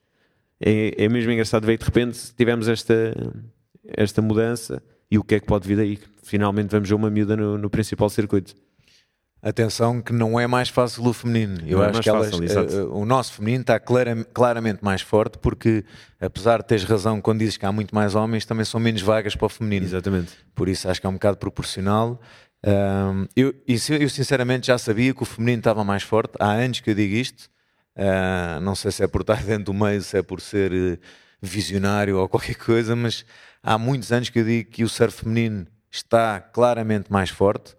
É, 0.61 1.05
é 1.05 1.09
mesmo 1.09 1.31
engraçado 1.31 1.65
ver 1.65 1.77
que 1.77 1.83
de 1.83 1.85
repente 1.85 2.19
tivemos 2.35 2.67
esta, 2.67 3.13
esta 3.85 4.21
mudança 4.21 4.81
e 5.09 5.17
o 5.17 5.23
que 5.23 5.35
é 5.35 5.39
que 5.39 5.45
pode 5.45 5.67
vir 5.67 5.77
daí. 5.77 5.99
Finalmente 6.23 6.69
vamos 6.69 6.87
ver 6.87 6.95
uma 6.95 7.09
miúda 7.09 7.35
no, 7.35 7.57
no 7.57 7.69
principal 7.69 8.09
circuito. 8.09 8.55
Atenção 9.41 10.01
que 10.01 10.11
não 10.11 10.37
é 10.37 10.45
mais 10.47 10.67
fácil 10.67 11.05
o 11.05 11.13
feminino. 11.13 11.61
Eu 11.65 11.77
não 11.77 11.85
é 11.85 11.89
acho 11.89 11.99
é 11.99 12.03
que 12.03 12.09
elas, 12.09 12.33
uh, 12.33 12.93
o 12.93 13.05
nosso 13.05 13.31
feminino 13.33 13.61
está 13.61 13.79
clara, 13.79 14.13
claramente 14.33 14.83
mais 14.83 15.01
forte 15.01 15.37
porque, 15.37 15.85
apesar 16.19 16.57
de 16.61 16.67
teres 16.67 16.83
razão 16.83 17.21
quando 17.21 17.39
dizes 17.39 17.55
que 17.55 17.65
há 17.65 17.71
muito 17.71 17.95
mais 17.95 18.15
homens, 18.15 18.45
também 18.45 18.65
são 18.65 18.81
menos 18.81 19.01
vagas 19.01 19.37
para 19.37 19.45
o 19.45 19.49
feminino. 19.49 19.85
Exatamente. 19.85 20.33
Por 20.53 20.67
isso 20.67 20.89
acho 20.89 20.99
que 20.99 21.07
é 21.07 21.09
um 21.09 21.13
bocado 21.13 21.37
proporcional. 21.37 22.19
Um, 22.65 23.27
eu, 23.33 23.55
eu, 23.65 24.09
sinceramente 24.09 24.67
já 24.67 24.77
sabia 24.77 25.13
que 25.13 25.23
o 25.23 25.25
feminino 25.25 25.59
estava 25.59 25.85
mais 25.85 26.03
forte. 26.03 26.33
Há 26.37 26.51
anos 26.51 26.81
que 26.81 26.89
eu 26.89 26.95
digo 26.95 27.15
isto. 27.15 27.49
Uh, 27.96 28.60
não 28.62 28.75
sei 28.75 28.91
se 28.91 29.03
é 29.03 29.08
por 29.08 29.22
estar 29.22 29.41
dentro 29.43 29.65
do 29.65 29.74
meio, 29.74 30.01
se 30.01 30.17
é 30.17 30.22
por 30.22 30.41
ser 30.41 31.00
visionário 31.41 32.17
ou 32.17 32.27
qualquer 32.27 32.55
coisa, 32.55 32.96
mas 32.96 33.25
há 33.63 33.77
muitos 33.77 34.12
anos 34.12 34.29
que 34.29 34.39
eu 34.39 34.46
digo 34.46 34.69
que 34.69 34.84
o 34.84 34.89
surf 34.89 35.24
feminino 35.24 35.67
está 35.91 36.39
claramente 36.39 37.12
mais 37.12 37.29
forte. 37.29 37.75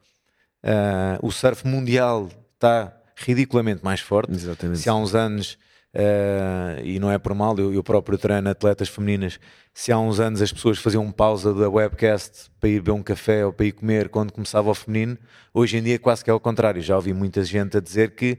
Uh, 0.63 1.27
o 1.27 1.31
surf 1.31 1.67
mundial 1.67 2.29
está 2.55 2.95
ridiculamente 3.17 3.85
mais 3.85 4.01
forte. 4.01 4.33
Exatamente. 4.33 4.81
Se 4.81 4.89
há 4.89 4.95
uns 4.95 5.15
anos, 5.15 5.59
uh, 5.95 6.83
e 6.83 6.99
não 6.99 7.11
é 7.11 7.19
por 7.19 7.35
mal, 7.35 7.57
eu, 7.59 7.73
eu 7.73 7.83
próprio 7.83 8.19
treino 8.19 8.49
atletas 8.49 8.89
femininas, 8.89 9.39
se 9.73 9.93
há 9.93 9.99
uns 9.99 10.19
anos 10.21 10.43
as 10.43 10.53
pessoas 10.53 10.79
faziam 10.79 11.11
pausa 11.13 11.55
da 11.55 11.69
webcast 11.69 12.51
para 12.59 12.69
ir 12.69 12.81
beber 12.81 12.93
um 12.93 13.03
café 13.03 13.45
ou 13.47 13.53
para 13.53 13.67
ir 13.67 13.73
comer 13.73 14.09
quando 14.09 14.33
começava 14.33 14.71
o 14.71 14.75
feminino, 14.75 15.17
hoje 15.55 15.77
em 15.77 15.83
dia 15.83 15.99
quase 15.99 16.25
que 16.25 16.31
é 16.31 16.35
o 16.35 16.41
contrário. 16.41 16.83
Já 16.83 16.97
ouvi 16.97 17.13
muita 17.13 17.45
gente 17.45 17.77
a 17.77 17.81
dizer 17.81 18.15
que 18.15 18.39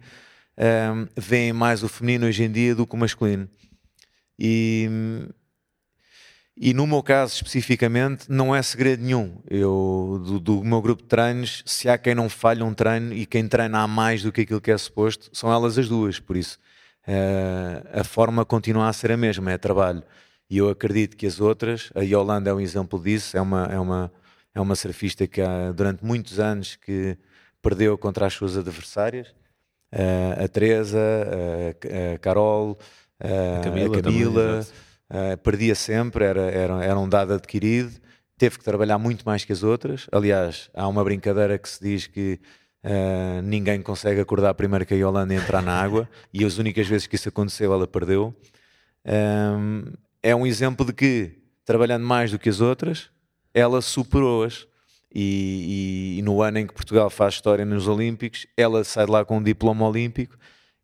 um, 0.57 1.07
veem 1.15 1.53
mais 1.53 1.83
o 1.83 1.89
feminino 1.89 2.27
hoje 2.27 2.43
em 2.43 2.51
dia 2.51 2.75
do 2.75 2.85
que 2.85 2.95
o 2.95 2.97
masculino. 2.97 3.49
E, 4.37 4.89
e 6.57 6.73
no 6.73 6.85
meu 6.85 7.01
caso 7.01 7.35
especificamente, 7.35 8.25
não 8.29 8.55
é 8.55 8.61
segredo 8.61 9.03
nenhum. 9.03 9.41
Eu, 9.49 10.21
do, 10.25 10.39
do, 10.39 10.63
meu 10.63 10.81
grupo 10.81 11.03
de 11.03 11.09
treinos, 11.09 11.63
se 11.65 11.89
há 11.89 11.97
quem 11.97 12.15
não 12.15 12.29
falha 12.29 12.65
um 12.65 12.73
treino 12.73 13.13
e 13.13 13.25
quem 13.25 13.47
treina 13.47 13.79
há 13.79 13.87
mais 13.87 14.23
do 14.23 14.31
que 14.31 14.41
aquilo 14.41 14.61
que 14.61 14.71
é 14.71 14.77
suposto, 14.77 15.29
são 15.33 15.51
elas 15.51 15.77
as 15.77 15.87
duas. 15.87 16.19
Por 16.19 16.35
isso, 16.35 16.59
uh, 17.07 17.99
a 17.99 18.03
forma 18.03 18.45
continua 18.45 18.89
a 18.89 18.93
ser 18.93 19.11
a 19.11 19.17
mesma, 19.17 19.51
é 19.51 19.57
trabalho. 19.57 20.03
E 20.49 20.57
eu 20.57 20.69
acredito 20.69 21.15
que 21.15 21.25
as 21.25 21.39
outras, 21.39 21.91
a 21.95 22.01
Yolanda 22.01 22.49
é 22.49 22.53
um 22.53 22.59
exemplo 22.59 23.01
disso, 23.01 23.37
é 23.37 23.41
uma, 23.41 23.65
é 23.65 23.79
uma, 23.79 24.11
é 24.53 24.59
uma 24.59 24.75
surfista 24.75 25.25
que 25.25 25.41
há, 25.41 25.71
durante 25.71 26.03
muitos 26.03 26.39
anos 26.39 26.75
que 26.75 27.17
perdeu 27.61 27.97
contra 27.97 28.25
as 28.25 28.33
suas 28.33 28.57
adversárias 28.57 29.33
a 29.91 30.47
Teresa, 30.47 30.99
a, 30.99 32.17
Carol, 32.19 32.77
a 33.19 33.63
Camila, 33.63 33.97
a 33.97 34.01
Camila 34.01 34.65
também, 35.09 35.37
perdia 35.43 35.75
sempre, 35.75 36.23
era, 36.23 36.41
era, 36.41 36.83
era 36.83 36.99
um 36.99 37.09
dado 37.09 37.33
adquirido, 37.33 37.91
teve 38.37 38.57
que 38.57 38.63
trabalhar 38.63 38.97
muito 38.97 39.23
mais 39.23 39.43
que 39.43 39.51
as 39.51 39.63
outras. 39.63 40.07
Aliás, 40.11 40.69
há 40.73 40.87
uma 40.87 41.03
brincadeira 41.03 41.57
que 41.57 41.69
se 41.69 41.83
diz 41.83 42.07
que 42.07 42.39
Uh, 42.83 43.43
ninguém 43.43 43.79
consegue 43.79 44.19
acordar 44.19 44.55
primeiro 44.55 44.83
que 44.87 44.95
a 44.95 44.97
Yolanda 44.97 45.35
entrar 45.35 45.61
na 45.61 45.79
água 45.79 46.09
e 46.33 46.43
as 46.43 46.57
únicas 46.57 46.87
vezes 46.87 47.05
que 47.05 47.15
isso 47.15 47.29
aconteceu 47.29 47.71
ela 47.71 47.85
perdeu. 47.85 48.35
Um, 49.05 49.93
é 50.23 50.35
um 50.35 50.47
exemplo 50.47 50.83
de 50.85 50.91
que, 50.91 51.31
trabalhando 51.63 52.05
mais 52.05 52.31
do 52.31 52.39
que 52.39 52.49
as 52.49 52.59
outras, 52.59 53.09
ela 53.53 53.81
superou-as. 53.81 54.67
E, 55.13 56.15
e, 56.15 56.19
e, 56.19 56.21
no 56.21 56.41
ano 56.41 56.59
em 56.59 56.67
que 56.67 56.73
Portugal 56.73 57.09
faz 57.09 57.33
história 57.33 57.65
nos 57.65 57.87
Olímpicos, 57.87 58.47
ela 58.55 58.83
sai 58.83 59.05
de 59.05 59.11
lá 59.11 59.25
com 59.25 59.37
um 59.37 59.43
diploma 59.43 59.87
olímpico. 59.87 60.37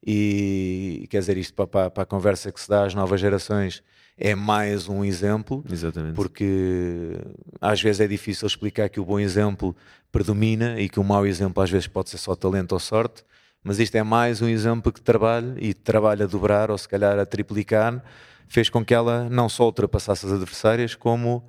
E 0.06 1.08
quer 1.10 1.20
dizer, 1.20 1.38
isto 1.38 1.54
para, 1.54 1.68
para, 1.68 1.90
para 1.90 2.04
a 2.04 2.06
conversa 2.06 2.52
que 2.52 2.60
se 2.60 2.70
dá 2.70 2.86
às 2.86 2.94
novas 2.94 3.20
gerações 3.20 3.82
é 4.18 4.34
mais 4.34 4.90
um 4.90 5.06
exemplo, 5.06 5.64
Exatamente. 5.72 6.16
porque 6.16 7.14
às 7.62 7.80
vezes 7.82 8.02
é 8.02 8.08
difícil 8.08 8.48
explicar 8.48 8.90
que 8.90 9.00
o 9.00 9.06
bom 9.06 9.20
exemplo 9.20 9.76
predomina 10.12 10.80
e 10.80 10.90
que 10.90 11.00
o 11.00 11.04
mau 11.04 11.26
exemplo 11.26 11.62
às 11.62 11.70
vezes 11.70 11.88
pode 11.88 12.10
ser 12.10 12.18
só 12.18 12.36
talento 12.36 12.72
ou 12.72 12.80
sorte, 12.80 13.24
mas 13.64 13.80
isto 13.80 13.96
é 13.96 14.02
mais 14.02 14.42
um 14.42 14.48
exemplo 14.48 14.92
que 14.92 15.02
trabalha 15.02 15.56
e 15.60 15.74
trabalha 15.74 16.26
a 16.26 16.28
dobrar 16.28 16.72
ou 16.72 16.78
se 16.78 16.90
calhar 16.90 17.20
a 17.20 17.26
triplicar, 17.26 18.04
fez 18.48 18.70
com 18.70 18.84
que 18.84 18.94
ela 18.94 19.30
não 19.30 19.48
só 19.48 19.66
ultrapassasse 19.66 20.26
as 20.26 20.32
adversárias, 20.32 20.96
como 20.96 21.44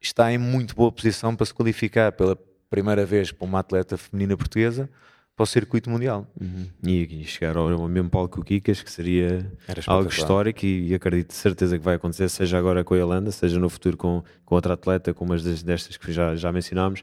está 0.00 0.32
em 0.32 0.38
muito 0.38 0.74
boa 0.74 0.92
posição 0.92 1.34
para 1.34 1.46
se 1.46 1.54
qualificar 1.54 2.12
pela 2.12 2.38
primeira 2.68 3.04
vez 3.06 3.32
para 3.32 3.46
uma 3.46 3.60
atleta 3.60 3.96
feminina 3.96 4.36
portuguesa 4.36 4.88
para 5.36 5.44
o 5.44 5.46
circuito 5.46 5.90
mundial. 5.90 6.26
Uhum. 6.40 6.66
E 6.82 7.24
chegar 7.24 7.56
ao 7.58 7.88
mesmo 7.88 8.08
palco 8.08 8.36
que 8.36 8.40
o 8.40 8.44
Kikas, 8.44 8.82
que 8.82 8.90
seria 8.90 9.52
algo 9.86 10.08
histórico 10.08 10.64
e, 10.64 10.88
e, 10.88 10.94
acredito 10.94 11.28
de 11.28 11.34
certeza 11.34 11.78
que 11.78 11.84
vai 11.84 11.96
acontecer, 11.96 12.28
seja 12.30 12.56
agora 12.56 12.82
com 12.82 12.94
a 12.94 12.96
Yolanda, 12.96 13.30
seja 13.30 13.60
no 13.60 13.68
futuro 13.68 13.98
com, 13.98 14.24
com 14.46 14.54
outra 14.54 14.72
atleta, 14.72 15.12
como 15.12 15.34
as 15.34 15.42
destas 15.62 15.98
que 15.98 16.10
já, 16.10 16.34
já 16.34 16.50
mencionámos. 16.50 17.02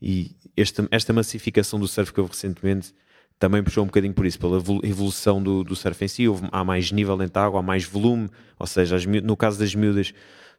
E 0.00 0.36
esta, 0.56 0.86
esta 0.92 1.12
massificação 1.12 1.78
do 1.78 1.88
surf 1.88 2.12
que 2.12 2.20
houve 2.20 2.32
recentemente 2.32 2.94
também 3.36 3.60
puxou 3.60 3.82
um 3.82 3.86
bocadinho 3.86 4.14
por 4.14 4.24
isso, 4.24 4.38
pela 4.38 4.58
evolução 4.84 5.42
do, 5.42 5.64
do 5.64 5.74
surf 5.74 6.04
em 6.04 6.08
si. 6.08 6.28
Houve, 6.28 6.46
há 6.52 6.62
mais 6.62 6.92
nível 6.92 7.16
dentro 7.16 7.34
da 7.34 7.44
água, 7.44 7.58
há 7.58 7.62
mais 7.62 7.84
volume, 7.84 8.28
ou 8.56 8.66
seja, 8.66 8.94
as, 8.94 9.04
no 9.04 9.36
caso 9.36 9.58
das 9.58 9.74
miúdas 9.74 10.14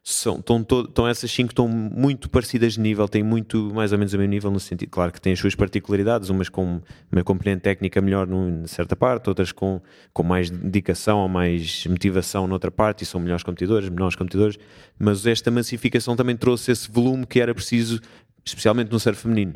são, 0.06 0.36
estão, 0.36 0.60
estão 0.60 1.08
essas 1.08 1.32
cinco 1.32 1.52
estão 1.52 1.66
muito 1.66 2.28
parecidas 2.28 2.74
de 2.74 2.80
nível, 2.80 3.08
têm 3.08 3.22
muito 3.22 3.72
mais 3.72 3.90
ou 3.90 3.96
menos 3.96 4.12
o 4.12 4.18
mesmo 4.18 4.30
nível 4.30 4.50
no 4.50 4.60
sentido, 4.60 4.90
claro 4.90 5.10
que 5.10 5.18
têm 5.18 5.32
as 5.32 5.38
suas 5.38 5.54
particularidades, 5.54 6.28
umas 6.28 6.50
com 6.50 6.82
uma 7.10 7.24
componente 7.24 7.62
técnica 7.62 8.02
melhor 8.02 8.26
numa 8.26 8.68
certa 8.68 8.94
parte, 8.94 9.30
outras 9.30 9.50
com, 9.50 9.80
com 10.12 10.22
mais 10.22 10.50
dedicação 10.50 11.20
ou 11.20 11.28
mais 11.28 11.86
motivação 11.86 12.46
noutra 12.46 12.70
parte 12.70 13.02
e 13.02 13.06
são 13.06 13.18
melhores 13.18 13.42
competidores, 13.42 13.88
menores 13.88 14.14
competidores, 14.14 14.58
mas 14.98 15.24
esta 15.24 15.50
massificação 15.50 16.14
também 16.14 16.36
trouxe 16.36 16.70
esse 16.70 16.90
volume 16.90 17.26
que 17.26 17.40
era 17.40 17.54
preciso 17.54 17.98
especialmente 18.44 18.92
no 18.92 19.00
surf 19.00 19.22
feminino. 19.22 19.54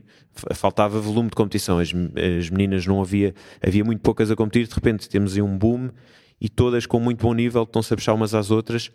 Faltava 0.55 0.99
volume 0.99 1.29
de 1.29 1.37
competição, 1.37 1.79
as, 1.79 1.91
as 2.39 2.49
meninas 2.49 2.87
não 2.87 3.03
havia, 3.03 3.35
havia 3.63 3.85
muito 3.85 4.01
poucas 4.01 4.31
a 4.31 4.35
competir, 4.35 4.67
de 4.67 4.75
repente 4.75 5.11
temos 5.11 5.35
aí 5.35 5.43
um 5.43 5.59
boom 5.59 5.91
e 6.41 6.49
todas 6.49 6.87
com 6.87 6.99
muito 6.99 7.21
bom 7.21 7.35
nível 7.35 7.65
estão-se 7.65 7.93
a 7.93 7.97
puxar 7.99 8.15
umas 8.15 8.33
às 8.33 8.51
outras 8.51 8.91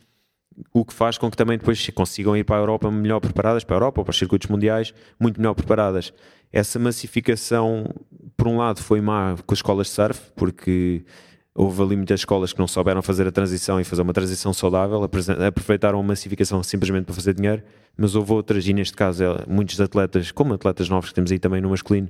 o 0.73 0.85
que 0.85 0.93
faz 0.93 1.17
com 1.17 1.29
que 1.29 1.37
também 1.37 1.57
depois 1.57 1.89
consigam 1.89 2.35
ir 2.35 2.43
para 2.43 2.57
a 2.57 2.59
Europa 2.59 2.89
melhor 2.91 3.19
preparadas, 3.19 3.63
para 3.63 3.75
a 3.75 3.77
Europa 3.77 4.01
ou 4.01 4.05
para 4.05 4.11
os 4.11 4.17
circuitos 4.17 4.47
mundiais, 4.49 4.93
muito 5.19 5.39
melhor 5.39 5.53
preparadas. 5.53 6.13
Essa 6.51 6.77
massificação, 6.77 7.89
por 8.37 8.47
um 8.47 8.57
lado, 8.57 8.81
foi 8.81 9.01
má 9.01 9.35
com 9.45 9.53
as 9.53 9.59
escolas 9.59 9.87
de 9.87 9.93
surf, 9.93 10.21
porque 10.35 11.03
houve 11.55 11.81
ali 11.81 11.95
muitas 11.95 12.21
escolas 12.21 12.51
que 12.51 12.59
não 12.59 12.67
souberam 12.67 13.01
fazer 13.01 13.27
a 13.27 13.31
transição 13.31 13.79
e 13.79 13.83
fazer 13.83 14.01
uma 14.01 14.13
transição 14.13 14.53
saudável, 14.53 15.03
aproveitaram 15.03 15.99
a 15.99 16.03
massificação 16.03 16.61
simplesmente 16.63 17.05
para 17.05 17.13
fazer 17.13 17.33
dinheiro, 17.33 17.63
mas 17.95 18.15
houve 18.15 18.31
outras, 18.33 18.67
e 18.67 18.73
neste 18.73 18.95
caso 18.95 19.23
é, 19.23 19.45
muitos 19.47 19.79
atletas, 19.79 20.31
como 20.31 20.53
atletas 20.53 20.89
novos 20.89 21.09
que 21.09 21.15
temos 21.15 21.31
aí 21.31 21.39
também 21.39 21.61
no 21.61 21.69
masculino, 21.69 22.09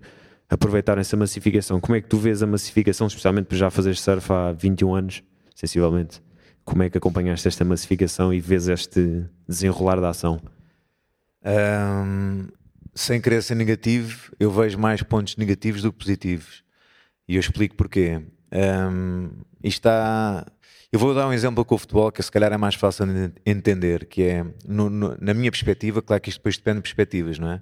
aproveitaram 0.49 1.01
essa 1.01 1.17
massificação. 1.17 1.79
Como 1.79 1.95
é 1.95 2.01
que 2.01 2.07
tu 2.07 2.17
vês 2.17 2.41
a 2.41 2.47
massificação, 2.47 3.07
especialmente 3.07 3.45
por 3.45 3.55
já 3.55 3.69
fazer 3.69 3.95
surf 3.95 4.31
há 4.31 4.51
21 4.53 4.95
anos, 4.95 5.23
sensivelmente? 5.55 6.21
Como 6.65 6.83
é 6.83 6.89
que 6.89 6.97
acompanhaste 6.97 7.47
esta 7.47 7.65
massificação 7.65 8.33
e 8.33 8.39
vês 8.39 8.67
este 8.67 9.25
desenrolar 9.47 9.99
da 9.99 10.09
ação? 10.09 10.41
Um, 11.45 12.47
sem 12.95 13.19
querer 13.19 13.41
ser 13.43 13.55
negativo, 13.55 14.31
eu 14.39 14.49
vejo 14.49 14.77
mais 14.79 15.03
pontos 15.03 15.35
negativos 15.35 15.81
do 15.81 15.91
que 15.91 15.99
positivos. 15.99 16.63
E 17.27 17.35
eu 17.35 17.39
explico 17.39 17.75
porquê. 17.75 18.21
Um, 18.51 19.29
está. 19.63 20.45
Eu 20.91 20.99
vou 20.99 21.13
dar 21.13 21.27
um 21.27 21.33
exemplo 21.33 21.65
com 21.65 21.75
o 21.75 21.77
futebol 21.77 22.11
que 22.11 22.21
se 22.21 22.31
calhar 22.31 22.53
é 22.53 22.57
mais 22.57 22.75
fácil 22.75 23.07
de 23.07 23.33
entender, 23.45 24.05
que 24.05 24.21
é, 24.21 24.45
no, 24.67 24.89
no, 24.89 25.17
na 25.19 25.33
minha 25.33 25.49
perspectiva, 25.49 26.03
claro 26.03 26.21
que 26.21 26.29
isto 26.29 26.37
depois 26.37 26.55
depende 26.55 26.77
de 26.77 26.81
perspectivas, 26.83 27.39
não 27.39 27.51
é? 27.51 27.61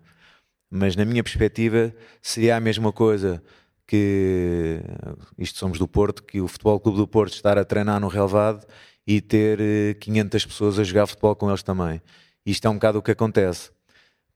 Mas 0.69 0.97
na 0.97 1.05
minha 1.05 1.23
perspectiva 1.23 1.93
seria 2.21 2.57
a 2.57 2.59
mesma 2.59 2.91
coisa 2.91 3.41
que, 3.87 4.81
isto 5.37 5.57
somos 5.59 5.79
do 5.79 5.87
Porto, 5.87 6.23
que 6.23 6.41
o 6.41 6.47
Futebol 6.47 6.79
Clube 6.79 6.97
do 6.97 7.07
Porto 7.07 7.33
estar 7.33 7.57
a 7.57 7.63
treinar 7.63 8.01
no 8.01 8.09
relevado 8.09 8.65
e 9.05 9.21
ter 9.21 9.95
500 9.99 10.43
eh, 10.43 10.47
pessoas 10.47 10.79
a 10.79 10.83
jogar 10.83 11.07
futebol 11.07 11.35
com 11.35 11.49
eles 11.49 11.63
também. 11.63 12.01
Isto 12.45 12.67
é 12.67 12.69
um 12.69 12.75
bocado 12.75 12.99
o 12.99 13.01
que 13.01 13.11
acontece. 13.11 13.71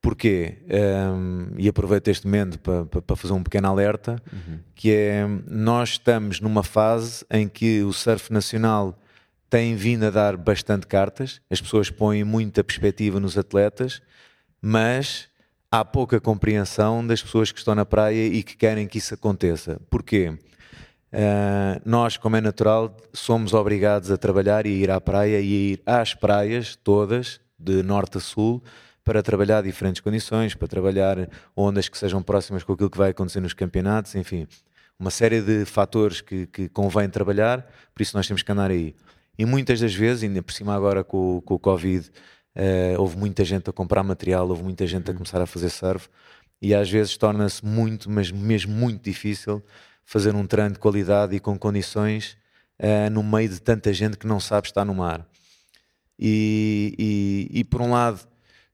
Porquê? 0.02 0.60
Um, 0.70 1.48
e 1.58 1.68
aproveito 1.68 2.08
este 2.10 2.28
momento 2.28 2.60
para, 2.60 2.86
para, 2.86 3.02
para 3.02 3.16
fazer 3.16 3.34
um 3.34 3.42
pequeno 3.42 3.68
alerta, 3.68 4.22
uhum. 4.32 4.60
que 4.76 4.92
é, 4.92 5.26
nós 5.48 5.90
estamos 5.90 6.40
numa 6.40 6.62
fase 6.62 7.26
em 7.32 7.48
que 7.48 7.82
o 7.82 7.92
surf 7.92 8.32
nacional 8.32 8.96
tem 9.50 9.76
vindo 9.76 10.06
a 10.06 10.12
dar 10.12 10.38
bastante 10.38 10.86
cartas, 10.86 11.42
as 11.50 11.60
pessoas 11.60 11.90
põem 11.90 12.24
muita 12.24 12.64
perspectiva 12.64 13.20
nos 13.20 13.36
atletas, 13.36 14.02
mas 14.62 15.28
há 15.72 15.84
pouca 15.84 16.20
compreensão 16.20 17.06
das 17.06 17.22
pessoas 17.24 17.52
que 17.52 17.58
estão 17.58 17.74
na 17.74 17.86
praia 17.86 18.28
e 18.28 18.44
que 18.44 18.56
querem 18.56 18.88
que 18.88 19.00
isso 19.00 19.14
aconteça. 19.14 19.80
Porquê? 19.90 20.38
Uh, 21.16 21.80
nós, 21.86 22.18
como 22.18 22.36
é 22.36 22.42
natural, 22.42 22.94
somos 23.14 23.54
obrigados 23.54 24.12
a 24.12 24.18
trabalhar 24.18 24.66
e 24.66 24.70
a 24.70 24.74
ir 24.74 24.92
à 24.92 25.00
praia 25.00 25.40
e 25.40 25.72
ir 25.72 25.82
às 25.86 26.14
praias 26.14 26.76
todas, 26.76 27.40
de 27.58 27.82
norte 27.82 28.18
a 28.18 28.20
sul, 28.20 28.62
para 29.02 29.24
trabalhar 29.24 29.64
diferentes 29.64 30.02
condições, 30.02 30.56
para 30.56 30.68
trabalhar 30.68 31.30
ondas 31.56 31.88
que 31.88 31.98
sejam 31.98 32.22
próximas 32.22 32.64
com 32.64 32.74
aquilo 32.74 32.90
que 32.90 32.98
vai 32.98 33.12
acontecer 33.12 33.40
nos 33.40 33.54
campeonatos, 33.54 34.14
enfim, 34.14 34.46
uma 35.00 35.10
série 35.10 35.42
de 35.42 35.64
fatores 35.64 36.20
que, 36.20 36.48
que 36.48 36.68
convém 36.68 37.08
trabalhar, 37.08 37.66
por 37.94 38.02
isso 38.02 38.18
nós 38.18 38.28
temos 38.28 38.44
que 38.44 38.52
andar 38.52 38.70
aí. 38.70 38.94
E 39.40 39.46
muitas 39.46 39.80
das 39.80 39.96
vezes, 39.96 40.24
ainda 40.24 40.44
por 40.44 40.52
cima 40.52 40.76
agora 40.76 41.02
com, 41.02 41.42
com 41.46 41.54
o 41.54 41.60
Covid, 41.60 42.12
uh, 42.58 43.00
houve 43.00 43.18
muita 43.18 43.46
gente 43.46 43.70
a 43.70 43.74
comprar 43.74 44.04
material, 44.04 44.50
houve 44.50 44.64
muita 44.64 44.86
gente 44.86 45.10
a 45.10 45.14
começar 45.14 45.42
a 45.42 45.46
fazer 45.46 45.70
surf, 45.70 46.10
e 46.62 46.76
às 46.76 46.92
vezes 46.92 47.16
torna-se 47.16 47.64
muito, 47.66 48.12
mas 48.12 48.32
mesmo 48.32 48.74
muito 48.74 49.02
difícil 49.02 49.64
fazer 50.06 50.36
um 50.36 50.46
treino 50.46 50.74
de 50.74 50.80
qualidade 50.80 51.36
e 51.36 51.40
com 51.40 51.58
condições 51.58 52.38
uh, 52.80 53.10
no 53.12 53.24
meio 53.24 53.50
de 53.50 53.60
tanta 53.60 53.92
gente 53.92 54.18
que 54.18 54.28
não 54.28 54.40
sabe 54.40 54.68
estar 54.68 54.86
no 54.86 54.94
mar. 54.94 55.28
E, 56.18 56.96
e, 57.52 57.60
e 57.60 57.64
por 57.64 57.82
um 57.82 57.92
lado, 57.92 58.22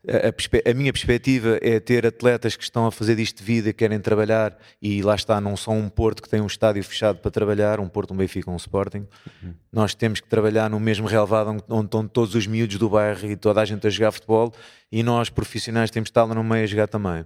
a, 0.08 0.70
a, 0.70 0.74
minha 0.74 0.92
perspectiva 0.92 1.60
é 1.62 1.80
ter 1.80 2.06
atletas 2.06 2.56
que 2.56 2.64
estão 2.64 2.88
a 2.88 2.92
fazer 2.92 3.16
disto 3.16 3.38
de 3.38 3.44
vida, 3.44 3.72
querem 3.72 4.00
trabalhar 4.00 4.58
e 4.82 5.02
lá 5.02 5.16
está, 5.16 5.40
não 5.40 5.56
só 5.56 5.72
um 5.72 5.88
Porto 5.90 6.22
que 6.22 6.30
tem 6.30 6.42
um 6.42 6.48
estádio 6.48 6.84
fechado 6.84 7.20
para 7.20 7.30
trabalhar, 7.30 7.80
um 7.80 7.88
Porto, 7.88 8.14
um 8.14 8.18
Benfica, 8.18 8.50
um 8.50 8.56
Sporting. 8.56 9.08
Uhum. 9.44 9.54
Nós 9.72 9.94
temos 9.94 10.20
que 10.20 10.28
trabalhar 10.28 10.70
no 10.70 10.80
mesmo 10.80 11.08
relevado 11.08 11.52
onde, 11.52 11.64
onde 11.70 11.86
estão 11.86 12.08
todos 12.08 12.34
os 12.34 12.48
miúdos 12.48 12.78
do 12.78 12.90
bairro 12.90 13.30
e 13.30 13.36
toda 13.36 13.62
a 13.62 13.66
gente 13.66 13.86
a 13.86 13.90
jogar 13.90 14.12
futebol 14.12 14.52
e 14.92 15.04
nós 15.04 15.30
profissionais 15.30 15.92
temos 15.92 16.08
de 16.08 16.12
estar 16.12 16.24
lá 16.24 16.34
no 16.34 16.44
meio 16.44 16.64
a 16.64 16.68
jogar 16.68 16.88
também. 16.88 17.24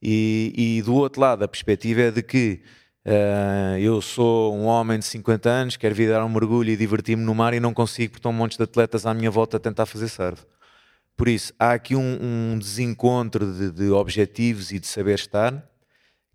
E, 0.00 0.78
e 0.78 0.82
do 0.82 0.94
outro 0.94 1.20
lado, 1.20 1.44
a 1.44 1.48
perspectiva 1.48 2.02
é 2.02 2.10
de 2.10 2.22
que 2.22 2.62
uh, 3.08 3.78
eu 3.78 4.00
sou 4.00 4.54
um 4.54 4.66
homem 4.66 4.98
de 4.98 5.04
50 5.06 5.48
anos, 5.48 5.76
quero 5.76 5.94
vir 5.94 6.10
dar 6.10 6.24
um 6.24 6.28
mergulho 6.28 6.70
e 6.70 6.76
divertir-me 6.76 7.24
no 7.24 7.34
mar 7.34 7.54
e 7.54 7.60
não 7.60 7.72
consigo 7.72 8.12
porque 8.12 8.18
estão 8.18 8.30
um 8.30 8.34
monte 8.34 8.56
de 8.56 8.62
atletas 8.62 9.06
à 9.06 9.14
minha 9.14 9.30
volta 9.30 9.56
a 9.56 9.60
tentar 9.60 9.86
fazer 9.86 10.08
surf. 10.08 10.44
Por 11.16 11.26
isso, 11.26 11.52
há 11.58 11.72
aqui 11.72 11.96
um, 11.96 12.52
um 12.52 12.58
desencontro 12.58 13.52
de, 13.52 13.72
de, 13.72 13.90
objetivos 13.90 14.70
e 14.70 14.78
de 14.78 14.86
saber 14.86 15.14
estar 15.14 15.68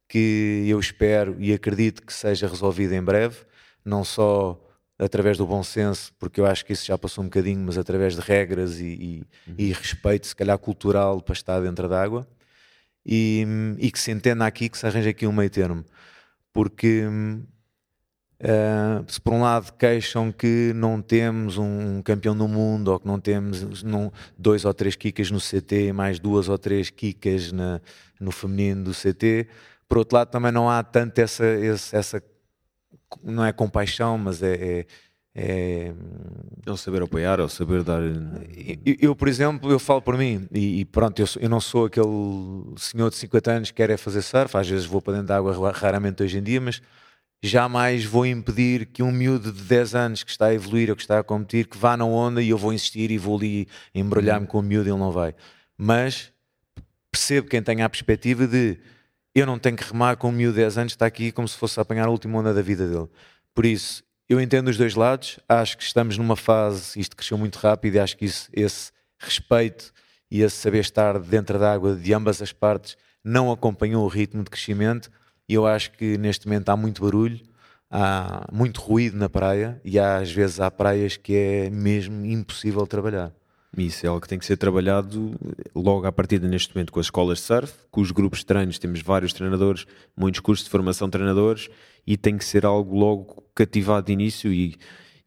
que 0.09 0.65
eu 0.67 0.79
espero 0.79 1.37
e 1.39 1.53
acredito 1.53 2.03
que 2.03 2.13
seja 2.13 2.47
resolvido 2.47 2.93
em 2.93 3.01
breve, 3.01 3.37
não 3.85 4.03
só 4.03 4.59
através 4.99 5.37
do 5.37 5.47
bom 5.47 5.63
senso, 5.63 6.13
porque 6.19 6.39
eu 6.39 6.45
acho 6.45 6.65
que 6.65 6.73
isso 6.73 6.85
já 6.85 6.97
passou 6.97 7.23
um 7.23 7.27
bocadinho, 7.27 7.61
mas 7.65 7.77
através 7.77 8.15
de 8.15 8.21
regras 8.21 8.79
e, 8.79 8.85
e, 8.85 9.23
uhum. 9.47 9.55
e 9.57 9.73
respeito, 9.73 10.27
se 10.27 10.35
calhar 10.35 10.57
cultural, 10.57 11.21
para 11.21 11.33
estar 11.33 11.59
dentro 11.61 11.87
da 11.87 12.01
água, 12.01 12.27
e, 13.05 13.45
e, 13.79 13.91
que 13.91 13.99
se 13.99 14.11
entenda 14.11 14.45
aqui, 14.45 14.69
que 14.69 14.77
se 14.77 14.85
arranje 14.85 15.09
aqui 15.09 15.25
um 15.25 15.31
meio 15.31 15.49
termo, 15.49 15.83
porque 16.53 17.03
Uh, 18.43 19.09
se 19.09 19.21
por 19.21 19.31
um 19.33 19.41
lado 19.41 19.71
queixam 19.77 20.29
que 20.29 20.73
não 20.75 21.01
temos 21.01 21.57
um 21.57 22.01
campeão 22.01 22.35
do 22.35 22.45
mundo 22.45 22.89
ou 22.89 22.99
que 22.99 23.07
não 23.07 23.17
temos 23.17 23.65
dois 24.37 24.65
ou 24.65 24.73
três 24.73 24.97
kikas 24.97 25.31
no 25.31 25.39
CT, 25.39 25.93
mais 25.93 26.19
duas 26.19 26.49
ou 26.49 26.57
três 26.57 26.89
kikas 26.89 27.53
na, 27.53 27.79
no 28.19 28.33
feminino 28.33 28.83
do 28.83 28.91
CT, 28.91 29.47
por 29.87 29.99
outro 29.99 30.17
lado 30.17 30.29
também 30.29 30.51
não 30.51 30.69
há 30.69 30.83
tanto 30.83 31.19
essa, 31.19 31.45
essa 31.45 32.21
não 33.23 33.45
é 33.45 33.53
compaixão, 33.53 34.17
mas 34.17 34.43
é, 34.43 34.55
é 34.55 34.85
é, 35.35 35.91
é 36.65 36.71
o 36.71 36.77
saber 36.77 37.01
apoiar, 37.01 37.39
é 37.39 37.43
o 37.43 37.49
saber 37.49 37.83
dar. 37.83 38.01
Eu, 38.85 38.95
eu, 38.99 39.15
por 39.15 39.27
exemplo, 39.27 39.71
eu 39.71 39.79
falo 39.79 40.01
por 40.01 40.17
mim, 40.17 40.47
e, 40.51 40.81
e 40.81 40.85
pronto, 40.85 41.19
eu, 41.19 41.25
eu, 41.39 41.49
não 41.49 41.59
sou 41.59 41.85
aquele 41.85 42.07
senhor 42.77 43.09
de 43.09 43.15
50 43.15 43.51
anos 43.51 43.71
que 43.71 43.77
quer 43.77 43.89
é 43.89 43.97
fazer 43.97 44.21
surf, 44.21 44.55
às 44.55 44.69
vezes 44.69 44.85
vou 44.85 45.01
para 45.01 45.13
dentro 45.13 45.27
da 45.27 45.37
água 45.37 45.71
raramente 45.71 46.21
hoje 46.21 46.37
em 46.37 46.43
dia, 46.43 46.61
mas 46.61 46.81
jamais 47.41 48.05
vou 48.05 48.25
impedir 48.25 48.85
que 48.85 49.01
um 49.01 49.11
miúdo 49.11 49.51
de 49.51 49.63
10 49.63 49.95
anos 49.95 50.23
que 50.23 50.29
está 50.29 50.47
a 50.47 50.53
evoluir 50.53 50.89
ou 50.89 50.95
que 50.95 51.01
está 51.01 51.19
a 51.19 51.23
competir, 51.23 51.67
que 51.67 51.77
vá 51.77 51.97
na 51.97 52.05
onda 52.05 52.41
e 52.41 52.49
eu 52.49 52.57
vou 52.57 52.71
insistir 52.71 53.09
e 53.09 53.17
vou 53.17 53.37
ali 53.37 53.67
embrulhar-me 53.93 54.45
com 54.45 54.59
o 54.59 54.61
miúdo 54.61 54.87
e 54.87 54.91
ele 54.91 54.99
não 54.99 55.11
vai. 55.11 55.35
Mas 55.75 56.31
percebo 57.11 57.49
quem 57.49 57.61
tem 57.61 57.81
a 57.81 57.89
perspectiva 57.89 58.47
de 58.47 58.79
eu 59.35 59.47
não 59.47 59.57
tenho 59.57 59.75
que 59.75 59.83
remar 59.83 60.15
com 60.15 60.29
um 60.29 60.31
miúdo 60.31 60.53
de 60.53 60.61
10 60.61 60.77
anos, 60.77 60.93
está 60.93 61.07
aqui 61.07 61.31
como 61.31 61.47
se 61.47 61.57
fosse 61.57 61.79
a 61.79 61.81
apanhar 61.81 62.07
a 62.07 62.11
última 62.11 62.37
onda 62.37 62.53
da 62.53 62.61
vida 62.61 62.87
dele. 62.87 63.09
Por 63.53 63.65
isso, 63.65 64.03
eu 64.33 64.41
entendo 64.41 64.67
os 64.67 64.77
dois 64.77 64.95
lados, 64.95 65.39
acho 65.47 65.77
que 65.77 65.83
estamos 65.83 66.17
numa 66.17 66.35
fase, 66.35 66.99
isto 66.99 67.15
cresceu 67.15 67.37
muito 67.37 67.57
rápido 67.57 67.95
e 67.95 67.99
acho 67.99 68.17
que 68.17 68.25
isso, 68.25 68.49
esse 68.51 68.91
respeito 69.19 69.93
e 70.29 70.41
esse 70.41 70.55
saber 70.55 70.79
estar 70.79 71.19
dentro 71.19 71.59
da 71.59 71.71
água 71.71 71.95
de 71.95 72.13
ambas 72.13 72.41
as 72.41 72.51
partes 72.51 72.97
não 73.23 73.51
acompanhou 73.51 74.03
o 74.03 74.07
ritmo 74.07 74.43
de 74.43 74.49
crescimento 74.49 75.11
e 75.47 75.53
eu 75.53 75.67
acho 75.67 75.91
que 75.91 76.17
neste 76.17 76.47
momento 76.47 76.69
há 76.69 76.75
muito 76.75 77.03
barulho, 77.03 77.39
há 77.91 78.47
muito 78.51 78.81
ruído 78.81 79.15
na 79.17 79.29
praia 79.29 79.79
e 79.85 79.99
há, 79.99 80.17
às 80.17 80.31
vezes 80.31 80.59
há 80.59 80.71
praias 80.71 81.15
que 81.15 81.35
é 81.35 81.69
mesmo 81.69 82.25
impossível 82.25 82.87
trabalhar. 82.87 83.31
Isso 83.77 84.05
é 84.05 84.09
algo 84.09 84.21
que 84.21 84.27
tem 84.27 84.37
que 84.37 84.45
ser 84.45 84.55
trabalhado 84.57 85.35
logo 85.73 86.05
à 86.05 86.11
partida 86.11 86.47
neste 86.47 86.75
momento 86.75 86.91
com 86.91 86.99
as 86.99 87.07
escolas 87.07 87.39
de 87.39 87.45
surf, 87.45 87.73
com 87.89 88.01
os 88.01 88.11
grupos 88.11 88.39
de 88.39 88.45
treinos, 88.45 88.77
temos 88.77 89.01
vários 89.01 89.33
treinadores, 89.33 89.85
muitos 90.15 90.41
cursos 90.41 90.65
de 90.65 90.69
formação 90.69 91.07
de 91.07 91.11
treinadores 91.13 91.69
e 92.05 92.15
tem 92.15 92.37
que 92.37 92.45
ser 92.45 92.65
algo 92.65 92.95
logo 92.95 93.43
cativado 93.55 94.05
de 94.05 94.13
início 94.13 94.53
e, 94.53 94.75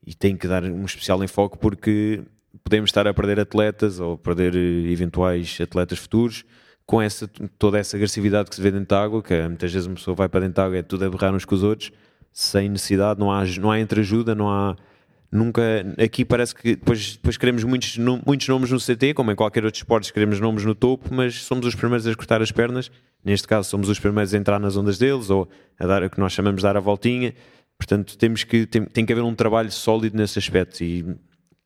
e 0.06 0.14
tem 0.14 0.36
que 0.36 0.46
dar 0.46 0.62
um 0.64 0.84
especial 0.84 1.22
enfoque 1.24 1.58
porque 1.58 2.22
podemos 2.62 2.88
estar 2.88 3.06
a 3.06 3.14
perder 3.14 3.40
atletas 3.40 3.98
ou 3.98 4.16
perder 4.16 4.54
eh, 4.54 4.92
eventuais 4.92 5.58
atletas 5.60 5.98
futuros 5.98 6.44
com 6.86 7.02
essa, 7.02 7.28
toda 7.58 7.78
essa 7.78 7.96
agressividade 7.96 8.48
que 8.48 8.54
se 8.54 8.62
vê 8.62 8.70
dentro 8.70 8.88
da 8.88 9.02
água, 9.02 9.20
que 9.22 9.34
é, 9.34 9.48
muitas 9.48 9.72
vezes 9.72 9.86
uma 9.86 9.96
pessoa 9.96 10.14
vai 10.14 10.28
para 10.28 10.40
dentro 10.40 10.54
da 10.54 10.64
água 10.64 10.78
é 10.78 10.82
tudo 10.82 11.04
a 11.04 11.10
berrar 11.10 11.34
uns 11.34 11.44
com 11.44 11.54
os 11.54 11.64
outros, 11.64 11.90
sem 12.32 12.68
necessidade, 12.68 13.18
não 13.18 13.32
há, 13.32 13.44
não 13.60 13.70
há 13.70 13.80
entreajuda, 13.80 14.34
não 14.34 14.48
há. 14.48 14.76
Nunca. 15.30 15.62
Aqui 16.02 16.24
parece 16.24 16.54
que 16.54 16.76
depois, 16.76 17.16
depois 17.16 17.36
queremos 17.36 17.64
muitos, 17.64 17.98
muitos 17.98 18.48
nomes 18.48 18.70
no 18.70 18.78
CT, 18.78 19.14
como 19.14 19.30
em 19.30 19.34
qualquer 19.34 19.64
outro 19.64 19.78
esporte, 19.78 20.12
queremos 20.12 20.40
nomes 20.40 20.64
no 20.64 20.74
topo, 20.74 21.12
mas 21.12 21.42
somos 21.42 21.66
os 21.66 21.74
primeiros 21.74 22.06
a 22.06 22.14
cortar 22.14 22.40
as 22.40 22.52
pernas. 22.52 22.90
Neste 23.24 23.48
caso, 23.48 23.68
somos 23.68 23.88
os 23.88 23.98
primeiros 23.98 24.32
a 24.32 24.38
entrar 24.38 24.60
nas 24.60 24.76
ondas 24.76 24.98
deles 24.98 25.30
ou 25.30 25.48
a 25.78 25.86
dar 25.86 26.02
o 26.02 26.10
que 26.10 26.20
nós 26.20 26.32
chamamos 26.32 26.60
de 26.60 26.62
dar 26.62 26.76
a 26.76 26.80
voltinha. 26.80 27.34
Portanto, 27.76 28.16
temos 28.16 28.44
que, 28.44 28.66
tem, 28.66 28.84
tem 28.84 29.04
que 29.04 29.12
haver 29.12 29.22
um 29.22 29.34
trabalho 29.34 29.70
sólido 29.70 30.16
nesse 30.16 30.38
aspecto 30.38 30.82
e 30.82 31.04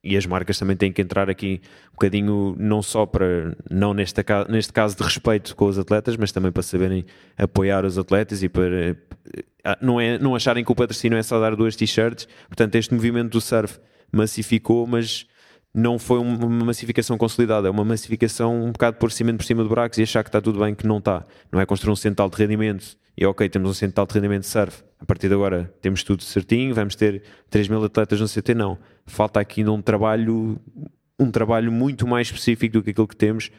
e 0.03 0.17
as 0.17 0.25
marcas 0.25 0.59
também 0.59 0.77
têm 0.77 0.91
que 0.91 1.03
entrar 1.03 1.29
aqui 1.29 1.61
um 1.89 1.93
bocadinho, 1.93 2.57
não 2.59 2.83
só 2.83 3.05
para, 3.05 3.55
não 3.71 3.93
neste, 3.93 4.23
neste 4.49 4.73
caso 4.73 4.97
de 4.97 5.03
respeito 5.03 5.55
com 5.55 5.67
os 5.67 5.79
atletas, 5.79 6.17
mas 6.17 6.33
também 6.33 6.51
para 6.51 6.63
saberem 6.63 7.05
apoiar 7.37 7.85
os 7.85 7.99
atletas 7.99 8.43
e 8.43 8.49
para 8.49 8.97
ah, 9.65 9.79
não, 9.81 10.01
é, 10.01 10.19
não 10.19 10.35
acharem 10.35 10.65
que 10.65 10.73
o 10.73 10.75
patrocínio 10.75 11.19
é 11.19 11.23
só 11.23 11.39
dar 11.39 11.55
duas 11.55 11.77
t-shirts. 11.77 12.27
Portanto, 12.49 12.75
este 12.77 12.95
movimento 12.95 13.33
do 13.33 13.41
surf 13.41 13.79
massificou, 14.11 14.87
mas 14.87 15.27
não 15.73 15.99
foi 15.99 16.19
uma 16.19 16.65
massificação 16.65 17.17
consolidada, 17.17 17.69
é 17.69 17.71
uma 17.71 17.85
massificação 17.85 18.65
um 18.65 18.73
bocado 18.73 18.97
por 18.97 19.13
cima 19.13 19.33
por 19.35 19.45
cima 19.45 19.63
do 19.63 19.69
buracos 19.69 19.99
e 19.99 20.03
achar 20.03 20.25
que 20.25 20.29
está 20.29 20.41
tudo 20.41 20.59
bem 20.59 20.75
que 20.75 20.87
não 20.87 20.99
está. 20.99 21.25
Não 21.53 21.61
é 21.61 21.67
construir 21.67 21.93
um 21.93 21.97
centro 21.97 22.29
de 22.29 22.37
rendimento 22.37 22.97
e 23.21 23.27
ok, 23.27 23.47
temos 23.51 23.71
um 23.71 23.75
centro 23.75 24.07
de 24.07 24.15
rendimento 24.15 24.41
de 24.41 24.49
surf, 24.49 24.83
a 24.99 25.05
partir 25.05 25.29
de 25.29 25.35
agora 25.35 25.71
temos 25.83 26.03
tudo 26.03 26.23
certinho, 26.23 26.75
vamos 26.75 26.95
ter 26.95 27.23
3 27.51 27.69
mil 27.69 27.85
atletas 27.85 28.19
no 28.19 28.27
CT, 28.27 28.55
não. 28.55 28.79
Falta 29.05 29.39
aqui 29.39 29.63
um 29.63 29.83
trabalho, 29.83 30.59
um 31.19 31.31
trabalho 31.31 31.71
muito 31.71 32.07
mais 32.07 32.29
específico 32.29 32.79
do 32.79 32.83
que 32.83 32.93
aquilo 32.93 33.07
que 33.07 33.15
temos, 33.15 33.51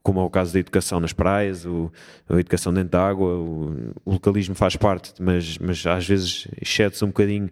como 0.00 0.20
é 0.20 0.22
o 0.22 0.30
caso 0.30 0.52
da 0.52 0.60
educação 0.60 1.00
nas 1.00 1.12
praias, 1.12 1.66
o, 1.66 1.90
a 2.28 2.38
educação 2.38 2.72
dentro 2.72 2.90
da 2.90 3.04
água, 3.04 3.34
o, 3.34 3.92
o 4.04 4.12
localismo 4.12 4.54
faz 4.54 4.76
parte, 4.76 5.12
mas, 5.20 5.58
mas 5.58 5.84
às 5.84 6.06
vezes 6.06 6.46
excede-se 6.62 7.04
um 7.04 7.08
bocadinho 7.08 7.50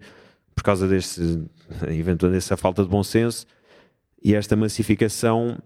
por 0.55 0.63
causa 0.63 0.87
desse, 0.87 1.43
eventualmente, 1.89 2.37
dessa 2.37 2.57
falta 2.57 2.85
de 2.85 2.89
bom 2.89 3.03
senso 3.03 3.49
e 4.23 4.33
esta 4.33 4.55
massificação, 4.55 5.59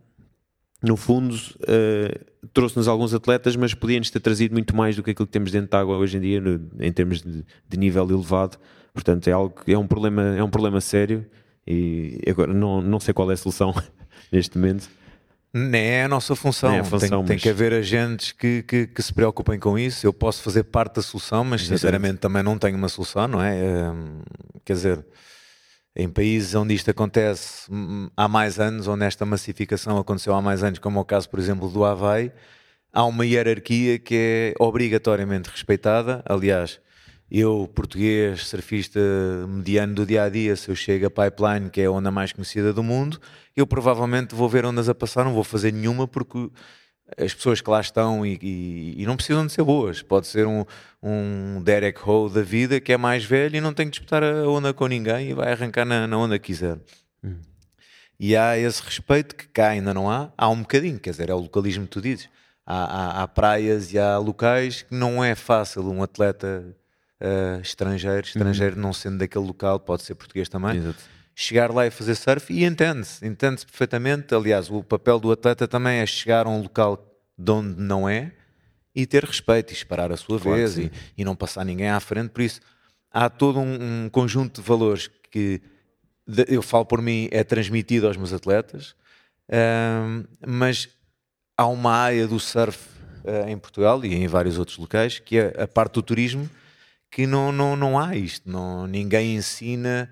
no 0.82 0.96
fundo, 0.96 1.34
uh, 1.34 2.48
trouxe-nos 2.52 2.86
alguns 2.86 3.14
atletas, 3.14 3.56
mas 3.56 3.74
podia-nos 3.74 4.10
ter 4.10 4.20
trazido 4.20 4.52
muito 4.52 4.76
mais 4.76 4.94
do 4.94 5.02
que 5.02 5.10
aquilo 5.10 5.26
que 5.26 5.32
temos 5.32 5.50
dentro 5.50 5.70
da 5.70 5.80
água 5.80 5.96
hoje 5.96 6.18
em 6.18 6.20
dia, 6.20 6.40
no, 6.40 6.70
em 6.78 6.92
termos 6.92 7.22
de, 7.22 7.44
de, 7.68 7.76
nível 7.76 8.08
elevado. 8.10 8.58
Portanto, 8.92 9.28
é 9.28 9.32
algo 9.32 9.54
é 9.66 9.76
um 9.76 9.86
problema, 9.86 10.36
é 10.36 10.42
um 10.42 10.50
problema 10.50 10.80
sério 10.80 11.26
e 11.66 12.20
agora 12.28 12.52
não, 12.52 12.80
não 12.80 13.00
sei 13.00 13.12
qual 13.12 13.30
é 13.30 13.34
a 13.34 13.36
solução 13.36 13.74
neste 14.30 14.56
momento. 14.56 14.88
Nem 15.52 15.82
é 15.82 16.04
a 16.04 16.08
nossa 16.08 16.36
função. 16.36 16.70
É 16.74 16.80
a 16.80 16.84
função 16.84 17.08
tem, 17.08 17.18
mas... 17.18 17.28
tem, 17.28 17.38
que 17.38 17.48
haver 17.48 17.72
agentes 17.72 18.32
que, 18.32 18.62
que, 18.62 18.86
que, 18.86 19.02
se 19.02 19.12
preocupem 19.12 19.58
com 19.58 19.78
isso. 19.78 20.06
Eu 20.06 20.12
posso 20.12 20.42
fazer 20.42 20.64
parte 20.64 20.96
da 20.96 21.02
solução, 21.02 21.42
mas 21.42 21.62
Exatamente. 21.62 21.80
sinceramente 21.80 22.18
também 22.18 22.42
não 22.42 22.58
tenho 22.58 22.76
uma 22.76 22.90
solução, 22.90 23.26
não 23.26 23.42
é? 23.42 23.56
é 23.56 23.92
quer 24.64 24.74
dizer, 24.74 25.06
em 25.96 26.08
países 26.08 26.54
onde 26.54 26.74
isto 26.74 26.90
acontece 26.90 27.70
há 28.16 28.28
mais 28.28 28.60
anos, 28.60 28.86
onde 28.86 29.04
esta 29.04 29.24
massificação 29.24 29.96
aconteceu 29.98 30.34
há 30.34 30.42
mais 30.42 30.62
anos, 30.62 30.78
como 30.78 30.98
é 30.98 31.02
o 31.02 31.04
caso, 31.04 31.28
por 31.30 31.40
exemplo, 31.40 31.68
do 31.70 31.84
Havaí, 31.84 32.30
há 32.92 33.04
uma 33.04 33.24
hierarquia 33.24 33.98
que 33.98 34.14
é 34.14 34.54
obrigatoriamente 34.62 35.48
respeitada. 35.48 36.22
Aliás, 36.26 36.78
eu, 37.30 37.70
português, 37.74 38.46
surfista 38.46 39.00
mediano 39.48 39.94
do 39.94 40.06
dia 40.06 40.24
a 40.24 40.28
dia, 40.28 40.54
se 40.54 40.68
eu 40.68 40.76
chego 40.76 41.06
a 41.06 41.10
Pipeline, 41.10 41.70
que 41.70 41.80
é 41.80 41.86
a 41.86 41.90
onda 41.90 42.10
mais 42.10 42.32
conhecida 42.32 42.72
do 42.72 42.82
mundo, 42.82 43.18
eu 43.56 43.66
provavelmente 43.66 44.34
vou 44.34 44.48
ver 44.48 44.66
ondas 44.66 44.88
a 44.88 44.94
passar, 44.94 45.24
não 45.24 45.32
vou 45.32 45.44
fazer 45.44 45.72
nenhuma 45.72 46.06
porque 46.06 46.50
as 47.16 47.32
pessoas 47.32 47.60
que 47.60 47.70
lá 47.70 47.80
estão 47.80 48.26
e, 48.26 48.38
e, 48.42 49.02
e, 49.02 49.06
não 49.06 49.16
precisam 49.16 49.46
de 49.46 49.52
ser 49.52 49.62
boas. 49.62 50.02
Pode 50.02 50.26
ser 50.26 50.46
um, 50.46 50.64
um 51.02 51.62
Derek 51.62 52.00
Howe 52.04 52.32
da 52.32 52.42
vida 52.42 52.80
que 52.80 52.92
é 52.92 52.96
mais 52.96 53.24
velho 53.24 53.56
e 53.56 53.60
não 53.60 53.72
tem 53.72 53.86
que 53.86 53.92
disputar 53.92 54.24
a 54.24 54.48
onda 54.48 54.74
com 54.74 54.86
ninguém 54.86 55.30
e 55.30 55.34
vai 55.34 55.52
arrancar 55.52 55.84
na, 55.84 56.06
na 56.06 56.18
onda 56.18 56.38
que 56.38 56.46
quiser. 56.46 56.78
Hum. 57.22 57.36
E 58.18 58.36
há 58.36 58.58
esse 58.58 58.82
respeito 58.82 59.36
que 59.36 59.46
cá 59.48 59.68
ainda 59.68 59.94
não 59.94 60.10
há. 60.10 60.32
Há 60.36 60.48
um 60.48 60.60
bocadinho, 60.60 60.98
quer 60.98 61.10
dizer, 61.10 61.30
é 61.30 61.34
o 61.34 61.38
localismo 61.38 61.84
que 61.84 61.90
tu 61.90 62.00
dizes. 62.00 62.28
Há, 62.66 63.20
há, 63.20 63.22
há 63.22 63.28
praias 63.28 63.92
e 63.92 63.98
há 63.98 64.18
locais 64.18 64.82
que 64.82 64.94
não 64.94 65.22
é 65.22 65.36
fácil 65.36 65.88
um 65.88 66.02
atleta 66.02 66.64
uh, 67.20 67.60
estrangeiro, 67.60 68.26
estrangeiro 68.26 68.74
uhum. 68.74 68.82
não 68.82 68.92
sendo 68.92 69.18
daquele 69.18 69.46
local, 69.46 69.78
pode 69.78 70.02
ser 70.02 70.16
português 70.16 70.48
também. 70.48 70.78
Exato 70.78 71.15
chegar 71.38 71.70
lá 71.70 71.86
e 71.86 71.90
fazer 71.90 72.14
surf 72.14 72.50
e 72.50 72.64
entende-se, 72.64 73.24
entende-se 73.26 73.66
perfeitamente. 73.66 74.34
Aliás, 74.34 74.70
o 74.70 74.82
papel 74.82 75.20
do 75.20 75.30
atleta 75.30 75.68
também 75.68 75.98
é 75.98 76.06
chegar 76.06 76.46
a 76.46 76.48
um 76.48 76.62
local 76.62 77.14
de 77.36 77.52
onde 77.52 77.78
não 77.78 78.08
é 78.08 78.32
e 78.94 79.06
ter 79.06 79.22
respeito 79.22 79.70
e 79.70 79.76
esperar 79.76 80.10
a 80.10 80.16
sua 80.16 80.40
claro 80.40 80.56
vez 80.56 80.78
e, 80.78 80.90
e, 81.14 81.22
não 81.26 81.36
passar 81.36 81.62
ninguém 81.62 81.90
à 81.90 82.00
frente. 82.00 82.30
Por 82.30 82.40
isso, 82.40 82.62
há 83.12 83.28
todo 83.28 83.60
um, 83.60 84.04
um 84.04 84.08
conjunto 84.08 84.62
de 84.62 84.66
valores 84.66 85.10
que 85.30 85.60
eu 86.48 86.62
falo 86.62 86.86
por 86.86 87.02
mim 87.02 87.28
é 87.30 87.44
transmitido 87.44 88.06
aos 88.06 88.16
meus 88.16 88.32
atletas, 88.32 88.96
mas 90.44 90.88
há 91.54 91.66
uma 91.66 91.92
área 91.92 92.26
do 92.26 92.40
surf 92.40 92.78
uh, 93.24 93.46
em 93.46 93.58
Portugal 93.58 94.02
e 94.06 94.14
em 94.14 94.26
vários 94.26 94.58
outros 94.58 94.78
locais 94.78 95.18
que 95.18 95.38
é 95.38 95.62
a 95.62 95.68
parte 95.68 95.94
do 95.94 96.02
turismo 96.02 96.48
que 97.10 97.26
não, 97.26 97.52
não, 97.52 97.76
não 97.76 97.98
há 97.98 98.16
isto, 98.16 98.50
não, 98.50 98.86
ninguém 98.86 99.36
ensina 99.36 100.10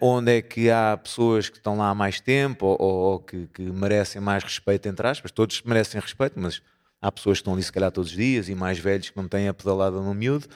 onde 0.00 0.38
é 0.38 0.42
que 0.42 0.70
há 0.70 0.96
pessoas 0.96 1.48
que 1.48 1.56
estão 1.56 1.76
lá 1.76 1.90
há 1.90 1.94
mais 1.94 2.20
tempo 2.20 2.66
ou, 2.66 2.80
ou 2.80 3.20
que, 3.20 3.46
que, 3.54 3.62
merecem 3.62 4.20
mais 4.20 4.42
respeito, 4.42 4.88
entre 4.88 5.06
aspas, 5.06 5.30
todos 5.30 5.62
merecem 5.62 6.00
respeito, 6.00 6.34
mas 6.36 6.60
há 7.00 7.12
pessoas 7.12 7.38
que 7.38 7.42
estão 7.42 7.52
ali 7.52 7.62
se 7.62 7.72
calhar 7.72 7.90
todos 7.90 8.10
os 8.10 8.16
dias 8.16 8.48
e 8.48 8.54
mais 8.54 8.78
velhos 8.78 9.10
que 9.10 9.16
não 9.16 9.28
têm 9.28 9.48
a 9.48 9.54
pedalada 9.54 10.00
no 10.00 10.14
miúdo 10.14 10.48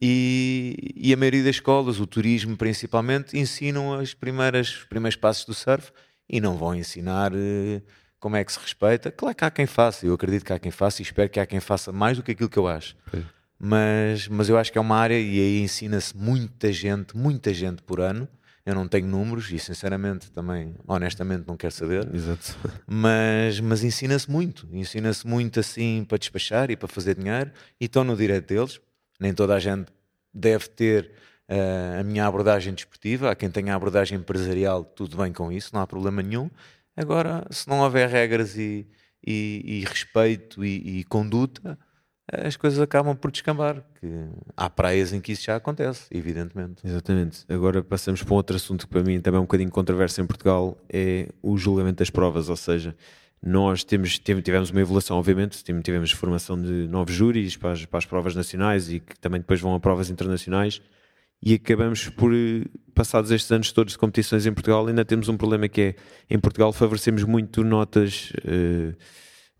e, 0.00 0.94
e, 0.94 1.12
a 1.12 1.16
maioria 1.16 1.42
das 1.42 1.56
escolas, 1.56 1.98
o 1.98 2.06
turismo 2.06 2.56
principalmente, 2.56 3.36
ensinam 3.36 3.94
as 3.94 4.14
primeiras, 4.14 4.68
os 4.68 4.84
primeiros 4.84 5.16
passos 5.16 5.44
do 5.44 5.54
surf 5.54 5.90
e 6.28 6.40
não 6.40 6.56
vão 6.56 6.74
ensinar 6.74 7.32
uh, 7.32 7.82
como 8.20 8.36
é 8.36 8.44
que 8.44 8.52
se 8.52 8.60
respeita. 8.60 9.10
Claro 9.10 9.34
que 9.34 9.44
há 9.44 9.50
quem 9.50 9.66
faça, 9.66 10.06
eu 10.06 10.14
acredito 10.14 10.44
que 10.44 10.52
há 10.52 10.58
quem 10.58 10.70
faça 10.70 11.02
e 11.02 11.04
espero 11.04 11.28
que 11.28 11.40
há 11.40 11.46
quem 11.46 11.58
faça 11.58 11.90
mais 11.92 12.16
do 12.16 12.22
que 12.22 12.30
aquilo 12.30 12.48
que 12.48 12.58
eu 12.58 12.68
acho. 12.68 12.96
Mas, 13.58 14.28
mas 14.28 14.48
eu 14.48 14.56
acho 14.56 14.70
que 14.70 14.78
é 14.78 14.80
uma 14.80 14.96
área 14.96 15.18
e 15.18 15.40
aí 15.40 15.60
ensina-se 15.60 16.16
muita 16.16 16.72
gente, 16.72 17.16
muita 17.16 17.52
gente 17.52 17.82
por 17.82 18.00
ano. 18.00 18.28
Eu 18.64 18.74
não 18.74 18.86
tenho 18.86 19.06
números 19.06 19.50
e 19.50 19.58
sinceramente 19.58 20.30
também, 20.30 20.74
honestamente, 20.86 21.44
não 21.46 21.56
quero 21.56 21.72
saber. 21.72 22.08
Exato. 22.14 22.54
Mas, 22.86 23.58
mas 23.60 23.82
ensina-se 23.82 24.30
muito, 24.30 24.68
ensina-se 24.72 25.26
muito 25.26 25.58
assim 25.58 26.04
para 26.06 26.18
despachar 26.18 26.70
e 26.70 26.76
para 26.76 26.86
fazer 26.86 27.14
dinheiro 27.14 27.50
e 27.80 27.86
estão 27.86 28.04
no 28.04 28.14
direito 28.14 28.48
deles 28.48 28.78
nem 29.18 29.34
toda 29.34 29.54
a 29.54 29.58
gente 29.58 29.90
deve 30.32 30.68
ter 30.68 31.10
uh, 31.48 32.00
a 32.00 32.04
minha 32.04 32.26
abordagem 32.26 32.72
desportiva. 32.72 33.30
Há 33.30 33.34
quem 33.34 33.50
tenha 33.50 33.72
a 33.72 33.76
abordagem 33.76 34.18
empresarial, 34.18 34.84
tudo 34.84 35.16
bem 35.16 35.32
com 35.32 35.50
isso, 35.50 35.70
não 35.72 35.80
há 35.80 35.86
problema 35.86 36.22
nenhum. 36.22 36.50
Agora, 36.96 37.44
se 37.50 37.68
não 37.68 37.80
houver 37.80 38.08
regras 38.08 38.56
e, 38.56 38.86
e, 39.26 39.62
e 39.64 39.84
respeito 39.84 40.64
e, 40.64 41.00
e, 41.00 41.04
conduta, 41.04 41.78
as 42.32 42.56
coisas 42.56 42.78
acabam 42.78 43.16
por 43.16 43.30
descambar. 43.30 43.82
Que 44.00 44.26
há 44.56 44.68
praias 44.68 45.12
em 45.12 45.20
que 45.20 45.32
isso 45.32 45.44
já 45.44 45.56
acontece, 45.56 46.06
evidentemente. 46.10 46.86
Exatamente. 46.86 47.44
Agora 47.48 47.82
passamos 47.82 48.22
para 48.22 48.34
um 48.34 48.36
outro 48.36 48.56
assunto 48.56 48.86
que 48.86 48.92
para 48.92 49.02
mim 49.02 49.20
também 49.20 49.38
é 49.38 49.40
um 49.40 49.44
bocadinho 49.44 49.70
controverso 49.70 50.20
em 50.20 50.26
Portugal, 50.26 50.76
é 50.88 51.28
o 51.42 51.56
julgamento 51.56 51.98
das 51.98 52.10
provas, 52.10 52.48
ou 52.48 52.56
seja, 52.56 52.94
nós 53.42 53.84
temos, 53.84 54.18
tivemos 54.18 54.70
uma 54.70 54.80
evolução, 54.80 55.16
obviamente, 55.16 55.62
tivemos 55.62 56.10
formação 56.10 56.60
de 56.60 56.88
novos 56.88 57.14
júris 57.14 57.56
para 57.56 57.72
as, 57.72 57.84
para 57.84 57.98
as 57.98 58.04
provas 58.04 58.34
nacionais 58.34 58.90
e 58.90 59.00
que 59.00 59.18
também 59.18 59.40
depois 59.40 59.60
vão 59.60 59.74
a 59.74 59.80
provas 59.80 60.10
internacionais 60.10 60.82
e 61.40 61.54
acabamos 61.54 62.08
por, 62.08 62.32
passados 62.94 63.30
estes 63.30 63.50
anos 63.52 63.70
todos 63.70 63.92
de 63.92 63.98
competições 63.98 64.44
em 64.44 64.52
Portugal, 64.52 64.86
ainda 64.86 65.04
temos 65.04 65.28
um 65.28 65.36
problema 65.36 65.68
que 65.68 65.80
é, 65.80 65.94
em 66.28 66.38
Portugal 66.38 66.72
favorecemos 66.72 67.22
muito 67.22 67.62
notas, 67.62 68.32
uh, 68.44 68.96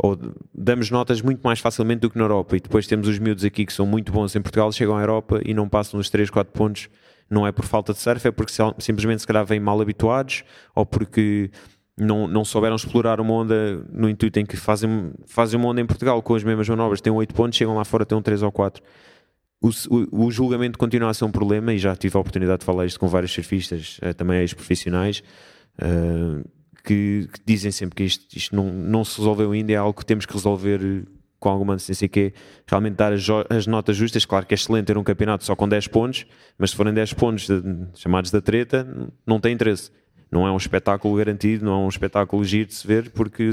ou 0.00 0.16
damos 0.54 0.90
notas 0.90 1.20
muito 1.20 1.40
mais 1.42 1.58
facilmente 1.58 2.00
do 2.00 2.10
que 2.10 2.16
na 2.16 2.24
Europa, 2.24 2.56
e 2.56 2.60
depois 2.60 2.86
temos 2.86 3.08
os 3.08 3.18
miúdos 3.18 3.44
aqui 3.44 3.66
que 3.66 3.72
são 3.72 3.84
muito 3.84 4.12
bons 4.12 4.34
em 4.36 4.40
Portugal, 4.40 4.70
chegam 4.70 4.96
à 4.96 5.00
Europa 5.00 5.40
e 5.44 5.52
não 5.52 5.68
passam 5.68 5.98
os 5.98 6.08
3, 6.08 6.30
4 6.30 6.52
pontos, 6.52 6.88
não 7.28 7.46
é 7.46 7.50
por 7.50 7.64
falta 7.64 7.92
de 7.92 7.98
surf, 7.98 8.26
é 8.26 8.30
porque 8.30 8.52
simplesmente 8.78 9.20
se 9.20 9.26
calhar 9.26 9.44
vêm 9.44 9.58
mal 9.58 9.80
habituados, 9.80 10.44
ou 10.74 10.86
porque 10.86 11.50
não, 11.96 12.28
não 12.28 12.44
souberam 12.44 12.76
explorar 12.76 13.20
uma 13.20 13.34
onda 13.34 13.84
no 13.92 14.08
intuito 14.08 14.38
em 14.38 14.46
que 14.46 14.56
fazem, 14.56 15.12
fazem 15.26 15.58
uma 15.58 15.68
onda 15.68 15.80
em 15.80 15.86
Portugal 15.86 16.22
com 16.22 16.34
as 16.34 16.44
mesmas 16.44 16.68
manobras, 16.68 17.00
têm 17.00 17.12
8 17.12 17.34
pontos, 17.34 17.58
chegam 17.58 17.74
lá 17.74 17.84
fora, 17.84 18.06
têm 18.06 18.16
um 18.16 18.22
3 18.22 18.42
ou 18.42 18.52
4. 18.52 18.82
O, 19.60 19.68
o, 19.68 20.26
o, 20.26 20.30
julgamento 20.30 20.78
continua 20.78 21.10
a 21.10 21.14
ser 21.14 21.24
um 21.24 21.32
problema 21.32 21.74
e 21.74 21.78
já 21.78 21.96
tive 21.96 22.16
a 22.16 22.20
oportunidade 22.20 22.60
de 22.60 22.64
falar 22.64 22.86
isto 22.86 23.00
com 23.00 23.08
vários 23.08 23.32
surfistas, 23.32 23.98
eh, 24.00 24.12
também 24.12 24.38
ex-profissionais, 24.38 25.20
uh, 25.82 26.48
que, 26.82 27.28
que, 27.32 27.40
dizem 27.44 27.70
sempre 27.70 27.96
que 27.96 28.04
isto, 28.04 28.36
isto 28.36 28.54
não, 28.54 28.72
não 28.72 29.04
se 29.04 29.18
resolveu 29.18 29.52
ainda, 29.52 29.72
é 29.72 29.76
algo 29.76 29.98
que 29.98 30.06
temos 30.06 30.26
que 30.26 30.32
resolver 30.32 31.06
com 31.38 31.48
alguma 31.48 31.74
antecedência, 31.74 32.08
que 32.08 32.20
é 32.20 32.32
realmente 32.66 32.94
dar 32.94 33.12
as, 33.12 33.24
as, 33.48 33.66
notas 33.66 33.96
justas. 33.96 34.24
Claro 34.24 34.44
que 34.44 34.54
é 34.54 34.56
excelente 34.56 34.86
ter 34.86 34.98
um 34.98 35.04
campeonato 35.04 35.44
só 35.44 35.54
com 35.54 35.68
10 35.68 35.86
pontos, 35.88 36.26
mas 36.58 36.70
se 36.70 36.76
forem 36.76 36.92
10 36.92 37.12
pontos 37.14 37.46
de, 37.46 37.62
chamados 37.94 38.30
da 38.30 38.40
treta, 38.40 38.86
não 39.26 39.38
tem 39.38 39.54
interesse 39.54 39.90
não 40.30 40.46
é 40.46 40.52
um 40.52 40.56
espetáculo 40.56 41.16
garantido, 41.16 41.64
não 41.64 41.72
é 41.72 41.84
um 41.84 41.88
espetáculo 41.88 42.44
giro 42.44 42.68
de 42.68 42.74
se 42.74 42.86
ver, 42.86 43.10
porque 43.10 43.50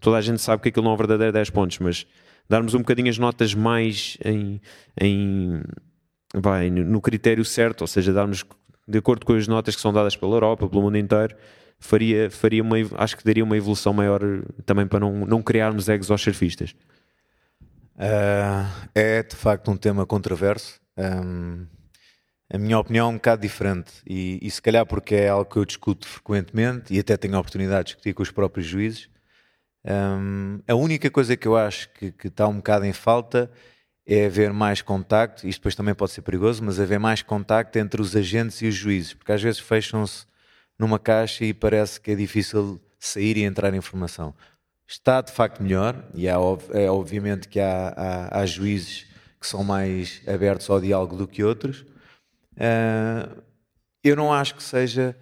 toda 0.00 0.16
a 0.16 0.20
gente 0.20 0.40
sabe 0.40 0.62
que 0.62 0.68
aquilo 0.68 0.84
não 0.84 0.94
é 0.94 0.96
verdadeiro 0.96 1.32
10 1.32 1.50
pontos, 1.50 1.78
mas 1.78 2.06
darmos 2.48 2.74
um 2.74 2.78
bocadinho 2.78 3.08
as 3.08 3.18
notas 3.18 3.54
mais 3.54 4.18
em, 4.24 4.60
em 5.00 5.62
vai, 6.34 6.70
no 6.70 7.00
critério 7.00 7.44
certo, 7.44 7.82
ou 7.82 7.86
seja, 7.86 8.12
darmos 8.12 8.44
de 8.86 8.98
acordo 8.98 9.24
com 9.24 9.34
as 9.34 9.46
notas 9.46 9.76
que 9.76 9.80
são 9.80 9.92
dadas 9.92 10.16
pela 10.16 10.34
Europa, 10.34 10.68
pelo 10.68 10.82
mundo 10.82 10.98
inteiro, 10.98 11.36
faria, 11.80 12.30
faria 12.30 12.62
uma, 12.62 12.76
acho 12.96 13.16
que 13.16 13.24
daria 13.24 13.42
uma 13.42 13.56
evolução 13.56 13.92
maior 13.92 14.20
também 14.64 14.86
para 14.86 15.00
não, 15.00 15.26
não 15.26 15.42
criarmos 15.42 15.88
egos 15.88 16.10
aos 16.10 16.22
surfistas. 16.22 16.70
Uh, 17.96 18.88
é 18.94 19.22
de 19.22 19.34
facto 19.34 19.70
um 19.70 19.76
tema 19.76 20.06
controverso. 20.06 20.80
Um 20.96 21.66
a 22.52 22.58
minha 22.58 22.76
opinião 22.80 23.06
é 23.06 23.10
um 23.10 23.14
bocado 23.14 23.42
diferente 23.42 23.92
e, 24.04 24.40
e, 24.42 24.50
se 24.50 24.60
calhar 24.60 24.84
porque 24.84 25.14
é 25.14 25.28
algo 25.28 25.48
que 25.48 25.56
eu 25.56 25.64
discuto 25.64 26.08
frequentemente 26.08 26.92
e 26.92 26.98
até 26.98 27.16
tenho 27.16 27.36
a 27.36 27.38
oportunidade 27.38 27.84
de 27.84 27.86
discutir 27.90 28.12
com 28.12 28.24
os 28.24 28.32
próprios 28.32 28.66
juízes. 28.66 29.08
Um, 29.84 30.58
a 30.66 30.74
única 30.74 31.08
coisa 31.10 31.36
que 31.36 31.46
eu 31.46 31.56
acho 31.56 31.88
que, 31.90 32.10
que, 32.10 32.26
está 32.26 32.48
um 32.48 32.56
bocado 32.56 32.84
em 32.84 32.92
falta 32.92 33.48
é 34.04 34.26
haver 34.26 34.52
mais 34.52 34.82
contacto, 34.82 35.46
isto 35.46 35.60
depois 35.60 35.76
também 35.76 35.94
pode 35.94 36.10
ser 36.10 36.22
perigoso, 36.22 36.64
mas 36.64 36.80
haver 36.80 36.98
mais 36.98 37.22
contacto 37.22 37.78
entre 37.78 38.02
os 38.02 38.16
agentes 38.16 38.60
e 38.62 38.66
os 38.66 38.74
juízes, 38.74 39.14
porque 39.14 39.30
às 39.30 39.40
vezes 39.40 39.60
fecham-se 39.60 40.26
numa 40.80 40.98
caixa 40.98 41.44
e 41.44 41.54
parece 41.54 42.00
que 42.00 42.10
é 42.10 42.14
difícil 42.14 42.80
sair 42.98 43.36
e 43.36 43.44
entrar 43.44 43.74
informação. 43.74 44.34
Está 44.88 45.20
de 45.20 45.30
facto 45.30 45.62
melhor 45.62 46.04
e 46.14 46.28
há, 46.28 46.36
é 46.72 46.90
obviamente 46.90 47.48
que 47.48 47.60
há, 47.60 47.94
há, 47.96 48.40
há 48.40 48.46
juízes 48.46 49.06
que 49.40 49.46
são 49.46 49.62
mais 49.62 50.20
abertos 50.26 50.68
ao 50.68 50.80
diálogo 50.80 51.16
do 51.16 51.28
que 51.28 51.44
outros, 51.44 51.84
Uh, 52.60 53.42
eu 54.04 54.14
não 54.14 54.32
acho 54.32 54.54
que 54.54 54.62
seja. 54.62 55.16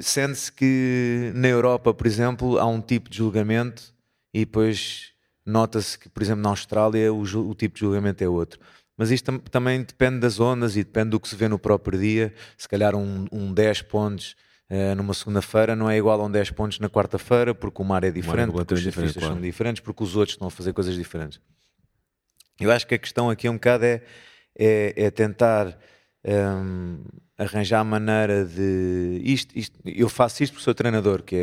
Sente-se 0.00 0.50
que 0.50 1.32
na 1.34 1.48
Europa, 1.48 1.92
por 1.92 2.06
exemplo, 2.06 2.58
há 2.58 2.66
um 2.66 2.80
tipo 2.80 3.10
de 3.10 3.18
julgamento 3.18 3.94
e 4.32 4.40
depois 4.40 5.12
nota-se 5.44 5.98
que, 5.98 6.08
por 6.08 6.22
exemplo, 6.22 6.42
na 6.42 6.48
Austrália 6.48 7.12
o, 7.12 7.22
o, 7.22 7.54
tipo 7.54 7.74
de 7.74 7.80
julgamento 7.80 8.24
é 8.24 8.28
outro. 8.28 8.58
Mas 8.96 9.10
isto 9.10 9.26
tam 9.26 9.38
também 9.38 9.82
depende 9.82 10.20
das 10.20 10.34
zonas 10.34 10.76
e 10.76 10.82
depende 10.82 11.10
do 11.10 11.20
que 11.20 11.28
se 11.28 11.36
vê 11.36 11.46
no 11.46 11.58
próprio 11.58 12.00
dia. 12.00 12.34
Se 12.56 12.66
calhar 12.66 12.94
um, 12.96 13.26
um 13.30 13.52
10 13.52 13.82
pontos 13.82 14.34
numa 14.96 15.14
segunda-feira 15.14 15.76
não 15.76 15.88
é 15.88 15.96
igual 15.96 16.20
a 16.20 16.24
um 16.24 16.30
10 16.30 16.50
pontos 16.50 16.80
na 16.80 16.88
quarta-feira, 16.88 17.54
porque 17.54 17.80
o 17.80 17.84
mar 17.84 18.02
é 18.02 18.10
diferente, 18.10 18.52
mar 18.52 18.60
é 18.60 18.64
porque 18.64 18.74
os 18.74 18.82
diferente, 18.82 19.18
claro. 19.18 19.34
são 19.34 19.40
diferentes, 19.40 19.80
porque 19.80 20.02
os 20.02 20.16
outros 20.16 20.34
estão 20.34 20.48
a 20.48 20.50
fazer 20.50 20.72
coisas 20.72 20.94
diferentes. 20.94 21.40
Eu 22.58 22.70
acho 22.72 22.86
que 22.86 22.94
a 22.94 22.98
questão 22.98 23.30
aqui 23.30 23.48
um 23.48 23.54
bocado 23.54 23.84
é, 23.84 24.02
é, 24.58 24.94
é 24.96 25.10
tentar 25.10 25.78
um, 26.26 27.04
arranjar 27.38 27.84
maneira 27.84 28.44
de. 28.44 29.20
Isto, 29.22 29.58
isto, 29.58 29.78
eu 29.84 30.08
faço 30.08 30.42
isto 30.42 30.52
porque 30.52 30.64
sou 30.64 30.74
treinador, 30.74 31.22
que 31.22 31.36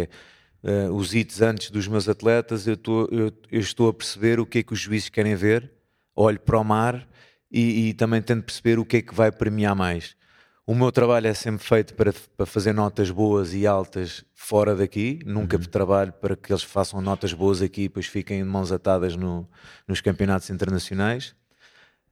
é 0.63 0.87
uh, 0.87 0.93
os 0.93 1.13
hits 1.13 1.41
antes 1.41 1.69
dos 1.69 1.87
meus 1.87 2.09
atletas, 2.09 2.67
eu, 2.67 2.75
tô, 2.75 3.05
eu, 3.11 3.31
eu, 3.51 3.59
estou 3.59 3.89
a 3.89 3.93
perceber 3.93 4.39
o 4.39 4.45
que 4.45 4.59
é 4.59 4.63
que 4.63 4.73
os 4.73 4.79
juízes 4.79 5.09
querem 5.09 5.35
ver, 5.35 5.71
olho 6.15 6.39
para 6.39 6.59
o 6.59 6.63
mar 6.63 7.07
e, 7.51 7.89
e, 7.89 7.93
também 7.93 8.21
tento 8.21 8.43
perceber 8.43 8.79
o 8.79 8.85
que 8.85 8.97
é 8.97 9.01
que 9.01 9.13
vai 9.13 9.31
premiar 9.31 9.75
mais. 9.75 10.15
O 10.65 10.73
meu 10.73 10.91
trabalho 10.91 11.27
é 11.27 11.33
sempre 11.33 11.65
feito 11.65 11.93
para, 11.93 12.13
para 12.37 12.45
fazer 12.45 12.73
notas 12.73 13.11
boas 13.11 13.53
e 13.53 13.67
altas 13.67 14.23
fora 14.33 14.75
daqui, 14.75 15.19
nunca 15.25 15.57
uhum. 15.57 15.63
trabalho 15.63 16.13
para 16.13 16.37
que 16.37 16.53
eles 16.53 16.63
façam 16.63 17.01
notas 17.01 17.33
boas 17.33 17.61
aqui 17.61 17.81
e 17.81 17.87
depois 17.89 18.05
fiquem 18.05 18.41
de 18.41 18.49
mãos 18.49 18.71
atadas 18.71 19.15
no, 19.15 19.47
nos 19.85 19.99
campeonatos 19.99 20.49
internacionais. 20.49 21.35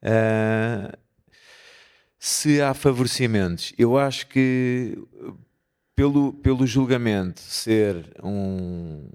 Uh, 0.03 0.97
se 2.19 2.61
há 2.61 2.73
favorecimentos, 2.73 3.73
eu 3.77 3.97
acho 3.97 4.27
que 4.27 4.97
pelo, 5.95 6.33
pelo 6.33 6.67
julgamento 6.67 7.39
ser 7.39 8.05
um, 8.21 9.09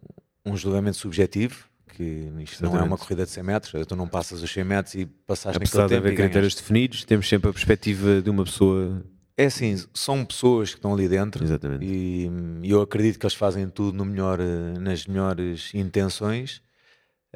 um 0.44 0.56
julgamento 0.56 0.96
subjetivo, 0.96 1.66
que 1.88 2.02
isto 2.02 2.62
Exatamente. 2.62 2.62
não 2.62 2.78
é 2.80 2.82
uma 2.82 2.98
corrida 2.98 3.24
de 3.24 3.30
100 3.30 3.42
metros, 3.42 3.86
tu 3.86 3.96
não 3.96 4.06
passas 4.08 4.42
os 4.42 4.50
100 4.50 4.64
metros 4.64 4.94
e 4.94 5.06
passaste 5.06 5.56
Apesar 5.56 5.82
naquele 5.82 6.00
de 6.00 6.06
haver 6.06 6.16
critérios 6.16 6.54
definidos, 6.54 7.04
temos 7.04 7.28
sempre 7.28 7.50
a 7.50 7.52
perspectiva 7.52 8.20
de 8.20 8.30
uma 8.30 8.44
pessoa. 8.44 9.04
É 9.36 9.46
assim, 9.46 9.76
são 9.92 10.24
pessoas 10.24 10.70
que 10.70 10.78
estão 10.78 10.94
ali 10.94 11.08
dentro 11.08 11.44
Exatamente. 11.44 11.84
e 11.84 12.30
eu 12.64 12.80
acredito 12.80 13.18
que 13.18 13.26
eles 13.26 13.34
fazem 13.34 13.68
tudo 13.68 14.02
melhor, 14.04 14.38
nas 14.80 15.06
melhores 15.06 15.74
intenções 15.74 16.62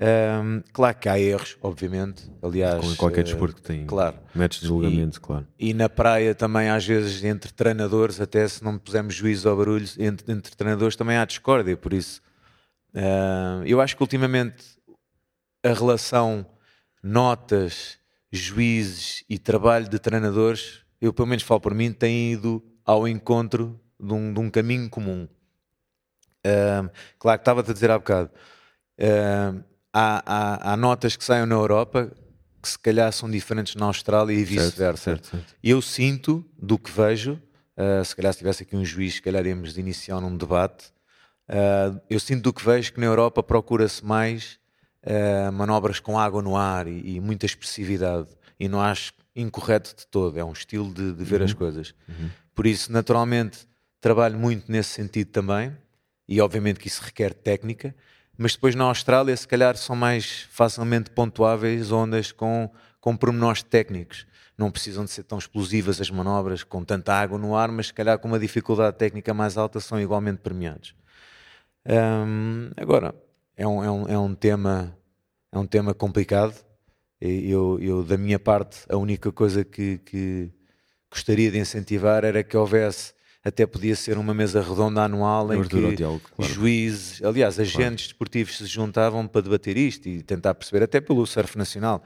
um, 0.02 0.62
claro 0.72 0.96
que 0.96 1.10
há 1.10 1.18
erros, 1.18 1.58
obviamente. 1.60 2.22
Aliás, 2.42 2.80
como 2.80 2.92
em 2.92 2.96
qualquer 2.96 3.22
desporto 3.22 3.56
que 3.56 3.62
tem 3.62 3.84
claro. 3.84 4.16
métodos 4.34 4.60
de 4.60 4.66
julgamento, 4.66 5.18
e, 5.18 5.20
claro. 5.20 5.46
E 5.58 5.74
na 5.74 5.90
praia 5.90 6.34
também, 6.34 6.70
às 6.70 6.86
vezes, 6.86 7.22
entre 7.22 7.52
treinadores, 7.52 8.18
até 8.18 8.48
se 8.48 8.64
não 8.64 8.78
pusermos 8.78 9.14
juízo 9.14 9.46
ao 9.46 9.56
barulho, 9.56 9.86
entre, 9.98 10.32
entre 10.32 10.56
treinadores 10.56 10.96
também 10.96 11.18
há 11.18 11.24
discórdia. 11.26 11.76
Por 11.76 11.92
isso, 11.92 12.22
uh, 12.94 13.62
eu 13.66 13.78
acho 13.78 13.94
que 13.94 14.02
ultimamente 14.02 14.64
a 15.62 15.74
relação 15.74 16.46
notas, 17.02 17.98
juízes 18.32 19.22
e 19.28 19.38
trabalho 19.38 19.86
de 19.86 19.98
treinadores, 19.98 20.80
eu 21.00 21.12
pelo 21.12 21.28
menos 21.28 21.42
falo 21.42 21.60
por 21.60 21.74
mim, 21.74 21.92
tem 21.92 22.32
ido 22.32 22.62
ao 22.84 23.06
encontro 23.06 23.80
de 23.98 24.12
um, 24.12 24.32
de 24.32 24.40
um 24.40 24.50
caminho 24.50 24.88
comum. 24.88 25.28
Uh, 26.46 26.90
claro 27.18 27.38
que 27.38 27.42
estava-te 27.42 27.70
a 27.70 27.74
dizer 27.74 27.90
há 27.90 27.98
bocado 27.98 28.30
Uh, 29.00 29.64
há, 29.94 30.22
há, 30.26 30.72
há, 30.72 30.76
notas 30.76 31.16
que 31.16 31.24
saem 31.24 31.46
na 31.46 31.54
Europa 31.54 32.12
que 32.62 32.68
se 32.68 32.78
calhar 32.78 33.10
são 33.10 33.30
diferentes 33.30 33.74
na 33.74 33.86
Austrália 33.86 34.34
e 34.34 34.44
vice-versa. 34.44 35.18
Eu 35.64 35.80
sinto, 35.80 36.44
do 36.58 36.78
que 36.78 36.90
vejo, 36.90 37.40
uh, 37.78 38.04
se 38.04 38.14
calhar 38.14 38.30
se 38.34 38.40
tivesse 38.40 38.62
aqui 38.62 38.76
um 38.76 38.84
juiz, 38.84 39.14
se 39.14 39.22
calhar 39.22 39.46
íamos 39.46 39.78
iniciar 39.78 40.20
num 40.20 40.36
debate, 40.36 40.92
uh, 41.48 41.98
eu 42.10 42.20
sinto 42.20 42.42
do 42.42 42.52
que 42.52 42.62
vejo 42.62 42.92
que 42.92 43.00
na 43.00 43.06
Europa 43.06 43.42
procura-se 43.42 44.04
mais 44.04 44.58
uh, 45.06 45.50
manobras 45.50 45.98
com 45.98 46.18
água 46.18 46.42
no 46.42 46.54
ar 46.54 46.86
e, 46.86 47.16
e, 47.16 47.20
muita 47.20 47.46
expressividade. 47.46 48.28
E 48.58 48.68
não 48.68 48.82
acho 48.82 49.14
incorreto 49.34 49.94
de 49.96 50.06
todo, 50.06 50.38
é 50.38 50.44
um 50.44 50.52
estilo 50.52 50.92
de, 50.92 51.12
de 51.12 51.24
ver 51.24 51.40
uhum. 51.40 51.46
as 51.46 51.52
coisas. 51.52 51.94
Uhum. 52.08 52.30
Por 52.54 52.66
isso, 52.66 52.92
naturalmente, 52.92 53.66
trabalho 54.00 54.38
muito 54.38 54.70
nesse 54.70 54.90
sentido 54.90 55.30
também, 55.30 55.76
e 56.28 56.40
obviamente 56.40 56.78
que 56.78 56.88
isso 56.88 57.02
requer 57.02 57.34
técnica, 57.34 57.94
mas 58.36 58.54
depois 58.54 58.74
na 58.74 58.84
Austrália, 58.84 59.36
se 59.36 59.46
calhar, 59.46 59.76
são 59.76 59.94
mais 59.94 60.46
facilmente 60.50 61.10
pontuáveis 61.10 61.92
ondas 61.92 62.32
com, 62.32 62.70
com 63.00 63.16
pormenores 63.16 63.62
técnicos. 63.62 64.26
Não 64.56 64.70
precisam 64.70 65.04
de 65.04 65.10
ser 65.10 65.24
tão 65.24 65.38
explosivas 65.38 66.00
as 66.00 66.10
manobras, 66.10 66.62
com 66.62 66.84
tanta 66.84 67.14
água 67.14 67.38
no 67.38 67.54
ar, 67.54 67.70
mas 67.70 67.88
se 67.88 67.94
calhar 67.94 68.18
com 68.18 68.28
uma 68.28 68.38
dificuldade 68.38 68.96
técnica 68.96 69.34
mais 69.34 69.56
alta 69.58 69.80
são 69.80 70.00
igualmente 70.00 70.38
premiados. 70.38 70.94
Agora, 72.76 73.14
é 73.56 73.66
um, 73.66 73.84
é, 73.84 73.90
um, 73.90 74.08
é 74.08 74.18
um 74.18 74.34
tema 74.34 74.96
é 75.52 75.58
um 75.58 75.66
tema 75.66 75.92
complicado. 75.92 76.54
Eu, 77.20 77.78
eu, 77.80 78.02
da 78.02 78.16
minha 78.16 78.38
parte, 78.38 78.80
a 78.88 78.96
única 78.96 79.30
coisa 79.30 79.62
que, 79.62 79.98
que 79.98 80.50
gostaria 81.10 81.50
de 81.50 81.58
incentivar 81.58 82.24
era 82.24 82.42
que 82.42 82.56
houvesse 82.56 83.12
até 83.44 83.66
podia 83.66 83.96
ser 83.96 84.18
uma 84.18 84.34
mesa 84.34 84.60
redonda 84.60 85.02
anual 85.02 85.52
em 85.52 85.62
que 85.62 85.96
diálogo, 85.96 86.22
claro. 86.36 86.52
juízes, 86.52 87.22
aliás, 87.22 87.58
agentes 87.58 87.76
claro. 87.76 87.96
desportivos 87.96 88.58
se 88.58 88.66
juntavam 88.66 89.26
para 89.26 89.40
debater 89.40 89.76
isto 89.76 90.08
e 90.08 90.22
tentar 90.22 90.54
perceber, 90.54 90.84
até 90.84 91.00
pelo 91.00 91.26
surf 91.26 91.56
nacional, 91.56 92.02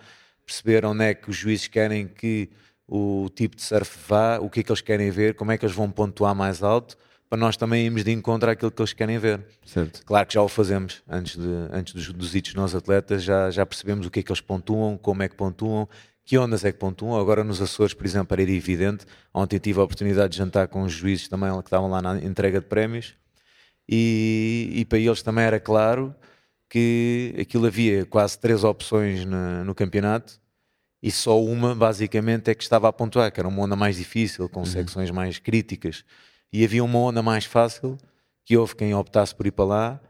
perceber 0.46 0.84
onde 0.84 1.04
é 1.04 1.14
que 1.14 1.30
os 1.30 1.36
juízes 1.36 1.66
querem 1.66 2.06
que 2.06 2.50
o 2.86 3.28
tipo 3.34 3.56
de 3.56 3.62
surf 3.62 3.98
vá, 4.08 4.38
o 4.38 4.48
que 4.48 4.60
é 4.60 4.62
que 4.62 4.70
eles 4.70 4.80
querem 4.80 5.10
ver, 5.10 5.34
como 5.34 5.50
é 5.50 5.58
que 5.58 5.64
eles 5.64 5.74
vão 5.74 5.90
pontuar 5.90 6.34
mais 6.34 6.62
alto, 6.62 6.96
para 7.34 7.40
nós 7.40 7.56
também 7.56 7.86
irmos 7.86 8.04
de 8.04 8.12
encontro 8.12 8.48
àquilo 8.48 8.70
que 8.70 8.80
eles 8.80 8.92
querem 8.92 9.18
ver. 9.18 9.44
Certo. 9.66 10.04
Claro 10.06 10.24
que 10.24 10.34
já 10.34 10.40
o 10.40 10.46
fazemos 10.46 11.02
antes, 11.08 11.36
de, 11.36 11.48
antes 11.72 11.92
dos, 11.92 12.12
dos 12.12 12.32
hits 12.32 12.54
nós 12.54 12.76
atletas, 12.76 13.24
já, 13.24 13.50
já 13.50 13.66
percebemos 13.66 14.06
o 14.06 14.10
que 14.10 14.20
é 14.20 14.22
que 14.22 14.30
eles 14.30 14.40
pontuam, 14.40 14.96
como 14.96 15.20
é 15.20 15.28
que 15.28 15.34
pontuam, 15.34 15.88
que 16.24 16.38
ondas 16.38 16.64
é 16.64 16.70
que 16.70 16.78
pontuam? 16.78 17.18
Agora 17.18 17.42
nos 17.42 17.60
Açores, 17.60 17.92
por 17.92 18.06
exemplo, 18.06 18.32
era 18.32 18.42
evidente. 18.42 19.04
Ontem 19.32 19.58
tive 19.58 19.80
a 19.80 19.82
oportunidade 19.82 20.30
de 20.30 20.38
jantar 20.38 20.68
com 20.68 20.82
os 20.82 20.92
juízes 20.92 21.26
também 21.26 21.50
que 21.54 21.66
estavam 21.66 21.90
lá 21.90 22.00
na 22.00 22.18
entrega 22.18 22.60
de 22.60 22.66
prémios 22.66 23.16
e, 23.88 24.70
e 24.72 24.84
para 24.84 24.98
eles 24.98 25.20
também 25.20 25.42
era 25.42 25.58
claro 25.58 26.14
que 26.70 27.34
aquilo 27.40 27.66
havia 27.66 28.06
quase 28.06 28.38
três 28.38 28.62
opções 28.62 29.24
no, 29.24 29.64
no 29.64 29.74
campeonato 29.74 30.40
e 31.02 31.10
só 31.10 31.42
uma 31.42 31.74
basicamente 31.74 32.48
é 32.52 32.54
que 32.54 32.62
estava 32.62 32.88
a 32.88 32.92
pontuar, 32.92 33.32
que 33.32 33.40
era 33.40 33.48
uma 33.48 33.60
onda 33.60 33.74
mais 33.74 33.96
difícil, 33.96 34.48
com 34.48 34.60
uhum. 34.60 34.66
secções 34.66 35.10
mais 35.10 35.40
críticas. 35.40 36.04
E 36.54 36.64
havia 36.64 36.84
uma 36.84 37.00
onda 37.00 37.20
mais 37.20 37.44
fácil 37.44 37.98
que 38.44 38.56
houve 38.56 38.76
quem 38.76 38.94
optasse 38.94 39.34
por 39.34 39.44
ir 39.44 39.50
para 39.50 39.64
lá, 39.64 40.00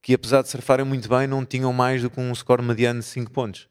que 0.00 0.14
apesar 0.14 0.40
de 0.40 0.48
surfarem 0.48 0.86
muito 0.86 1.06
bem, 1.06 1.26
não 1.26 1.44
tinham 1.44 1.70
mais 1.70 2.00
do 2.00 2.08
que 2.08 2.18
um 2.18 2.34
score 2.34 2.62
mediano 2.62 3.00
de 3.00 3.04
5 3.04 3.30
pontos. 3.30 3.68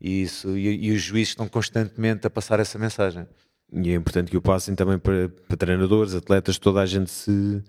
E, 0.00 0.22
isso, 0.22 0.56
e, 0.56 0.86
e, 0.86 0.92
os 0.92 1.02
juízes 1.02 1.30
estão 1.30 1.48
constantemente 1.48 2.28
a 2.28 2.30
passar 2.30 2.60
essa 2.60 2.78
mensagem. 2.78 3.26
E 3.72 3.90
é 3.90 3.94
importante 3.96 4.30
que 4.30 4.36
o 4.36 4.40
passem 4.40 4.76
também 4.76 5.00
para, 5.00 5.28
para 5.28 5.56
treinadores, 5.56 6.14
atletas, 6.14 6.58
toda 6.58 6.80
a 6.80 6.86
gente 6.86 7.10
se, 7.10 7.60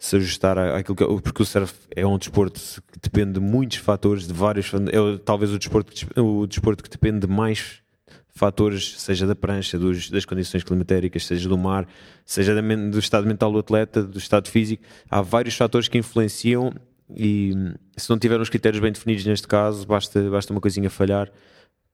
se 0.00 0.16
ajustar 0.16 0.58
àquilo 0.58 0.96
que 0.96 1.04
porque 1.22 1.42
o 1.44 1.46
surf 1.46 1.72
é 1.94 2.04
um 2.04 2.18
desporto 2.18 2.60
que 2.90 2.98
depende 3.00 3.34
de 3.34 3.40
muitos 3.40 3.78
fatores, 3.78 4.26
de 4.26 4.32
vários 4.32 4.68
é 4.74 5.18
talvez 5.24 5.52
o 5.52 5.58
desporto, 5.60 5.92
o 6.20 6.44
desporto 6.44 6.82
que 6.82 6.90
depende 6.90 7.20
de 7.24 7.32
mais 7.32 7.83
fatores, 8.34 9.00
seja 9.00 9.26
da 9.26 9.34
prancha, 9.34 9.78
dos, 9.78 10.10
das 10.10 10.24
condições 10.24 10.64
climatéricas, 10.64 11.24
seja 11.24 11.48
do 11.48 11.56
mar, 11.56 11.86
seja 12.24 12.60
do 12.90 12.98
estado 12.98 13.26
mental 13.26 13.52
do 13.52 13.58
atleta, 13.58 14.02
do 14.02 14.18
estado 14.18 14.48
físico, 14.48 14.82
há 15.08 15.22
vários 15.22 15.56
fatores 15.56 15.88
que 15.88 15.96
influenciam 15.96 16.72
e 17.16 17.52
se 17.96 18.10
não 18.10 18.18
tiver 18.18 18.40
os 18.40 18.48
critérios 18.48 18.80
bem 18.80 18.90
definidos 18.90 19.24
neste 19.24 19.46
caso, 19.46 19.86
basta, 19.86 20.30
basta 20.30 20.52
uma 20.52 20.60
coisinha 20.60 20.90
falhar 20.90 21.30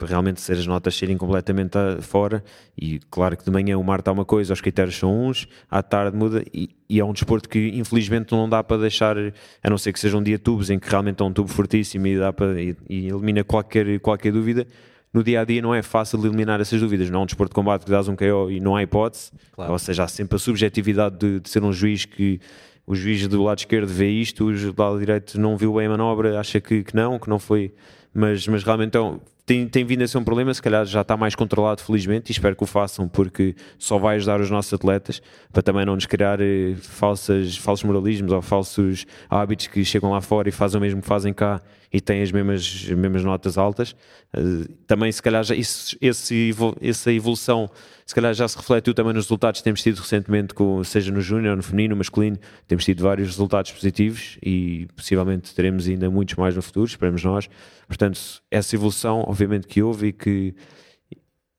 para 0.00 0.08
realmente 0.08 0.40
ser 0.40 0.54
as 0.54 0.66
notas 0.66 0.96
serem 0.96 1.18
completamente 1.18 1.76
fora. 2.00 2.42
E 2.80 3.00
claro 3.10 3.36
que 3.36 3.44
de 3.44 3.50
manhã 3.50 3.76
o 3.76 3.84
mar 3.84 3.98
está 3.98 4.10
uma 4.10 4.24
coisa, 4.24 4.54
os 4.54 4.60
critérios 4.62 4.96
são 4.96 5.26
uns, 5.26 5.46
à 5.70 5.82
tarde 5.82 6.16
muda, 6.16 6.42
e, 6.54 6.70
e, 6.88 6.98
é 6.98 7.04
um 7.04 7.12
desporto 7.12 7.46
que 7.46 7.68
infelizmente 7.74 8.32
não 8.32 8.48
dá 8.48 8.64
para 8.64 8.78
deixar, 8.78 9.14
a 9.62 9.68
não 9.68 9.76
ser 9.76 9.92
que 9.92 10.00
seja 10.00 10.16
um 10.16 10.22
dia 10.22 10.38
tubos 10.38 10.70
em 10.70 10.78
que 10.78 10.88
realmente 10.88 11.22
é 11.22 11.24
um 11.24 11.32
tubo 11.32 11.50
fortíssimo 11.50 12.06
e, 12.06 12.18
dá 12.18 12.32
para, 12.32 12.60
e, 12.60 12.74
e 12.88 13.08
elimina 13.08 13.44
qualquer, 13.44 14.00
qualquer 14.00 14.32
dúvida. 14.32 14.66
No 15.12 15.24
dia 15.24 15.40
a 15.40 15.44
dia 15.44 15.60
não 15.60 15.74
é 15.74 15.82
fácil 15.82 16.24
eliminar 16.24 16.60
essas 16.60 16.80
dúvidas. 16.80 17.10
Não 17.10 17.20
é 17.20 17.22
um 17.22 17.26
desporto 17.26 17.50
de 17.50 17.54
combate 17.54 17.84
que 17.84 17.90
dás 17.90 18.06
um 18.08 18.14
KO 18.14 18.50
e 18.50 18.60
não 18.60 18.76
há 18.76 18.82
hipótese, 18.82 19.32
claro. 19.52 19.72
ou 19.72 19.78
seja, 19.78 20.04
há 20.04 20.08
sempre 20.08 20.36
a 20.36 20.38
subjetividade 20.38 21.18
de, 21.18 21.40
de 21.40 21.50
ser 21.50 21.62
um 21.64 21.72
juiz 21.72 22.04
que 22.04 22.40
o 22.86 22.94
juiz 22.94 23.26
do 23.26 23.42
lado 23.42 23.58
esquerdo 23.58 23.88
vê 23.88 24.08
isto, 24.08 24.44
o 24.44 24.54
juiz 24.54 24.72
do 24.72 24.82
lado 24.82 24.98
direito 24.98 25.38
não 25.38 25.56
viu 25.56 25.74
bem 25.74 25.86
a 25.86 25.90
manobra, 25.90 26.38
acha 26.38 26.60
que, 26.60 26.82
que 26.82 26.94
não, 26.94 27.18
que 27.18 27.28
não 27.28 27.38
foi, 27.38 27.72
mas, 28.12 28.46
mas 28.48 28.64
realmente 28.64 28.88
então, 28.88 29.20
tem, 29.50 29.66
tem 29.66 29.84
vindo 29.84 30.04
a 30.04 30.06
ser 30.06 30.16
um 30.16 30.22
problema, 30.22 30.54
se 30.54 30.62
calhar 30.62 30.86
já 30.86 31.00
está 31.00 31.16
mais 31.16 31.34
controlado, 31.34 31.82
felizmente, 31.82 32.30
e 32.30 32.32
espero 32.32 32.54
que 32.54 32.62
o 32.62 32.66
façam, 32.66 33.08
porque 33.08 33.56
só 33.80 33.98
vai 33.98 34.14
ajudar 34.14 34.40
os 34.40 34.48
nossos 34.48 34.72
atletas 34.72 35.20
para 35.52 35.60
também 35.60 35.84
não 35.84 35.96
nos 35.96 36.06
criar 36.06 36.40
eh, 36.40 36.76
falsas, 36.80 37.56
falsos 37.56 37.82
moralismos 37.82 38.30
ou 38.30 38.40
falsos 38.40 39.04
hábitos 39.28 39.66
que 39.66 39.84
chegam 39.84 40.12
lá 40.12 40.20
fora 40.20 40.48
e 40.48 40.52
fazem 40.52 40.78
o 40.78 40.80
mesmo 40.80 41.02
que 41.02 41.08
fazem 41.08 41.34
cá 41.34 41.60
e 41.92 42.00
têm 42.00 42.22
as 42.22 42.30
mesmas, 42.30 42.86
as 42.88 42.96
mesmas 42.96 43.24
notas 43.24 43.58
altas. 43.58 43.96
Uh, 44.32 44.68
também, 44.86 45.10
se 45.10 45.20
calhar, 45.20 45.42
já, 45.42 45.54
isso, 45.54 45.96
esse, 46.00 46.54
essa 46.80 47.12
evolução, 47.12 47.68
se 48.06 48.14
calhar 48.14 48.32
já 48.32 48.46
se 48.46 48.56
refletiu 48.56 48.94
também 48.94 49.12
nos 49.12 49.24
resultados 49.24 49.60
que 49.60 49.64
temos 49.64 49.82
tido 49.82 49.98
recentemente, 49.98 50.54
com, 50.54 50.82
seja 50.84 51.10
no 51.10 51.20
júnior, 51.20 51.56
no 51.56 51.62
feminino, 51.62 51.90
no 51.90 51.98
masculino, 51.98 52.38
temos 52.68 52.84
tido 52.84 53.02
vários 53.02 53.28
resultados 53.28 53.72
positivos 53.72 54.38
e 54.40 54.86
possivelmente 54.94 55.52
teremos 55.52 55.88
ainda 55.88 56.08
muitos 56.08 56.36
mais 56.36 56.54
no 56.54 56.62
futuro, 56.62 56.86
esperemos 56.86 57.24
nós. 57.24 57.48
Portanto, 57.88 58.20
essa 58.50 58.76
evolução, 58.76 59.24
obviamente 59.40 59.66
que 59.66 59.82
houve 59.82 60.08
e 60.08 60.12
que, 60.12 60.54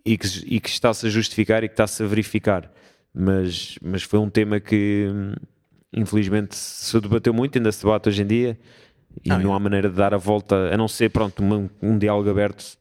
e 0.05 0.17
que, 0.17 0.27
e 0.45 0.59
que 0.59 0.69
está-se 0.69 1.07
a 1.07 1.09
justificar 1.09 1.63
e 1.63 1.67
que 1.67 1.73
está-se 1.73 2.03
a 2.03 2.05
verificar. 2.05 2.71
Mas, 3.13 3.77
mas 3.81 4.03
foi 4.03 4.19
um 4.19 4.29
tema 4.29 4.59
que 4.59 5.07
infelizmente 5.91 6.55
se 6.55 6.99
debateu 6.99 7.33
muito, 7.33 7.57
ainda 7.57 7.71
se 7.71 7.83
debate 7.83 8.09
hoje 8.09 8.21
em 8.21 8.27
dia 8.27 8.59
e 9.23 9.29
não, 9.29 9.39
não 9.39 9.53
há 9.53 9.59
maneira 9.59 9.89
de 9.89 9.95
dar 9.95 10.13
a 10.13 10.17
volta, 10.17 10.73
a 10.73 10.77
não 10.77 10.87
ser 10.87 11.09
pronto, 11.09 11.43
um, 11.43 11.69
um 11.81 11.97
diálogo 11.97 12.29
aberto 12.29 12.77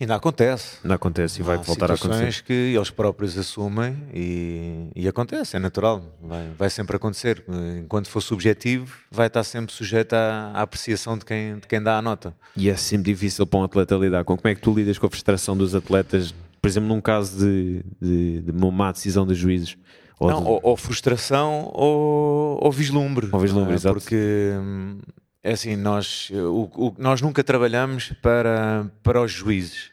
Ainda 0.00 0.14
acontece. 0.14 0.78
Ainda 0.82 0.94
acontece 0.94 1.40
e 1.40 1.42
vai 1.42 1.58
voltar 1.58 1.90
a 1.90 1.94
acontecer. 1.94 2.42
que 2.42 2.52
eles 2.52 2.88
próprios 2.90 3.36
assumem 3.36 4.02
e, 4.14 4.88
e 4.96 5.06
acontece, 5.06 5.56
é 5.56 5.58
natural, 5.58 6.02
vai, 6.22 6.48
vai, 6.58 6.70
sempre 6.70 6.96
acontecer. 6.96 7.44
Enquanto 7.78 8.08
for 8.08 8.22
subjetivo, 8.22 8.96
vai 9.10 9.26
estar 9.26 9.44
sempre 9.44 9.74
sujeito 9.74 10.14
à, 10.14 10.52
à, 10.54 10.62
apreciação 10.62 11.18
de 11.18 11.26
quem, 11.26 11.56
de 11.56 11.66
quem 11.66 11.82
dá 11.82 11.98
a 11.98 12.02
nota. 12.02 12.34
E 12.56 12.70
é 12.70 12.76
sempre 12.76 13.12
difícil 13.12 13.46
para 13.46 13.60
um 13.60 13.64
atleta 13.64 13.94
lidar 13.96 14.24
com. 14.24 14.36
Como 14.38 14.50
é 14.50 14.54
que 14.54 14.62
tu 14.62 14.72
lidas 14.72 14.96
com 14.96 15.06
a 15.06 15.10
frustração 15.10 15.54
dos 15.54 15.74
atletas, 15.74 16.34
por 16.62 16.68
exemplo, 16.68 16.88
num 16.88 17.00
caso 17.00 17.38
de, 17.38 17.84
de, 18.00 18.40
de 18.40 18.50
uma 18.52 18.70
má 18.70 18.92
decisão 18.92 19.26
dos 19.26 19.36
juízes? 19.36 19.76
Ou, 20.18 20.30
Não, 20.30 20.42
de... 20.42 20.48
ou, 20.48 20.60
ou 20.62 20.76
frustração 20.78 21.70
ou, 21.74 22.58
ou 22.62 22.72
vislumbre. 22.72 23.28
Ou 23.30 23.38
vislumbre, 23.38 23.72
é? 23.72 23.74
exato. 23.74 23.94
Porque 23.94 24.52
hum, 24.58 24.98
é 25.42 25.52
assim, 25.52 25.74
nós, 25.74 26.30
o, 26.30 26.70
o, 26.74 26.94
nós 26.98 27.22
nunca 27.22 27.42
trabalhamos 27.42 28.12
para, 28.20 28.90
para 29.02 29.22
os 29.22 29.32
juízes. 29.32 29.90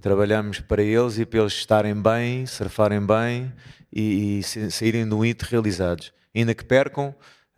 Trabalhamos 0.00 0.60
para 0.60 0.82
eles 0.82 1.18
e 1.18 1.26
para 1.26 1.40
eles 1.40 1.52
estarem 1.52 2.00
bem, 2.00 2.46
surfarem 2.46 3.04
bem 3.04 3.52
e, 3.92 4.38
e 4.38 4.42
saírem 4.70 5.08
do 5.08 5.24
hito 5.24 5.46
realizados. 5.50 6.12
Ainda 6.34 6.54
que 6.54 6.64
percam, 6.64 7.08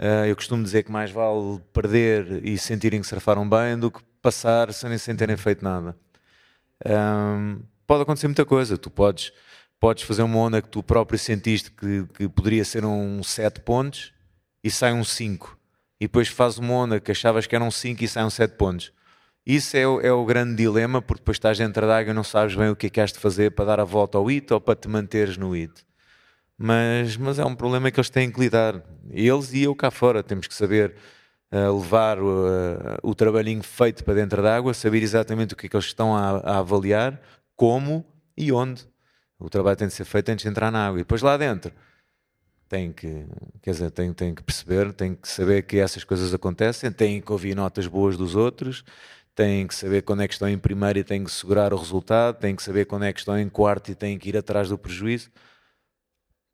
uh, 0.01 0.25
eu 0.27 0.35
costumo 0.35 0.62
dizer 0.62 0.85
que 0.85 0.90
mais 0.92 1.11
vale 1.11 1.61
perder 1.72 2.42
e 2.44 2.57
sentirem 2.57 3.01
que 3.01 3.07
surfaram 3.07 3.46
bem 3.49 3.79
do 3.79 3.90
que 3.90 4.01
passar 4.22 4.72
sem, 4.72 4.96
sem 4.96 5.14
terem 5.14 5.37
feito 5.37 5.62
nada. 5.62 5.94
Um, 6.87 7.61
pode 7.87 8.03
acontecer 8.03 8.29
muita 8.29 8.46
coisa. 8.46 8.79
Tu 8.79 8.90
podes, 8.90 9.31
podes 9.79 10.05
fazer 10.05 10.22
uma 10.22 10.38
onda 10.38 10.62
que 10.62 10.68
tu 10.68 10.83
próprio 10.83 11.18
sentiste 11.18 11.70
que, 11.70 12.07
que 12.14 12.29
poderia 12.29 12.64
ser 12.64 12.85
um 12.85 13.22
7 13.22 13.61
pontos 13.61 14.14
e 14.64 14.70
sai 14.70 14.95
um 14.95 15.05
5 15.05 15.55
e 16.01 16.07
depois 16.07 16.28
faz 16.28 16.59
uma 16.59 16.72
onda 16.74 17.01
que 17.01 17.11
achavas 17.11 17.47
que 17.47 17.55
eram 17.55 17.70
5 17.70 18.05
e 18.05 18.09
saem 18.09 18.28
7 18.28 18.57
pontos. 18.57 18.92
Isso 19.44 19.76
é 19.76 19.86
o, 19.86 20.01
é 20.01 20.12
o, 20.12 20.24
grande 20.24 20.57
dilema, 20.57 21.01
porque 21.01 21.20
depois 21.20 21.36
estás 21.36 21.57
dentro 21.57 21.86
da 21.86 21.99
água 21.99 22.11
e 22.11 22.14
não 22.14 22.24
sabes 22.24 22.55
bem 22.57 22.68
o 22.68 22.76
que 22.76 22.88
é 22.88 22.90
que 22.90 23.01
has 23.01 23.12
de 23.12 23.18
fazer 23.18 23.53
para 23.53 23.64
dar 23.64 23.80
a 23.80 23.84
volta 23.84 24.18
ao 24.18 24.28
IT 24.28 24.53
ou 24.53 24.61
para 24.61 24.74
te 24.74 24.88
manteres 24.88 25.36
no 25.36 25.55
IT. 25.55 25.86
Mas, 26.59 27.16
mas 27.16 27.38
é 27.38 27.44
um 27.44 27.55
problema 27.55 27.90
que 27.90 28.01
eles 28.01 28.11
têm 28.11 28.30
que 28.30 28.40
lidar. 28.40 28.82
Eles 29.11 29.53
e 29.53 29.62
eu 29.62 29.74
cá 29.74 29.90
fora 29.90 30.22
temos 30.22 30.49
que 30.49 30.55
saber 30.55 30.97
uh, 31.53 31.78
levar 31.78 32.18
o, 32.18 32.47
uh, 32.47 32.99
o 33.03 33.14
trabalhinho 33.14 33.62
feito 33.62 34.03
para 34.05 34.14
dentro 34.14 34.42
da 34.42 34.57
água, 34.57 34.74
saber 34.74 35.03
exatamente 35.03 35.55
o 35.55 35.57
que 35.57 35.66
é 35.66 35.68
que 35.68 35.76
eles 35.76 35.86
estão 35.86 36.16
a, 36.16 36.38
a 36.38 36.59
avaliar, 36.59 37.20
como 37.55 38.05
e 38.36 38.51
onde. 38.51 38.84
O 39.38 39.49
trabalho 39.49 39.76
tem 39.76 39.86
de 39.86 39.94
ser 39.94 40.05
feito 40.07 40.28
antes 40.30 40.42
de 40.42 40.49
entrar 40.49 40.72
na 40.72 40.88
água. 40.88 40.99
E 40.99 41.03
depois 41.03 41.22
lá 41.22 41.36
dentro 41.36 41.72
tem 42.69 42.93
que, 42.93 43.27
quer 43.62 43.71
dizer, 43.71 43.91
tem, 43.91 44.12
tem 44.12 44.35
que 44.35 44.43
perceber, 44.43 44.93
tem 44.93 45.14
que 45.14 45.29
saber 45.29 45.62
que 45.62 45.79
essas 45.79 46.05
coisas 46.05 46.35
acontecem, 46.35 46.91
tem 46.91 47.21
que 47.21 47.33
ouvir 47.33 47.55
notas 47.55 47.87
boas 47.87 48.17
dos 48.17 48.35
outros, 48.35 48.85
tem 49.35 49.67
que 49.67 49.75
saber 49.75 50.03
quando 50.03 50.23
é 50.23 50.29
que 50.29 50.35
estão 50.35 50.49
em 50.49 50.59
primeiro 50.59 50.99
e 50.99 51.05
tem 51.05 51.23
que 51.23 51.31
segurar 51.31 51.73
o 51.73 51.77
resultado, 51.77 52.39
tem 52.39 52.57
que 52.57 52.62
saber 52.62 52.87
quando 52.87 53.05
é 53.05 53.12
que 53.12 53.21
estão 53.21 53.39
em 53.39 53.49
quarto 53.49 53.91
e 53.91 53.95
tem 53.95 54.19
que 54.19 54.29
ir 54.31 54.37
atrás 54.37 54.69
do 54.69 54.79
prejuízo. 54.79 55.31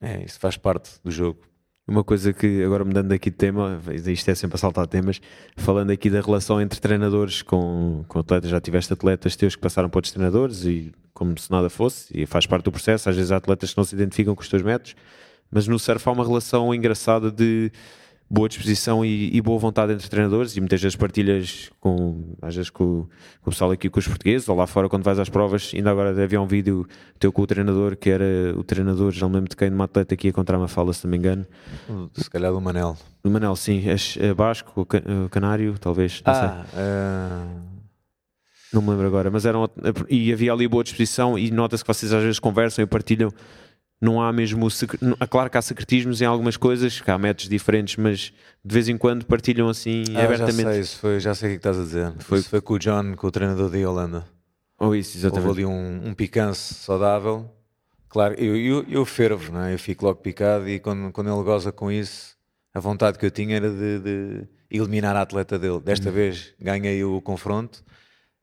É, 0.00 0.24
isso 0.24 0.38
faz 0.40 0.56
parte 0.56 0.90
do 1.02 1.10
jogo. 1.10 1.40
Uma 1.86 2.04
coisa 2.04 2.32
que, 2.32 2.62
agora 2.62 2.84
mudando 2.84 3.12
aqui 3.12 3.30
de 3.30 3.36
tema, 3.36 3.80
isto 4.06 4.30
é 4.30 4.34
sempre 4.34 4.54
a 4.56 4.58
saltar 4.58 4.86
temas, 4.86 5.20
falando 5.56 5.90
aqui 5.90 6.08
da 6.10 6.20
relação 6.20 6.60
entre 6.60 6.80
treinadores 6.80 7.42
com, 7.42 8.04
com 8.06 8.18
atletas, 8.18 8.50
já 8.50 8.60
tiveste 8.60 8.92
atletas 8.92 9.34
teus 9.36 9.56
que 9.56 9.62
passaram 9.62 9.88
para 9.88 9.98
outros 9.98 10.12
treinadores 10.12 10.64
e 10.64 10.92
como 11.12 11.38
se 11.38 11.50
nada 11.50 11.68
fosse, 11.68 12.06
e 12.16 12.24
faz 12.24 12.46
parte 12.46 12.64
do 12.64 12.72
processo, 12.72 13.08
às 13.08 13.16
vezes 13.16 13.30
há 13.30 13.36
atletas 13.36 13.72
que 13.72 13.76
não 13.76 13.84
se 13.84 13.94
identificam 13.94 14.34
com 14.34 14.42
os 14.42 14.48
teus 14.48 14.62
métodos, 14.62 14.94
mas 15.52 15.68
no 15.68 15.78
surf 15.78 16.08
há 16.08 16.12
uma 16.12 16.24
relação 16.24 16.74
engraçada 16.74 17.30
de 17.30 17.70
boa 18.32 18.48
disposição 18.48 19.04
e, 19.04 19.36
e, 19.36 19.42
boa 19.42 19.58
vontade 19.58 19.92
entre 19.92 20.08
treinadores 20.08 20.56
e 20.56 20.60
muitas 20.60 20.80
vezes 20.80 20.96
partilhas 20.96 21.70
com, 21.78 22.34
às 22.40 22.56
vezes 22.56 22.70
com, 22.70 23.06
com, 23.42 23.50
o 23.50 23.50
pessoal 23.50 23.70
aqui 23.70 23.90
com 23.90 23.98
os 23.98 24.08
portugueses 24.08 24.48
ou 24.48 24.56
lá 24.56 24.66
fora 24.66 24.88
quando 24.88 25.02
vais 25.02 25.18
às 25.18 25.28
provas, 25.28 25.70
ainda 25.74 25.90
agora 25.90 26.10
havia 26.10 26.40
um 26.40 26.46
vídeo 26.46 26.88
teu 27.18 27.30
com 27.30 27.42
o 27.42 27.46
treinador 27.46 27.94
que 27.94 28.08
era 28.08 28.24
o 28.56 28.64
treinador, 28.64 29.12
já 29.12 29.26
não 29.26 29.34
lembro 29.34 29.50
de 29.50 29.56
quem, 29.56 29.68
de 29.68 29.74
uma 29.74 29.84
atleta 29.84 30.16
que 30.16 30.28
ia 30.28 30.32
contra 30.32 30.56
uma 30.56 30.66
fala, 30.66 30.94
se 30.94 31.04
não 31.04 31.10
me 31.10 31.18
engano. 31.18 31.46
Se 32.14 32.30
calhar 32.30 32.50
do 32.50 32.60
Manel. 32.60 32.96
Do 33.22 33.30
Manel, 33.30 33.54
sim, 33.54 33.84
é 34.18 34.32
Basco 34.32 34.80
o 34.80 35.28
Canário, 35.28 35.76
talvez 35.78 36.22
não 36.24 36.32
ah, 36.32 36.64
uh... 36.72 37.60
não 38.72 38.80
me 38.80 38.88
lembro 38.88 39.06
agora, 39.08 39.30
mas 39.30 39.44
eram 39.44 39.68
e 40.08 40.32
havia 40.32 40.54
ali 40.54 40.66
boa 40.66 40.82
disposição 40.82 41.38
e 41.38 41.50
nota-se 41.50 41.84
que 41.84 41.88
vocês 41.92 42.10
às 42.14 42.22
vezes 42.22 42.38
conversam 42.38 42.82
e 42.82 42.86
partilham 42.86 43.30
não 44.02 44.20
há 44.20 44.32
mesmo. 44.32 44.66
Claro 45.30 45.48
que 45.48 45.56
há 45.56 45.62
secretismos 45.62 46.20
em 46.20 46.24
algumas 46.24 46.56
coisas, 46.56 47.00
que 47.00 47.08
há 47.08 47.16
métodos 47.16 47.48
diferentes, 47.48 47.96
mas 47.96 48.32
de 48.64 48.74
vez 48.74 48.88
em 48.88 48.98
quando 48.98 49.24
partilham 49.24 49.68
assim 49.68 50.02
ah, 50.16 50.24
abertamente. 50.24 50.62
Já 50.62 50.72
sei, 50.72 50.80
isso 50.80 50.98
foi, 50.98 51.20
já 51.20 51.34
sei 51.36 51.48
o 51.48 51.52
que 51.52 51.56
estás 51.58 51.78
a 51.78 51.82
dizer. 51.82 52.12
Foi, 52.18 52.40
isso 52.40 52.48
foi 52.48 52.60
com 52.60 52.74
o 52.74 52.78
John, 52.80 53.14
com 53.14 53.28
o 53.28 53.30
treinador 53.30 53.70
da 53.70 53.78
Holanda. 53.88 54.26
Ou 54.76 54.88
oh, 54.88 54.94
isso, 54.96 55.16
exatamente. 55.16 55.48
Houve 55.48 55.62
ali 55.62 55.72
um, 55.72 56.08
um 56.08 56.14
picance 56.14 56.74
saudável. 56.74 57.48
Claro, 58.08 58.34
eu, 58.34 58.56
eu, 58.56 58.84
eu 58.88 59.04
fervo, 59.04 59.52
não 59.52 59.62
é? 59.62 59.72
eu 59.72 59.78
fico 59.78 60.04
logo 60.04 60.20
picado 60.20 60.68
e 60.68 60.80
quando, 60.80 61.12
quando 61.12 61.32
ele 61.32 61.42
goza 61.44 61.70
com 61.70 61.90
isso, 61.90 62.36
a 62.74 62.80
vontade 62.80 63.16
que 63.18 63.24
eu 63.24 63.30
tinha 63.30 63.56
era 63.56 63.70
de, 63.70 64.00
de 64.00 64.48
eliminar 64.68 65.14
a 65.14 65.22
atleta 65.22 65.58
dele. 65.58 65.78
Desta 65.78 66.08
uhum. 66.08 66.14
vez 66.14 66.52
ganhei 66.60 67.04
o 67.04 67.20
confronto, 67.20 67.84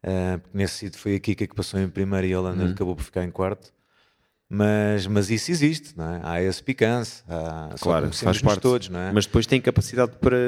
uh, 0.05 0.39
porque 0.39 0.57
nesse 0.57 0.76
sítio 0.76 0.99
foi 0.99 1.16
a 1.16 1.20
Kika 1.20 1.45
que 1.45 1.53
passou 1.53 1.80
em 1.80 1.89
primeiro 1.89 2.26
e 2.26 2.34
a 2.34 2.39
Holanda 2.39 2.64
uhum. 2.64 2.72
acabou 2.72 2.95
por 2.95 3.03
ficar 3.03 3.26
em 3.26 3.30
quarto. 3.30 3.74
Mas, 4.52 5.06
mas 5.06 5.30
isso 5.30 5.52
existe, 5.52 5.95
não 5.95 6.12
é? 6.12 6.22
há 6.24 6.41
esse 6.41 6.64
picância, 6.64 7.24
há, 7.30 7.76
claro, 7.80 8.12
faz 8.12 8.41
parte. 8.41 8.62
todos, 8.62 8.89
não 8.89 9.00
é? 9.00 9.12
Mas 9.12 9.28
depois 9.28 9.45
tem 9.45 9.62
capacidade 9.62 10.14
para, 10.14 10.39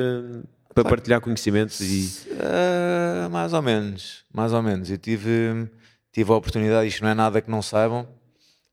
para 0.74 0.84
claro. 0.84 0.89
partilhar 0.89 1.22
conhecimentos 1.22 1.80
e. 1.82 2.10
Uh, 2.32 3.30
mais 3.30 3.54
ou 3.54 3.62
menos, 3.62 4.26
mais 4.34 4.54
ou 4.54 4.62
menos. 4.64 4.89
Eu 4.89 4.97
tive, 4.97 5.70
tive 6.12 6.32
a 6.32 6.36
oportunidade, 6.36 6.88
isto 6.88 7.04
não 7.04 7.12
é 7.12 7.14
nada 7.14 7.39
que 7.41 7.52
não 7.52 7.62
saibam. 7.62 8.08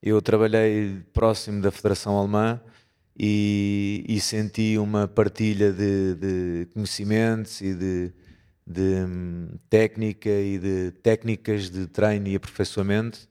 Eu 0.02 0.22
trabalhei 0.22 1.02
próximo 1.12 1.60
da 1.60 1.70
Federação 1.70 2.16
Alemã 2.16 2.58
e, 3.14 4.06
e 4.08 4.18
senti 4.20 4.78
uma 4.78 5.06
partilha 5.06 5.70
de, 5.72 6.14
de 6.14 6.68
conhecimentos 6.72 7.60
e 7.60 7.74
de, 7.74 8.12
de 8.66 9.04
hum, 9.04 9.48
técnica 9.68 10.30
e 10.30 10.58
de 10.58 10.92
técnicas 11.02 11.68
de 11.68 11.86
treino 11.86 12.28
e 12.28 12.36
aperfeiçoamento 12.36 13.28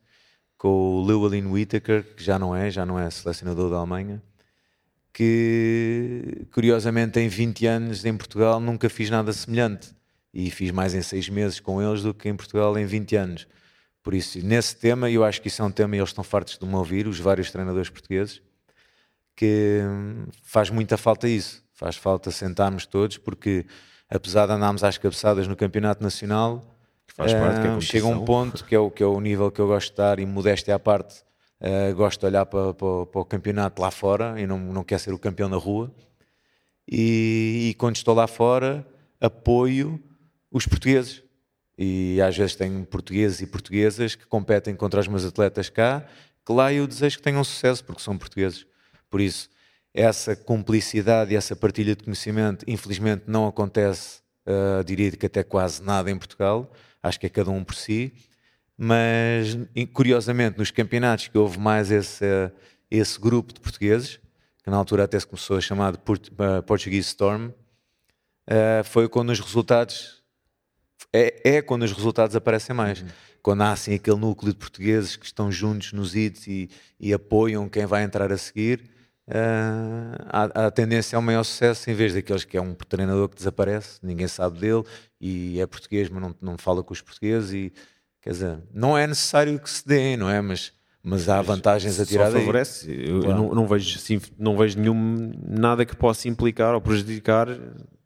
com 0.57 0.69
o 0.69 1.05
Llewellyn 1.05 1.45
Whittaker, 1.45 2.03
que 2.15 2.23
já 2.23 2.39
não 2.39 2.55
é, 2.55 2.71
já 2.71 2.85
não 2.85 2.99
é 2.99 3.09
selecionador 3.09 3.69
da 3.69 3.77
Alemanha, 3.77 4.21
que 5.13 6.45
curiosamente 6.51 7.19
em 7.19 7.27
20 7.27 7.65
anos 7.65 8.05
em 8.05 8.15
Portugal 8.15 8.59
nunca 8.59 8.89
fiz 8.89 9.09
nada 9.09 9.31
semelhante 9.33 9.95
e 10.33 10.49
fiz 10.51 10.71
mais 10.71 10.93
em 10.93 11.01
6 11.01 11.29
meses 11.29 11.59
com 11.59 11.81
eles 11.81 12.03
do 12.03 12.13
que 12.13 12.29
em 12.29 12.35
Portugal 12.35 12.77
em 12.77 12.85
20 12.85 13.15
anos. 13.15 13.47
Por 14.03 14.13
isso, 14.13 14.39
nesse 14.45 14.75
tema, 14.75 15.09
eu 15.09 15.23
acho 15.23 15.41
que 15.41 15.47
isso 15.49 15.61
é 15.61 15.65
um 15.65 15.71
tema 15.71 15.95
e 15.95 15.99
eles 15.99 16.11
estão 16.11 16.23
fartos 16.23 16.57
de 16.57 16.65
me 16.65 16.75
ouvir, 16.75 17.07
os 17.07 17.19
vários 17.19 17.51
treinadores 17.51 17.89
portugueses, 17.89 18.41
que 19.35 19.81
faz 20.43 20.69
muita 20.69 20.97
falta 20.97 21.27
isso. 21.27 21.63
Faz 21.73 21.95
falta 21.95 22.31
sentarmos 22.31 22.85
todos, 22.85 23.17
porque 23.17 23.65
apesar 24.09 24.45
de 24.45 24.53
andarmos 24.53 24.83
às 24.83 24.97
cabeçadas 24.97 25.47
no 25.47 25.55
campeonato 25.55 26.01
nacional, 26.01 26.76
Faz 27.15 27.33
parte 27.33 27.61
que 27.61 27.67
é 27.67 27.81
Chega 27.81 28.07
um 28.07 28.23
ponto 28.23 28.63
que 28.63 28.75
é, 28.75 28.79
o, 28.79 28.91
que 28.91 29.01
é 29.01 29.05
o 29.05 29.19
nível 29.19 29.51
que 29.51 29.59
eu 29.59 29.67
gosto 29.67 29.87
de 29.87 29.93
estar 29.93 30.19
e 30.19 30.25
modéstia 30.25 30.75
à 30.75 30.79
parte, 30.79 31.23
uh, 31.61 31.95
gosto 31.95 32.19
de 32.19 32.25
olhar 32.27 32.45
para, 32.45 32.73
para, 32.73 33.05
para, 33.05 33.21
o 33.21 33.25
campeonato 33.25 33.81
lá 33.81 33.89
fora 33.89 34.39
e 34.39 34.45
não, 34.45 34.59
não 34.59 34.83
quero 34.83 35.01
ser 35.01 35.13
o 35.13 35.19
campeão 35.19 35.49
na 35.49 35.57
rua. 35.57 35.91
E, 36.87 37.69
e 37.69 37.73
quando 37.73 37.95
estou 37.95 38.13
lá 38.13 38.27
fora, 38.27 38.85
apoio 39.19 40.01
os 40.51 40.65
portugueses. 40.65 41.23
E 41.77 42.19
às 42.21 42.35
vezes 42.35 42.55
tenho 42.55 42.83
portugueses 42.85 43.41
e 43.41 43.47
portuguesas 43.47 44.15
que 44.15 44.25
competem 44.25 44.75
contra 44.75 44.99
os 44.99 45.07
meus 45.07 45.25
atletas 45.25 45.69
cá, 45.69 46.05
que 46.45 46.51
lá 46.51 46.71
eu 46.73 46.87
desejo 46.87 47.17
que 47.17 47.23
tenham 47.23 47.43
sucesso 47.43 47.83
porque 47.83 48.01
são 48.01 48.17
portugueses. 48.17 48.65
Por 49.09 49.21
isso, 49.21 49.49
essa 49.93 50.35
cumplicidade 50.35 51.33
e 51.33 51.35
essa 51.35 51.55
partilha 51.55 51.95
de 51.95 52.03
conhecimento, 52.03 52.63
infelizmente, 52.67 53.23
não 53.27 53.47
acontece, 53.47 54.21
uh, 54.47 54.83
diria 54.83 55.11
que 55.11 55.25
até 55.25 55.43
quase 55.43 55.83
nada 55.83 56.09
em 56.09 56.17
Portugal 56.17 56.71
acho 57.07 57.19
que 57.19 57.25
é 57.25 57.29
cada 57.29 57.49
um 57.49 57.63
por 57.63 57.75
si, 57.75 58.13
mas 58.77 59.57
curiosamente 59.93 60.57
nos 60.57 60.71
campeonatos 60.71 61.27
que 61.27 61.37
houve 61.37 61.59
mais 61.59 61.89
esse, 61.91 62.25
esse 62.91 63.19
grupo 63.19 63.53
de 63.53 63.59
portugueses, 63.59 64.19
que 64.63 64.69
na 64.69 64.77
altura 64.77 65.05
até 65.05 65.19
se 65.19 65.25
começou 65.25 65.57
a 65.57 65.61
chamar 65.61 65.93
de 65.93 65.97
uh, 65.97 66.63
Portuguese 66.63 67.07
Storm, 67.07 67.47
uh, 67.47 68.83
foi 68.83 69.09
quando 69.09 69.29
os 69.29 69.39
resultados 69.39 70.17
é, 71.13 71.57
é, 71.57 71.61
quando 71.61 71.83
os 71.83 71.91
resultados 71.91 72.35
aparecem 72.35 72.75
mais. 72.75 73.01
Uhum. 73.01 73.07
Quando 73.41 73.61
há 73.61 73.71
assim 73.71 73.93
aquele 73.93 74.17
núcleo 74.17 74.51
de 74.51 74.59
portugueses 74.59 75.15
que 75.15 75.25
estão 75.25 75.51
juntos 75.51 75.93
nos 75.93 76.15
hits 76.15 76.47
e, 76.47 76.69
e 76.99 77.13
apoiam 77.13 77.69
quem 77.69 77.85
vai 77.85 78.03
entrar 78.03 78.31
a 78.31 78.37
seguir, 78.37 78.83
uh, 79.27 80.67
a, 80.67 80.71
tendência 80.71 81.15
é 81.15 81.19
o 81.19 81.21
maior 81.21 81.43
sucesso 81.43 81.89
em 81.89 81.93
vez 81.93 82.13
daqueles 82.13 82.43
que 82.43 82.57
é 82.57 82.61
um 82.61 82.73
treinador 82.73 83.29
que 83.29 83.35
desaparece, 83.35 83.99
ninguém 84.01 84.27
sabe 84.27 84.59
dele 84.59 84.83
e 85.19 85.59
é 85.59 85.65
português, 85.65 86.09
mas 86.09 86.21
não, 86.21 86.35
não 86.41 86.57
fala 86.57 86.83
com 86.83 86.93
os 86.93 87.01
portugueses 87.01 87.51
e 87.51 87.73
quer 88.21 88.31
dizer, 88.31 88.59
não 88.73 88.97
é 88.97 89.05
necessário 89.07 89.57
que 89.59 89.69
se 89.69 89.87
dê, 89.87 90.17
não 90.17 90.29
é? 90.29 90.41
Mas, 90.41 90.73
mas 91.03 91.29
há 91.29 91.41
vantagens 91.41 91.99
a 91.99 92.05
tirar 92.05 92.31
Só 92.31 92.39
favorece. 92.39 92.87
Daí. 92.87 93.09
Eu, 93.09 93.21
claro. 93.21 93.37
não, 93.37 93.55
não, 93.55 93.67
vejo, 93.67 93.99
não 94.37 94.57
vejo 94.57 94.79
nenhum 94.79 95.31
nada 95.47 95.85
que 95.85 95.95
possa 95.95 96.27
implicar 96.27 96.73
ou 96.73 96.81
prejudicar 96.81 97.47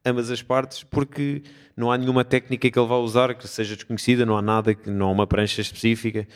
ambas 0.06 0.32
as 0.32 0.42
partes, 0.42 0.84
porque 0.84 1.44
não 1.76 1.92
há 1.92 1.98
nenhuma 1.98 2.26
técnica 2.26 2.70
que 2.70 2.78
ele 2.78 2.88
vá 2.88 2.98
usar 2.98 3.36
que 3.36 3.48
seja 3.48 3.76
desconhecida, 3.76 4.26
não 4.26 4.38
há 4.38 4.42
nada, 4.42 4.74
que 4.74 4.90
não 4.90 5.08
há 5.08 5.12
uma 5.12 5.28
prancha 5.28 5.62
específica 5.62 6.28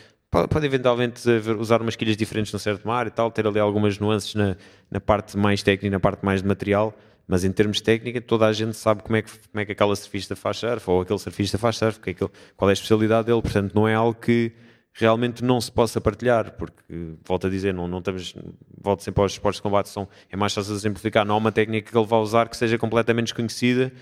pode, 0.48 0.66
eventualmente 0.66 1.22
usar 1.58 1.80
umas 1.80 1.96
quilhas 1.96 2.16
diferentes 2.16 2.52
no 2.52 2.58
certo 2.58 2.86
mar 2.86 3.06
e 3.06 3.10
tal, 3.10 3.30
ter 3.30 3.46
ali 3.46 3.58
algumas 3.58 3.98
nuances 3.98 4.34
na, 4.34 4.56
na 4.90 5.00
parte 5.00 5.36
mais 5.36 5.62
técnica, 5.62 5.90
na 5.90 6.00
parte 6.00 6.24
mais 6.24 6.42
de 6.42 6.48
material, 6.48 6.94
mas 7.26 7.44
em 7.44 7.50
termos 7.50 7.78
de 7.78 7.82
técnica, 7.82 8.20
toda 8.20 8.46
a 8.46 8.52
gente 8.52 8.76
sabe 8.76 9.02
como 9.02 9.16
é 9.16 9.22
que, 9.22 9.30
como 9.30 9.60
é 9.60 9.64
que 9.64 9.72
aquela 9.72 9.96
surfista 9.96 10.36
faz 10.36 10.58
surf, 10.58 10.90
ou 10.90 11.00
aquele 11.00 11.18
surfista 11.18 11.58
faz 11.58 11.76
surf, 11.76 11.98
que 12.00 12.10
é 12.10 12.12
aquele, 12.12 12.30
qual 12.56 12.68
é 12.68 12.72
a 12.72 12.74
especialidade 12.74 13.26
dele, 13.26 13.42
portanto 13.42 13.74
não 13.74 13.88
é 13.88 13.94
algo 13.94 14.14
que 14.14 14.52
realmente 14.92 15.44
não 15.44 15.60
se 15.60 15.70
possa 15.70 16.00
partilhar, 16.00 16.52
porque, 16.52 16.82
volto 17.24 17.46
a 17.46 17.50
dizer, 17.50 17.74
não, 17.74 17.86
não 17.86 17.98
estamos, 17.98 18.34
volto 18.80 19.02
sempre 19.02 19.22
aos 19.22 19.32
esportes 19.32 19.58
de 19.58 19.62
combate, 19.62 19.88
são, 19.88 20.08
é 20.30 20.36
mais 20.36 20.54
fácil 20.54 20.74
exemplificar, 20.74 21.24
não 21.24 21.34
há 21.34 21.38
uma 21.38 21.52
técnica 21.52 21.90
que 21.90 21.96
ele 21.96 22.06
vá 22.06 22.18
usar 22.18 22.48
que 22.48 22.56
seja 22.56 22.78
completamente 22.78 23.26
desconhecida 23.26 23.92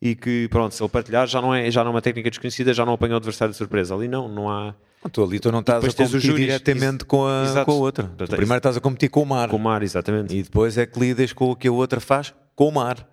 e 0.00 0.14
que, 0.14 0.46
pronto, 0.48 0.74
se 0.74 0.82
ele 0.82 0.90
partilhar 0.90 1.26
já 1.26 1.42
não 1.42 1.52
é, 1.54 1.70
já 1.70 1.82
não 1.82 1.90
é 1.90 1.94
uma 1.94 2.02
técnica 2.02 2.30
desconhecida, 2.30 2.72
já 2.72 2.86
não 2.86 2.92
apanha 2.92 3.14
o 3.14 3.16
adversário 3.16 3.50
de 3.50 3.58
surpresa, 3.58 3.94
ali 3.94 4.06
não, 4.06 4.28
não 4.28 4.48
há 4.48 4.74
Tu 5.12 5.22
ali 5.22 5.38
tu 5.38 5.52
não 5.52 5.60
estás 5.60 5.84
a 5.84 5.92
competir 5.92 6.34
diretamente 6.34 7.04
com 7.04 7.26
a, 7.26 7.64
com 7.64 7.70
a 7.70 7.74
outra. 7.74 8.04
Tu 8.04 8.26
primeiro 8.26 8.56
estás 8.56 8.76
a 8.76 8.80
competir 8.80 9.08
com 9.08 9.22
o 9.22 9.26
mar. 9.26 9.48
Com 9.48 9.56
o 9.56 9.60
mar, 9.60 9.82
exatamente. 9.82 10.34
E 10.34 10.42
depois 10.42 10.76
é 10.76 10.86
que 10.86 10.98
lidas 10.98 11.32
com 11.32 11.50
o 11.50 11.56
que 11.56 11.68
a 11.68 11.72
outra 11.72 12.00
faz 12.00 12.34
com 12.54 12.68
o 12.68 12.72
mar. 12.72 13.08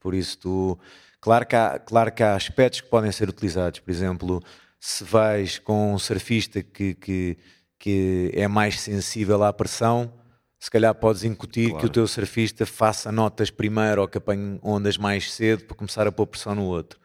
Por 0.00 0.14
isso 0.14 0.38
tu... 0.38 0.78
Claro 1.20 1.46
que, 1.46 1.56
há, 1.56 1.78
claro 1.78 2.12
que 2.12 2.22
há 2.22 2.34
aspectos 2.34 2.80
que 2.80 2.88
podem 2.88 3.10
ser 3.10 3.28
utilizados. 3.28 3.80
Por 3.80 3.90
exemplo, 3.90 4.42
se 4.80 5.04
vais 5.04 5.58
com 5.58 5.94
um 5.94 5.98
surfista 5.98 6.62
que, 6.62 6.94
que, 6.94 7.36
que 7.78 8.30
é 8.34 8.46
mais 8.46 8.80
sensível 8.80 9.42
à 9.42 9.52
pressão, 9.52 10.12
se 10.58 10.70
calhar 10.70 10.94
podes 10.94 11.24
incutir 11.24 11.70
claro. 11.70 11.80
que 11.80 11.86
o 11.86 11.88
teu 11.88 12.06
surfista 12.06 12.66
faça 12.66 13.12
notas 13.12 13.50
primeiro 13.50 14.02
ou 14.02 14.08
que 14.08 14.18
apanhe 14.18 14.58
ondas 14.62 14.96
mais 14.98 15.32
cedo 15.32 15.64
para 15.64 15.76
começar 15.76 16.06
a 16.06 16.12
pôr 16.12 16.26
pressão 16.26 16.54
no 16.54 16.64
outro. 16.64 16.98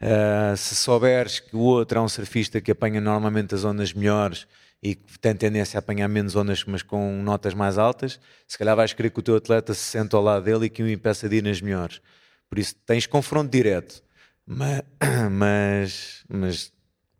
Uh, 0.00 0.56
se 0.56 0.74
souberes 0.76 1.40
que 1.40 1.56
o 1.56 1.60
outro 1.60 1.98
é 1.98 2.02
um 2.02 2.08
surfista 2.08 2.60
que 2.60 2.70
apanha 2.70 3.00
normalmente 3.00 3.54
as 3.54 3.64
ondas 3.64 3.94
melhores 3.94 4.46
e 4.82 4.94
que 4.94 5.18
tem 5.18 5.34
tendência 5.34 5.78
a 5.78 5.80
apanhar 5.80 6.06
menos 6.06 6.36
ondas, 6.36 6.64
mas 6.64 6.82
com 6.82 7.22
notas 7.22 7.54
mais 7.54 7.78
altas, 7.78 8.20
se 8.46 8.58
calhar 8.58 8.76
vais 8.76 8.92
querer 8.92 9.10
que 9.10 9.18
o 9.18 9.22
teu 9.22 9.36
atleta 9.36 9.72
se 9.72 9.80
sente 9.80 10.14
ao 10.14 10.22
lado 10.22 10.44
dele 10.44 10.66
e 10.66 10.70
que 10.70 10.82
o 10.82 10.88
impeça 10.88 11.28
de 11.28 11.36
ir 11.36 11.42
nas 11.42 11.60
melhores. 11.60 12.00
Por 12.48 12.58
isso 12.58 12.74
tens 12.86 13.06
confronto 13.06 13.50
direto. 13.50 14.02
Mas, 14.46 14.82
mas, 15.32 16.24
mas, 16.28 16.72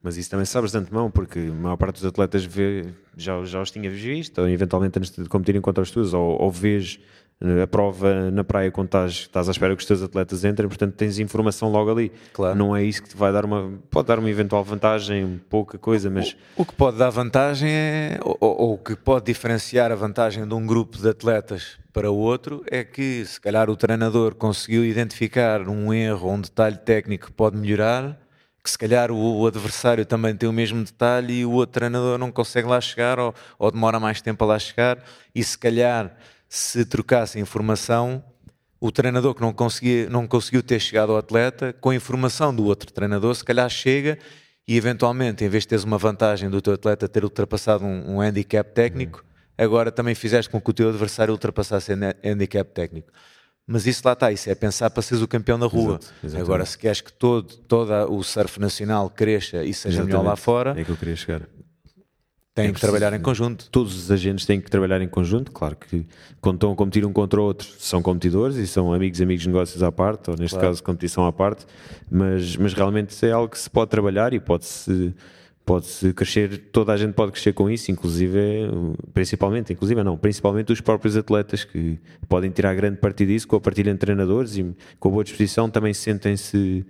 mas 0.03 0.16
isso 0.16 0.31
também 0.31 0.47
sabes 0.47 0.70
de 0.70 0.79
antemão, 0.79 1.11
porque 1.11 1.39
a 1.39 1.53
maior 1.53 1.77
parte 1.77 1.97
dos 1.97 2.05
atletas 2.05 2.45
vê, 2.45 2.93
já, 3.16 3.43
já 3.45 3.61
os 3.61 3.70
tinha 3.70 3.91
visto, 3.91 4.41
ou 4.41 4.49
eventualmente 4.49 4.99
antes 4.99 5.11
de 5.11 5.24
competirem 5.29 5.61
contra 5.61 5.83
os 5.83 5.91
teus, 5.91 6.14
ou, 6.14 6.41
ou 6.41 6.51
vês 6.51 7.01
a 7.62 7.66
prova 7.66 8.30
na 8.30 8.43
praia 8.43 8.70
quando 8.70 8.87
estás, 8.87 9.12
estás 9.12 9.49
à 9.49 9.53
espera 9.53 9.76
que 9.76 9.80
os 9.80 9.87
teus 9.87 10.03
atletas 10.03 10.43
entrem, 10.43 10.68
portanto 10.68 10.95
tens 10.95 11.18
informação 11.18 11.70
logo 11.70 11.91
ali. 11.91 12.11
Claro. 12.32 12.57
Não 12.57 12.74
é 12.74 12.82
isso 12.82 13.03
que 13.03 13.11
te 13.11 13.16
vai 13.16 13.30
dar 13.30 13.45
uma. 13.45 13.74
Pode 13.91 14.09
dar 14.09 14.18
uma 14.18 14.30
eventual 14.30 14.64
vantagem, 14.64 15.41
pouca 15.51 15.76
coisa, 15.76 16.09
mas. 16.09 16.34
O, 16.57 16.62
o 16.62 16.64
que 16.64 16.72
pode 16.72 16.97
dar 16.97 17.11
vantagem 17.11 17.70
é. 17.70 18.18
Ou, 18.22 18.72
o 18.72 18.78
que 18.78 18.97
pode 18.97 19.26
diferenciar 19.26 19.93
a 19.93 19.95
vantagem 19.95 20.49
de 20.49 20.55
um 20.55 20.66
grupo 20.66 20.97
de 20.97 21.11
atletas 21.11 21.78
para 21.93 22.11
o 22.11 22.16
outro 22.16 22.64
é 22.70 22.82
que 22.82 23.24
se 23.26 23.39
calhar 23.39 23.68
o 23.68 23.76
treinador 23.76 24.34
conseguiu 24.34 24.84
identificar 24.84 25.68
um 25.68 25.93
erro 25.93 26.28
ou 26.28 26.34
um 26.34 26.41
detalhe 26.41 26.76
técnico 26.78 27.26
que 27.26 27.32
pode 27.32 27.57
melhorar. 27.57 28.18
Que 28.64 28.70
se 28.70 28.78
calhar 28.78 29.12
o, 29.12 29.41
o 29.41 29.47
adversário 29.47 30.05
também 30.05 30.34
tem 30.34 30.49
o 30.49 30.53
mesmo 30.53 30.82
detalhe 30.82 31.41
e 31.41 31.47
o 31.47 31.53
outro 31.53 31.74
treinador 31.74 32.18
não 32.18 32.32
consegue 32.32 32.66
lá 32.66 32.80
chegar 32.80 33.20
ou, 33.20 33.32
ou 33.61 33.70
demora 33.70 34.01
mais 34.01 34.20
tempo 34.20 34.43
a 34.43 34.47
lá 34.49 34.59
chegar, 34.59 34.99
e 35.32 35.45
se 35.45 35.57
calhar 35.57 36.12
se 36.57 36.84
trocasse 36.84 37.38
informação, 37.38 38.24
o 38.80 38.90
treinador 38.90 39.34
que 39.34 39.40
não, 39.40 39.52
conseguia, 39.52 40.09
não 40.09 40.26
conseguiu 40.26 40.62
ter 40.62 40.80
chegado 40.80 41.12
ao 41.12 41.18
atleta, 41.18 41.72
com 41.80 41.90
a 41.90 41.94
informação 41.94 42.54
do 42.54 42.64
outro 42.64 42.92
treinador, 42.92 43.34
se 43.34 43.44
calhar 43.44 43.68
chega 43.68 44.18
e 44.66 44.76
eventualmente, 44.76 45.44
em 45.44 45.48
vez 45.48 45.64
de 45.64 45.68
teres 45.68 45.84
uma 45.84 45.98
vantagem 45.98 46.50
do 46.50 46.61
teu 46.61 46.72
atleta 46.72 47.09
ter 47.09 47.24
ultrapassado 47.24 47.84
um, 47.84 48.16
um 48.16 48.20
handicap 48.20 48.68
técnico, 48.72 49.24
agora 49.57 49.92
também 49.92 50.14
fizeste 50.14 50.50
com 50.50 50.61
que 50.61 50.70
o 50.70 50.72
teu 50.72 50.88
adversário 50.88 51.32
ultrapassasse 51.32 51.92
o 51.92 51.96
handicap 52.24 52.70
técnico. 52.72 53.12
Mas 53.66 53.86
isso 53.86 54.02
lá 54.04 54.12
está, 54.12 54.30
isso 54.30 54.48
é 54.48 54.54
pensar 54.54 54.90
para 54.90 55.02
seres 55.02 55.22
o 55.22 55.28
campeão 55.28 55.59
da 55.59 55.66
rua. 55.66 55.98
Exato, 56.22 56.42
Agora, 56.42 56.64
se 56.64 56.78
queres 56.78 57.00
que 57.00 57.12
todo, 57.12 57.57
todo 57.59 57.92
o 58.12 58.22
surf 58.22 58.61
nacional 58.61 59.11
cresça 59.11 59.64
e 59.64 59.74
seja 59.74 59.96
exatamente. 59.96 60.07
melhor 60.07 60.24
lá 60.24 60.36
fora, 60.36 60.74
é 60.78 60.84
que 60.84 60.90
eu 60.90 60.96
queria 60.96 61.16
chegar. 61.16 61.42
Têm 62.57 62.68
é 62.68 62.72
que 62.72 62.80
trabalhar 62.80 63.12
em 63.12 63.20
conjunto. 63.20 63.68
Todos 63.70 63.94
os 63.94 64.11
agentes 64.11 64.46
têm 64.46 64.59
que 64.59 64.70
trabalhar 64.70 65.02
em 65.02 65.09
conjunto. 65.09 65.52
Claro 65.52 65.76
que 65.76 66.07
quando 66.40 66.54
estão 66.54 66.72
a 66.72 66.74
competir 66.74 67.04
um 67.04 67.12
contra 67.12 67.38
o 67.38 67.44
outro, 67.44 67.68
são 67.78 68.00
competidores 68.00 68.57
e 68.57 68.66
são 68.66 68.94
amigos, 68.94 69.20
amigos, 69.20 69.46
negócios 69.46 69.82
à 69.82 69.92
parte, 69.92 70.30
ou 70.30 70.36
neste 70.38 70.54
claro. 70.54 70.68
caso, 70.68 70.82
competição 70.82 71.26
à 71.26 71.32
parte. 71.32 71.66
Mas, 72.11 72.57
mas 72.57 72.72
realmente 72.72 73.14
é 73.26 73.30
algo 73.30 73.50
que 73.50 73.59
se 73.59 73.68
pode 73.68 73.90
trabalhar 73.90 74.32
e 74.32 74.40
pode-se 74.40 75.14
pode-se 75.66 76.14
crescer, 76.14 76.68
toda 76.70 76.92
a 76.92 76.96
gente 76.96 77.12
pode 77.12 77.32
crescer 77.32 77.52
com 77.52 77.68
isso, 77.68 77.90
inclusive, 77.90 78.40
principalmente, 79.12 79.72
inclusive 79.72 80.02
não, 80.04 80.16
principalmente 80.16 80.72
os 80.72 80.80
próprios 80.80 81.16
atletas 81.16 81.64
que 81.64 81.98
podem 82.28 82.50
tirar 82.52 82.72
grande 82.76 82.98
partido 82.98 83.28
disso 83.28 83.48
com 83.48 83.57
a 83.57 83.61
partilha 83.61 83.92
de 83.92 83.98
treinadores 83.98 84.57
e 84.57 84.74
com 85.00 85.09
a 85.09 85.11
boa 85.11 85.24
disposição 85.24 85.68
também 85.68 85.92
sentem-se, 85.92 86.86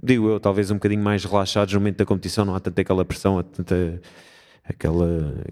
digo 0.00 0.28
eu, 0.28 0.38
talvez 0.38 0.70
um 0.70 0.74
bocadinho 0.74 1.02
mais 1.02 1.24
relaxados 1.24 1.72
no 1.72 1.80
momento 1.80 1.96
da 1.96 2.04
competição, 2.04 2.44
não 2.44 2.54
há 2.54 2.60
tanta 2.60 2.82
aquela 2.82 3.06
pressão, 3.06 3.38
há 3.38 3.42
tanta 3.42 3.98
aquela, 4.64 5.44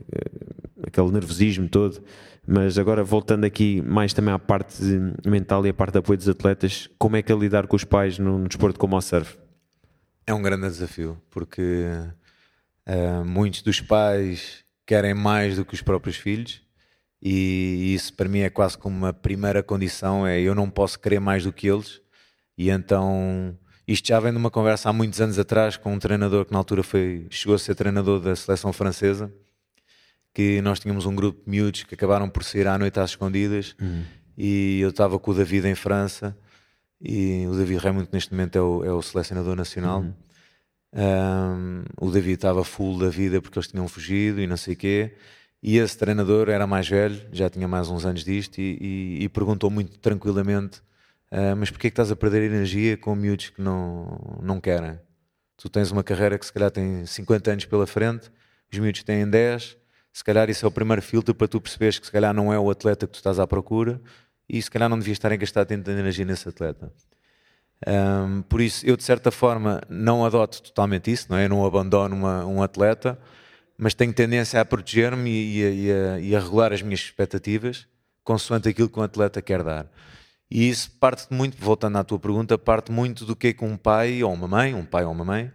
aquele 0.86 1.10
nervosismo 1.10 1.68
todo. 1.68 2.02
Mas 2.46 2.76
agora 2.76 3.04
voltando 3.04 3.44
aqui 3.44 3.80
mais 3.82 4.12
também 4.12 4.34
à 4.34 4.38
parte 4.38 4.82
mental 5.24 5.64
e 5.64 5.68
à 5.68 5.74
parte 5.74 5.92
de 5.92 5.98
apoio 5.98 6.18
dos 6.18 6.28
atletas, 6.28 6.88
como 6.98 7.16
é 7.16 7.22
que 7.22 7.30
é 7.30 7.36
lidar 7.36 7.66
com 7.66 7.76
os 7.76 7.84
pais 7.84 8.18
num 8.18 8.44
desporto 8.44 8.80
como 8.80 8.96
o 8.96 9.00
surf? 9.00 9.38
É 10.26 10.34
um 10.34 10.42
grande 10.42 10.68
desafio, 10.68 11.20
porque 11.30 11.84
uh, 12.88 13.24
muitos 13.24 13.62
dos 13.62 13.80
pais 13.80 14.64
querem 14.86 15.14
mais 15.14 15.56
do 15.56 15.64
que 15.64 15.74
os 15.74 15.82
próprios 15.82 16.16
filhos 16.16 16.62
e 17.20 17.94
isso 17.94 18.12
para 18.14 18.28
mim 18.28 18.40
é 18.40 18.50
quase 18.50 18.76
como 18.76 18.96
uma 18.96 19.12
primeira 19.12 19.62
condição, 19.62 20.26
é 20.26 20.40
eu 20.40 20.54
não 20.54 20.68
posso 20.68 20.98
querer 20.98 21.20
mais 21.20 21.44
do 21.44 21.52
que 21.52 21.68
eles 21.68 22.00
e 22.58 22.68
então 22.68 23.56
isto 23.86 24.08
já 24.08 24.20
vem 24.20 24.32
de 24.32 24.38
uma 24.38 24.50
conversa 24.50 24.88
há 24.88 24.92
muitos 24.92 25.20
anos 25.20 25.38
atrás 25.38 25.76
com 25.76 25.92
um 25.92 25.98
treinador 25.98 26.44
que 26.44 26.52
na 26.52 26.58
altura 26.58 26.82
foi, 26.82 27.26
chegou 27.30 27.54
a 27.54 27.58
ser 27.58 27.74
treinador 27.74 28.20
da 28.20 28.34
seleção 28.36 28.72
francesa, 28.72 29.32
que 30.32 30.62
nós 30.62 30.78
tínhamos 30.80 31.04
um 31.04 31.14
grupo 31.14 31.42
de 31.44 31.50
miúdos 31.50 31.82
que 31.82 31.94
acabaram 31.94 32.28
por 32.28 32.44
sair 32.44 32.66
à 32.66 32.78
noite 32.78 32.98
às 33.00 33.10
escondidas 33.10 33.74
uhum. 33.80 34.04
e 34.36 34.80
eu 34.80 34.90
estava 34.90 35.18
com 35.18 35.30
o 35.30 35.34
David 35.34 35.66
em 35.66 35.74
França 35.74 36.36
e 37.00 37.44
o 37.48 37.56
David 37.56 37.80
Raymond 37.80 38.08
neste 38.12 38.32
momento 38.32 38.56
é 38.56 38.60
o, 38.60 38.84
é 38.84 38.92
o 38.92 39.02
selecionador 39.02 39.56
nacional. 39.56 40.00
Uhum. 40.00 40.14
Um, 40.94 41.84
o 42.00 42.10
David 42.10 42.34
estava 42.34 42.62
full 42.64 42.98
da 42.98 43.08
vida 43.08 43.40
porque 43.40 43.58
eles 43.58 43.68
tinham 43.68 43.88
fugido 43.88 44.40
e 44.40 44.46
não 44.46 44.56
sei 44.56 44.74
o 44.74 44.76
quê. 44.76 45.14
E 45.62 45.78
esse 45.78 45.96
treinador 45.96 46.48
era 46.48 46.66
mais 46.66 46.88
velho, 46.88 47.20
já 47.32 47.48
tinha 47.50 47.66
mais 47.66 47.88
uns 47.88 48.04
anos 48.04 48.24
disto, 48.24 48.58
e, 48.58 48.78
e, 48.80 49.24
e 49.24 49.28
perguntou 49.28 49.70
muito 49.70 49.98
tranquilamente 49.98 50.82
Uh, 51.32 51.56
mas 51.56 51.70
porquê 51.70 51.86
é 51.86 51.90
que 51.90 51.94
estás 51.94 52.10
a 52.10 52.16
perder 52.16 52.42
energia 52.42 52.94
com 52.94 53.14
miúdos 53.14 53.48
que 53.48 53.62
não, 53.62 54.38
não 54.42 54.60
querem? 54.60 55.00
Tu 55.56 55.66
tens 55.70 55.90
uma 55.90 56.04
carreira 56.04 56.38
que 56.38 56.44
se 56.44 56.52
calhar 56.52 56.70
tem 56.70 57.06
50 57.06 57.50
anos 57.50 57.64
pela 57.64 57.86
frente, 57.86 58.30
os 58.70 58.78
miúdos 58.78 59.02
têm 59.02 59.26
10, 59.26 59.78
se 60.12 60.22
calhar 60.22 60.50
isso 60.50 60.66
é 60.66 60.68
o 60.68 60.70
primeiro 60.70 61.00
filtro 61.00 61.34
para 61.34 61.48
tu 61.48 61.58
perceberes 61.58 61.98
que 61.98 62.04
se 62.04 62.12
calhar 62.12 62.34
não 62.34 62.52
é 62.52 62.58
o 62.58 62.70
atleta 62.70 63.06
que 63.06 63.14
tu 63.14 63.16
estás 63.16 63.38
à 63.38 63.46
procura 63.46 63.98
e 64.46 64.60
se 64.60 64.70
calhar 64.70 64.90
não 64.90 64.98
devias 64.98 65.16
estar 65.16 65.32
a 65.32 65.36
gastar 65.36 65.64
tanta 65.64 65.90
energia 65.90 66.26
nesse 66.26 66.46
atleta. 66.46 66.92
Um, 67.86 68.42
por 68.42 68.60
isso, 68.60 68.84
eu 68.86 68.94
de 68.94 69.02
certa 69.02 69.30
forma 69.30 69.80
não 69.88 70.26
adoto 70.26 70.62
totalmente 70.62 71.10
isso, 71.10 71.28
não 71.30 71.38
é? 71.38 71.46
Eu 71.46 71.48
não 71.48 71.64
abandono 71.64 72.14
uma, 72.14 72.44
um 72.44 72.62
atleta, 72.62 73.18
mas 73.78 73.94
tenho 73.94 74.12
tendência 74.12 74.60
a 74.60 74.64
proteger-me 74.66 75.30
e, 75.30 75.62
e, 75.62 76.28
e 76.28 76.36
a 76.36 76.40
regular 76.40 76.74
as 76.74 76.82
minhas 76.82 77.00
expectativas 77.00 77.86
consoante 78.22 78.68
aquilo 78.68 78.90
que 78.90 79.00
um 79.00 79.02
atleta 79.02 79.40
quer 79.40 79.62
dar. 79.62 79.90
E 80.54 80.68
isso 80.68 80.90
parte 81.00 81.32
muito, 81.32 81.56
voltando 81.56 81.96
à 81.96 82.04
tua 82.04 82.18
pergunta, 82.18 82.58
parte 82.58 82.92
muito 82.92 83.24
do 83.24 83.34
que 83.34 83.46
é 83.46 83.52
que 83.54 83.64
um 83.64 83.74
pai 83.74 84.22
ou 84.22 84.30
uma 84.30 84.46
mãe, 84.46 84.74
um 84.74 84.84
pai 84.84 85.02
ou 85.02 85.10
uma 85.10 85.24
mãe, 85.24 85.50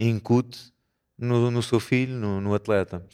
incute 0.00 0.72
no, 1.18 1.50
no 1.50 1.62
seu 1.62 1.78
filho, 1.78 2.14
no, 2.14 2.40
no, 2.40 2.54
atleta. 2.54 3.04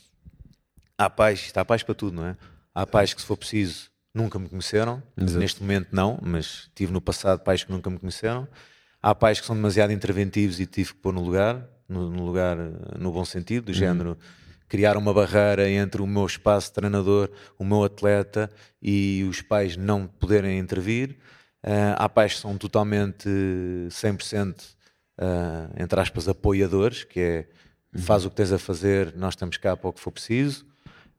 Há 0.97 1.11
pais, 1.11 1.41
está 1.41 1.65
pais 1.65 1.83
para 1.83 1.93
tudo, 1.93 2.15
não 2.15 2.25
é? 2.25 2.37
Há 2.73 2.87
pais 2.87 3.13
que, 3.13 3.21
se 3.21 3.27
for 3.27 3.37
preciso, 3.37 3.91
nunca 4.15 4.39
me 4.39 4.49
conheceram. 4.49 5.03
Exato. 5.17 5.41
Neste 5.41 5.61
momento, 5.61 5.89
não, 5.91 6.21
mas 6.23 6.71
tive 6.73 6.93
no 6.93 7.01
passado 7.01 7.41
pais 7.41 7.65
que 7.65 7.73
nunca 7.73 7.91
me 7.91 7.99
conheceram. 7.99 8.47
Há 9.03 9.13
pais 9.13 9.41
que 9.41 9.47
são 9.47 9.57
demasiado 9.57 9.93
interventivos 9.93 10.61
e 10.61 10.67
tive 10.67 10.93
que 10.93 11.01
pôr 11.01 11.13
no 11.13 11.21
lugar, 11.21 11.69
no, 11.89 12.11
no 12.11 12.25
lugar 12.25 12.57
no 12.97 13.11
bom 13.11 13.25
sentido, 13.25 13.65
do 13.65 13.69
uhum. 13.71 13.75
género 13.75 14.19
criar 14.75 14.97
uma 14.97 15.15
barreira 15.15 15.71
entre 15.71 16.03
o 16.03 16.07
meu 16.07 16.27
espaço 16.27 16.67
de 16.67 16.73
treinador, 16.73 17.31
o 17.57 17.65
meu 17.65 17.85
atleta 17.85 18.51
e 18.83 19.25
os 19.31 19.41
pais 19.41 19.77
não 19.77 20.05
poderem 20.05 20.59
intervir. 20.59 21.11
Uh, 21.63 21.95
há 21.95 22.09
pais 22.09 22.35
que 22.35 22.41
são 22.41 22.59
totalmente 22.59 23.29
100%, 23.89 24.53
uh, 24.53 25.81
entre 25.81 26.01
aspas, 26.01 26.29
apoiadores, 26.29 27.05
que 27.05 27.21
é 27.21 27.49
faz 28.01 28.25
o 28.25 28.31
que 28.31 28.35
tens 28.35 28.51
a 28.51 28.59
fazer, 28.59 29.15
nós 29.15 29.35
estamos 29.35 29.57
cá 29.59 29.77
para 29.77 29.91
o 29.91 29.93
que 29.93 30.01
for 30.01 30.11
preciso. 30.11 30.67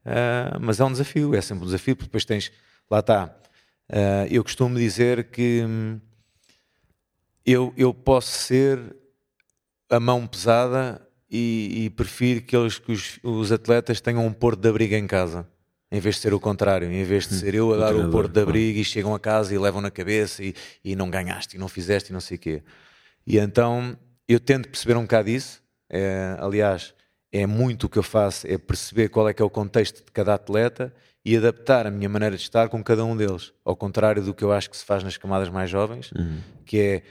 Uh, 0.06 0.60
mas 0.60 0.82
é 0.82 0.84
um 0.84 0.92
desafio, 0.92 1.34
é 1.34 1.40
sempre 1.40 1.64
um 1.64 1.68
desafio, 1.68 1.96
porque 1.96 2.10
depois 2.10 2.26
tens, 2.26 2.52
lá 2.92 3.00
está. 3.00 3.34
Uh, 3.90 4.28
eu 4.30 4.44
costumo 4.44 4.78
dizer 4.78 5.30
que 5.30 5.64
hum, 5.66 6.02
eu, 7.46 7.74
eu 7.78 7.94
posso 7.94 8.38
ser 8.38 8.98
a 9.90 9.98
mão 9.98 10.28
pesada 10.28 11.05
e, 11.30 11.86
e 11.86 11.90
prefiro 11.90 12.42
que, 12.42 12.56
eles, 12.56 12.78
que 12.78 12.92
os, 12.92 13.20
os, 13.24 13.52
atletas 13.52 14.00
tenham 14.00 14.26
um 14.26 14.32
porto 14.32 14.60
de 14.60 14.70
abrigo 14.70 14.96
em 14.96 15.08
casa, 15.08 15.48
em 15.92 16.00
vez 16.00 16.16
de 16.16 16.22
ser 16.22 16.34
o 16.34 16.40
contrário, 16.40 16.92
em 16.92 17.04
vez 17.04 17.28
de 17.28 17.36
hum, 17.36 17.40
ser 17.40 17.56
eu 17.56 17.74
a 17.74 17.78
dar 17.78 17.96
o, 17.96 18.08
o 18.08 18.12
porto 18.12 18.32
de 18.32 18.40
abrigo 18.40 18.80
e 18.80 18.84
chegam 18.84 19.14
a 19.14 19.20
casa 19.20 19.54
e 19.54 19.58
levam 19.58 19.82
na 19.82 19.92
cabeça 19.92 20.44
e, 20.44 20.54
e 20.84 20.96
não 20.96 21.10
ganhaste 21.10 21.56
e 21.56 21.60
não 21.60 21.68
fizeste 21.68 22.12
e 22.12 22.14
não 22.14 22.22
sei 22.22 22.38
o 22.38 22.40
quê. 22.40 22.64
E 23.26 23.38
então 23.38 23.98
eu 24.28 24.40
tento 24.40 24.70
perceber 24.70 24.98
um 24.98 25.04
bocado 25.04 25.30
isso. 25.30 25.64
É, 25.90 26.36
aliás, 26.40 26.94
é 27.32 27.46
muito 27.46 27.86
o 27.86 27.90
que 27.90 27.98
eu 27.98 28.04
faço, 28.04 28.48
é 28.48 28.58
perceber 28.58 29.10
qual 29.10 29.28
é 29.28 29.34
que 29.34 29.42
é 29.42 29.46
o 29.46 29.50
contexto 29.50 30.06
de 30.06 30.12
cada 30.12 30.34
atleta 30.34 30.94
e 31.24 31.36
adaptar 31.36 31.88
a 31.88 31.92
minha 31.92 32.08
maneira 32.08 32.36
de 32.36 32.44
estar 32.44 32.70
com 32.70 32.84
cada 32.84 33.04
um 33.04 33.18
deles. 33.18 33.52
Ao 33.64 33.76
contrário 33.76 34.24
do 34.24 34.34
que 34.34 34.44
eu 34.44 34.52
acho 34.52 34.70
que 34.70 34.78
se 34.78 34.86
faz 34.86 35.04
nas 35.04 35.18
camadas 35.18 35.50
mais 35.50 35.70
jovens, 35.70 36.12
uhum. 36.12 36.40
que 36.66 36.80
é 36.80 37.04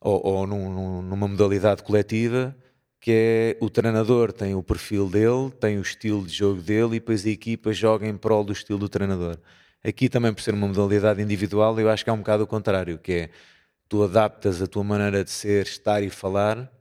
ou, 0.00 0.20
ou 0.24 0.46
num, 0.46 1.02
numa 1.02 1.28
modalidade 1.28 1.82
coletiva, 1.82 2.54
que 3.02 3.10
é 3.10 3.56
o 3.60 3.68
treinador 3.68 4.32
tem 4.32 4.54
o 4.54 4.62
perfil 4.62 5.10
dele, 5.10 5.50
tem 5.60 5.76
o 5.76 5.82
estilo 5.82 6.24
de 6.24 6.32
jogo 6.32 6.62
dele 6.62 6.96
e 6.96 7.00
depois 7.00 7.26
a 7.26 7.30
equipa 7.30 7.72
joga 7.72 8.06
em 8.06 8.16
prol 8.16 8.44
do 8.44 8.52
estilo 8.52 8.78
do 8.78 8.88
treinador. 8.88 9.38
Aqui 9.84 10.08
também 10.08 10.32
por 10.32 10.40
ser 10.40 10.54
uma 10.54 10.68
modalidade 10.68 11.20
individual, 11.20 11.78
eu 11.80 11.90
acho 11.90 12.04
que 12.04 12.10
é 12.10 12.12
um 12.12 12.18
bocado 12.18 12.44
o 12.44 12.46
contrário, 12.46 12.96
que 12.98 13.12
é 13.12 13.30
tu 13.88 14.04
adaptas 14.04 14.62
a 14.62 14.68
tua 14.68 14.84
maneira 14.84 15.24
de 15.24 15.32
ser, 15.32 15.66
estar 15.66 16.00
e 16.00 16.10
falar 16.10 16.72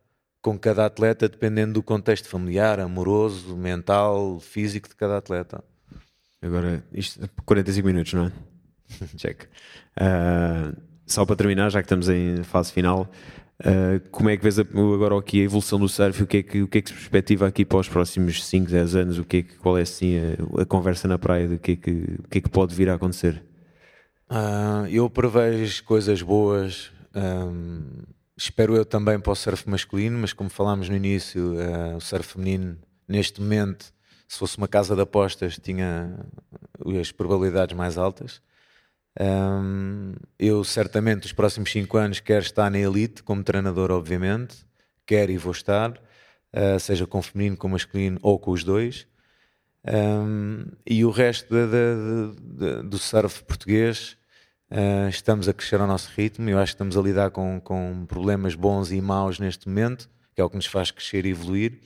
com 0.44 0.60
cada 0.60 0.86
atleta 0.86 1.28
dependendo 1.28 1.74
do 1.74 1.84
contexto 1.84 2.30
familiar, 2.30 2.80
amoroso, 2.80 3.58
mental, 3.58 4.40
físico 4.40 4.88
de 4.88 4.96
cada 4.96 5.18
atleta. 5.18 5.64
Agora, 6.40 6.84
isto 6.94 7.28
45 7.46 7.88
minutos, 7.88 8.14
não 8.14 8.28
é? 8.28 8.32
Check. 9.18 9.46
Uh, 9.98 10.80
só 11.08 11.26
para 11.26 11.36
terminar, 11.36 11.72
já 11.72 11.82
que 11.82 11.86
estamos 11.86 12.10
em 12.10 12.44
fase 12.44 12.72
final, 12.72 13.10
Uh, 13.62 14.00
como 14.10 14.28
é 14.28 14.36
que 14.36 14.42
vês 14.42 14.58
agora 14.58 15.18
aqui 15.18 15.40
a 15.40 15.44
evolução 15.44 15.80
do 15.80 15.88
surf? 15.88 16.24
O 16.24 16.28
que, 16.28 16.38
é 16.38 16.44
que, 16.44 16.62
o 16.64 16.68
que 16.68 16.80
é 16.80 16.82
que 16.82 16.90
se 16.90 16.96
perspectiva 16.96 17.48
aqui 17.48 17.64
para 17.64 17.78
os 17.78 17.88
próximos 17.88 18.44
5, 18.44 18.72
10 18.72 18.96
anos? 18.96 19.20
O 19.20 19.24
que 19.24 19.38
é 19.38 19.44
que, 19.44 19.56
qual 19.58 19.78
é 19.78 19.82
assim 19.82 20.18
a, 20.18 20.62
a 20.62 20.66
conversa 20.66 21.08
na 21.08 21.20
praia 21.20 21.48
do 21.48 21.60
que 21.60 21.74
é 21.74 21.76
que, 21.76 21.92
o 21.92 22.28
que 22.28 22.38
é 22.40 22.42
que 22.42 22.50
pode 22.50 22.74
vir 22.74 22.90
a 22.90 22.96
acontecer? 22.96 23.44
Uh, 24.32 24.88
eu 24.90 25.08
prevejo 25.10 25.84
coisas 25.84 26.24
boas. 26.24 26.92
Um, 27.14 28.04
espero 28.36 28.76
eu 28.76 28.84
também 28.84 29.20
para 29.20 29.32
o 29.32 29.36
surf 29.36 29.70
masculino, 29.70 30.18
mas 30.18 30.34
como 30.34 30.50
falámos 30.50 30.90
no 30.90 30.96
início, 30.96 31.54
uh, 31.54 31.98
o 31.98 32.02
surf 32.02 32.34
feminino, 32.34 32.78
neste 33.08 33.40
momento, 33.40 33.94
se 34.28 34.40
fosse 34.40 34.58
uma 34.58 34.68
casa 34.68 34.96
de 34.96 35.02
apostas, 35.02 35.60
tinha 35.62 36.18
as 37.00 37.12
probabilidades 37.12 37.76
mais 37.78 37.96
altas. 37.96 38.42
Um, 39.20 40.14
eu 40.40 40.64
certamente 40.64 41.26
os 41.26 41.34
próximos 41.34 41.72
5 41.72 41.98
anos 41.98 42.20
quero 42.20 42.44
estar 42.44 42.70
na 42.72 42.80
elite 42.80 43.24
como 43.24 43.44
treinador, 43.44 43.92
obviamente, 43.92 44.66
quero 45.06 45.32
e 45.32 45.38
vou 45.38 45.52
estar, 45.52 45.92
uh, 45.92 46.80
seja 46.80 47.06
com 47.06 47.22
feminino, 47.22 47.58
com 47.58 47.68
masculino 47.68 48.20
ou 48.22 48.40
com 48.40 48.52
os 48.52 48.64
dois. 48.64 49.08
Um, 49.86 50.66
e 50.86 51.04
o 51.04 51.10
resto 51.10 51.54
de, 51.54 51.68
de, 51.68 52.36
de, 52.40 52.84
do 52.84 52.98
surf 53.00 53.44
português 53.44 54.16
uh, 54.72 55.10
estamos 55.10 55.50
a 55.50 55.54
crescer 55.54 55.82
ao 55.82 55.88
nosso 55.88 56.12
ritmo. 56.16 56.50
Eu 56.50 56.60
acho 56.60 56.72
que 56.72 56.76
estamos 56.76 56.96
a 56.96 57.02
lidar 57.02 57.32
com, 57.32 57.60
com 57.60 58.06
problemas 58.06 58.56
bons 58.56 58.92
e 58.92 59.02
maus 59.02 59.40
neste 59.40 59.68
momento, 59.68 60.10
que 60.34 60.42
é 60.42 60.44
o 60.44 60.50
que 60.50 60.56
nos 60.56 60.68
faz 60.68 60.92
crescer 60.92 61.26
e 61.26 61.30
evoluir. 61.30 61.80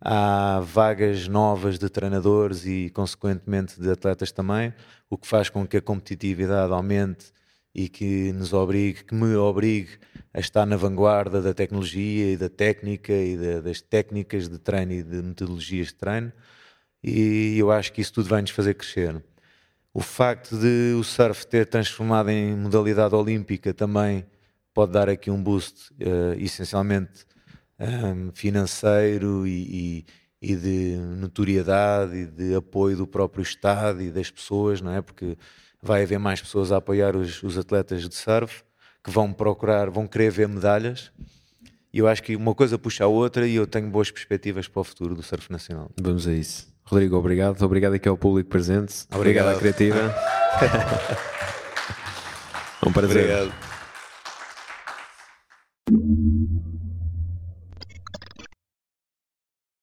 Há 0.00 0.60
vagas 0.60 1.26
novas 1.26 1.78
de 1.78 1.88
treinadores 1.88 2.64
e, 2.66 2.90
consequentemente, 2.90 3.80
de 3.80 3.90
atletas 3.90 4.30
também, 4.30 4.72
o 5.10 5.16
que 5.16 5.26
faz 5.26 5.48
com 5.48 5.66
que 5.66 5.76
a 5.76 5.82
competitividade 5.82 6.72
aumente 6.72 7.32
e 7.74 7.88
que 7.88 8.32
nos 8.32 8.52
obrigue, 8.52 9.04
que 9.04 9.14
me 9.14 9.34
obrigue 9.36 9.98
a 10.32 10.40
estar 10.40 10.64
na 10.64 10.76
vanguarda 10.76 11.42
da 11.42 11.52
tecnologia 11.52 12.32
e 12.32 12.36
da 12.36 12.48
técnica 12.48 13.12
e 13.12 13.60
das 13.60 13.80
técnicas 13.80 14.48
de 14.48 14.58
treino 14.58 14.92
e 14.92 15.02
de 15.02 15.22
metodologias 15.22 15.88
de 15.88 15.94
treino. 15.94 16.32
E 17.02 17.58
eu 17.58 17.70
acho 17.70 17.92
que 17.92 18.00
isso 18.00 18.14
tudo 18.14 18.28
vai 18.28 18.40
nos 18.40 18.50
fazer 18.50 18.74
crescer. 18.74 19.22
O 19.92 20.00
facto 20.00 20.58
de 20.58 20.94
o 20.98 21.02
surf 21.02 21.46
ter 21.46 21.66
transformado 21.66 22.30
em 22.30 22.54
modalidade 22.56 23.14
olímpica 23.14 23.72
também 23.72 24.26
pode 24.74 24.92
dar 24.92 25.08
aqui 25.08 25.30
um 25.30 25.42
boost, 25.42 25.90
uh, 25.94 26.34
essencialmente 26.38 27.24
um, 27.78 28.30
financeiro 28.32 29.46
e, 29.46 30.04
e, 30.42 30.52
e, 30.52 30.56
de 30.56 30.96
notoriedade 31.18 32.16
e 32.16 32.26
de 32.26 32.54
apoio 32.54 32.96
do 32.96 33.06
próprio 33.06 33.42
Estado 33.42 34.02
e 34.02 34.10
das 34.10 34.30
pessoas, 34.30 34.80
não 34.80 34.92
é? 34.92 35.02
Porque 35.02 35.36
vai 35.82 36.02
haver 36.02 36.18
mais 36.18 36.40
pessoas 36.40 36.72
a 36.72 36.78
apoiar 36.78 37.16
os, 37.16 37.42
os 37.42 37.58
atletas 37.58 38.08
de 38.08 38.14
surf 38.14 38.62
que 39.02 39.10
vão 39.10 39.32
procurar, 39.32 39.88
vão 39.90 40.06
querer 40.06 40.30
ver 40.30 40.48
medalhas. 40.48 41.12
E 41.92 41.98
eu 41.98 42.08
acho 42.08 42.22
que 42.22 42.36
uma 42.36 42.54
coisa 42.54 42.78
puxa 42.78 43.04
a 43.04 43.06
outra 43.06 43.46
e 43.46 43.54
eu 43.54 43.66
tenho 43.66 43.88
boas 43.88 44.10
perspectivas 44.10 44.68
para 44.68 44.80
o 44.80 44.84
futuro 44.84 45.14
do 45.14 45.22
surf 45.22 45.50
nacional. 45.50 45.90
Vamos 46.00 46.26
a 46.26 46.32
isso. 46.32 46.74
Rodrigo, 46.84 47.16
obrigado. 47.16 47.62
Obrigado 47.62 47.94
aqui 47.94 48.08
ao 48.08 48.16
público 48.16 48.50
presente. 48.50 49.06
Obrigado, 49.12 49.54
obrigado 49.54 49.56
à 49.56 49.58
Criativa. 49.58 50.14
um 52.86 52.92
prazer. 52.92 53.50
Obrigado. 55.88 56.55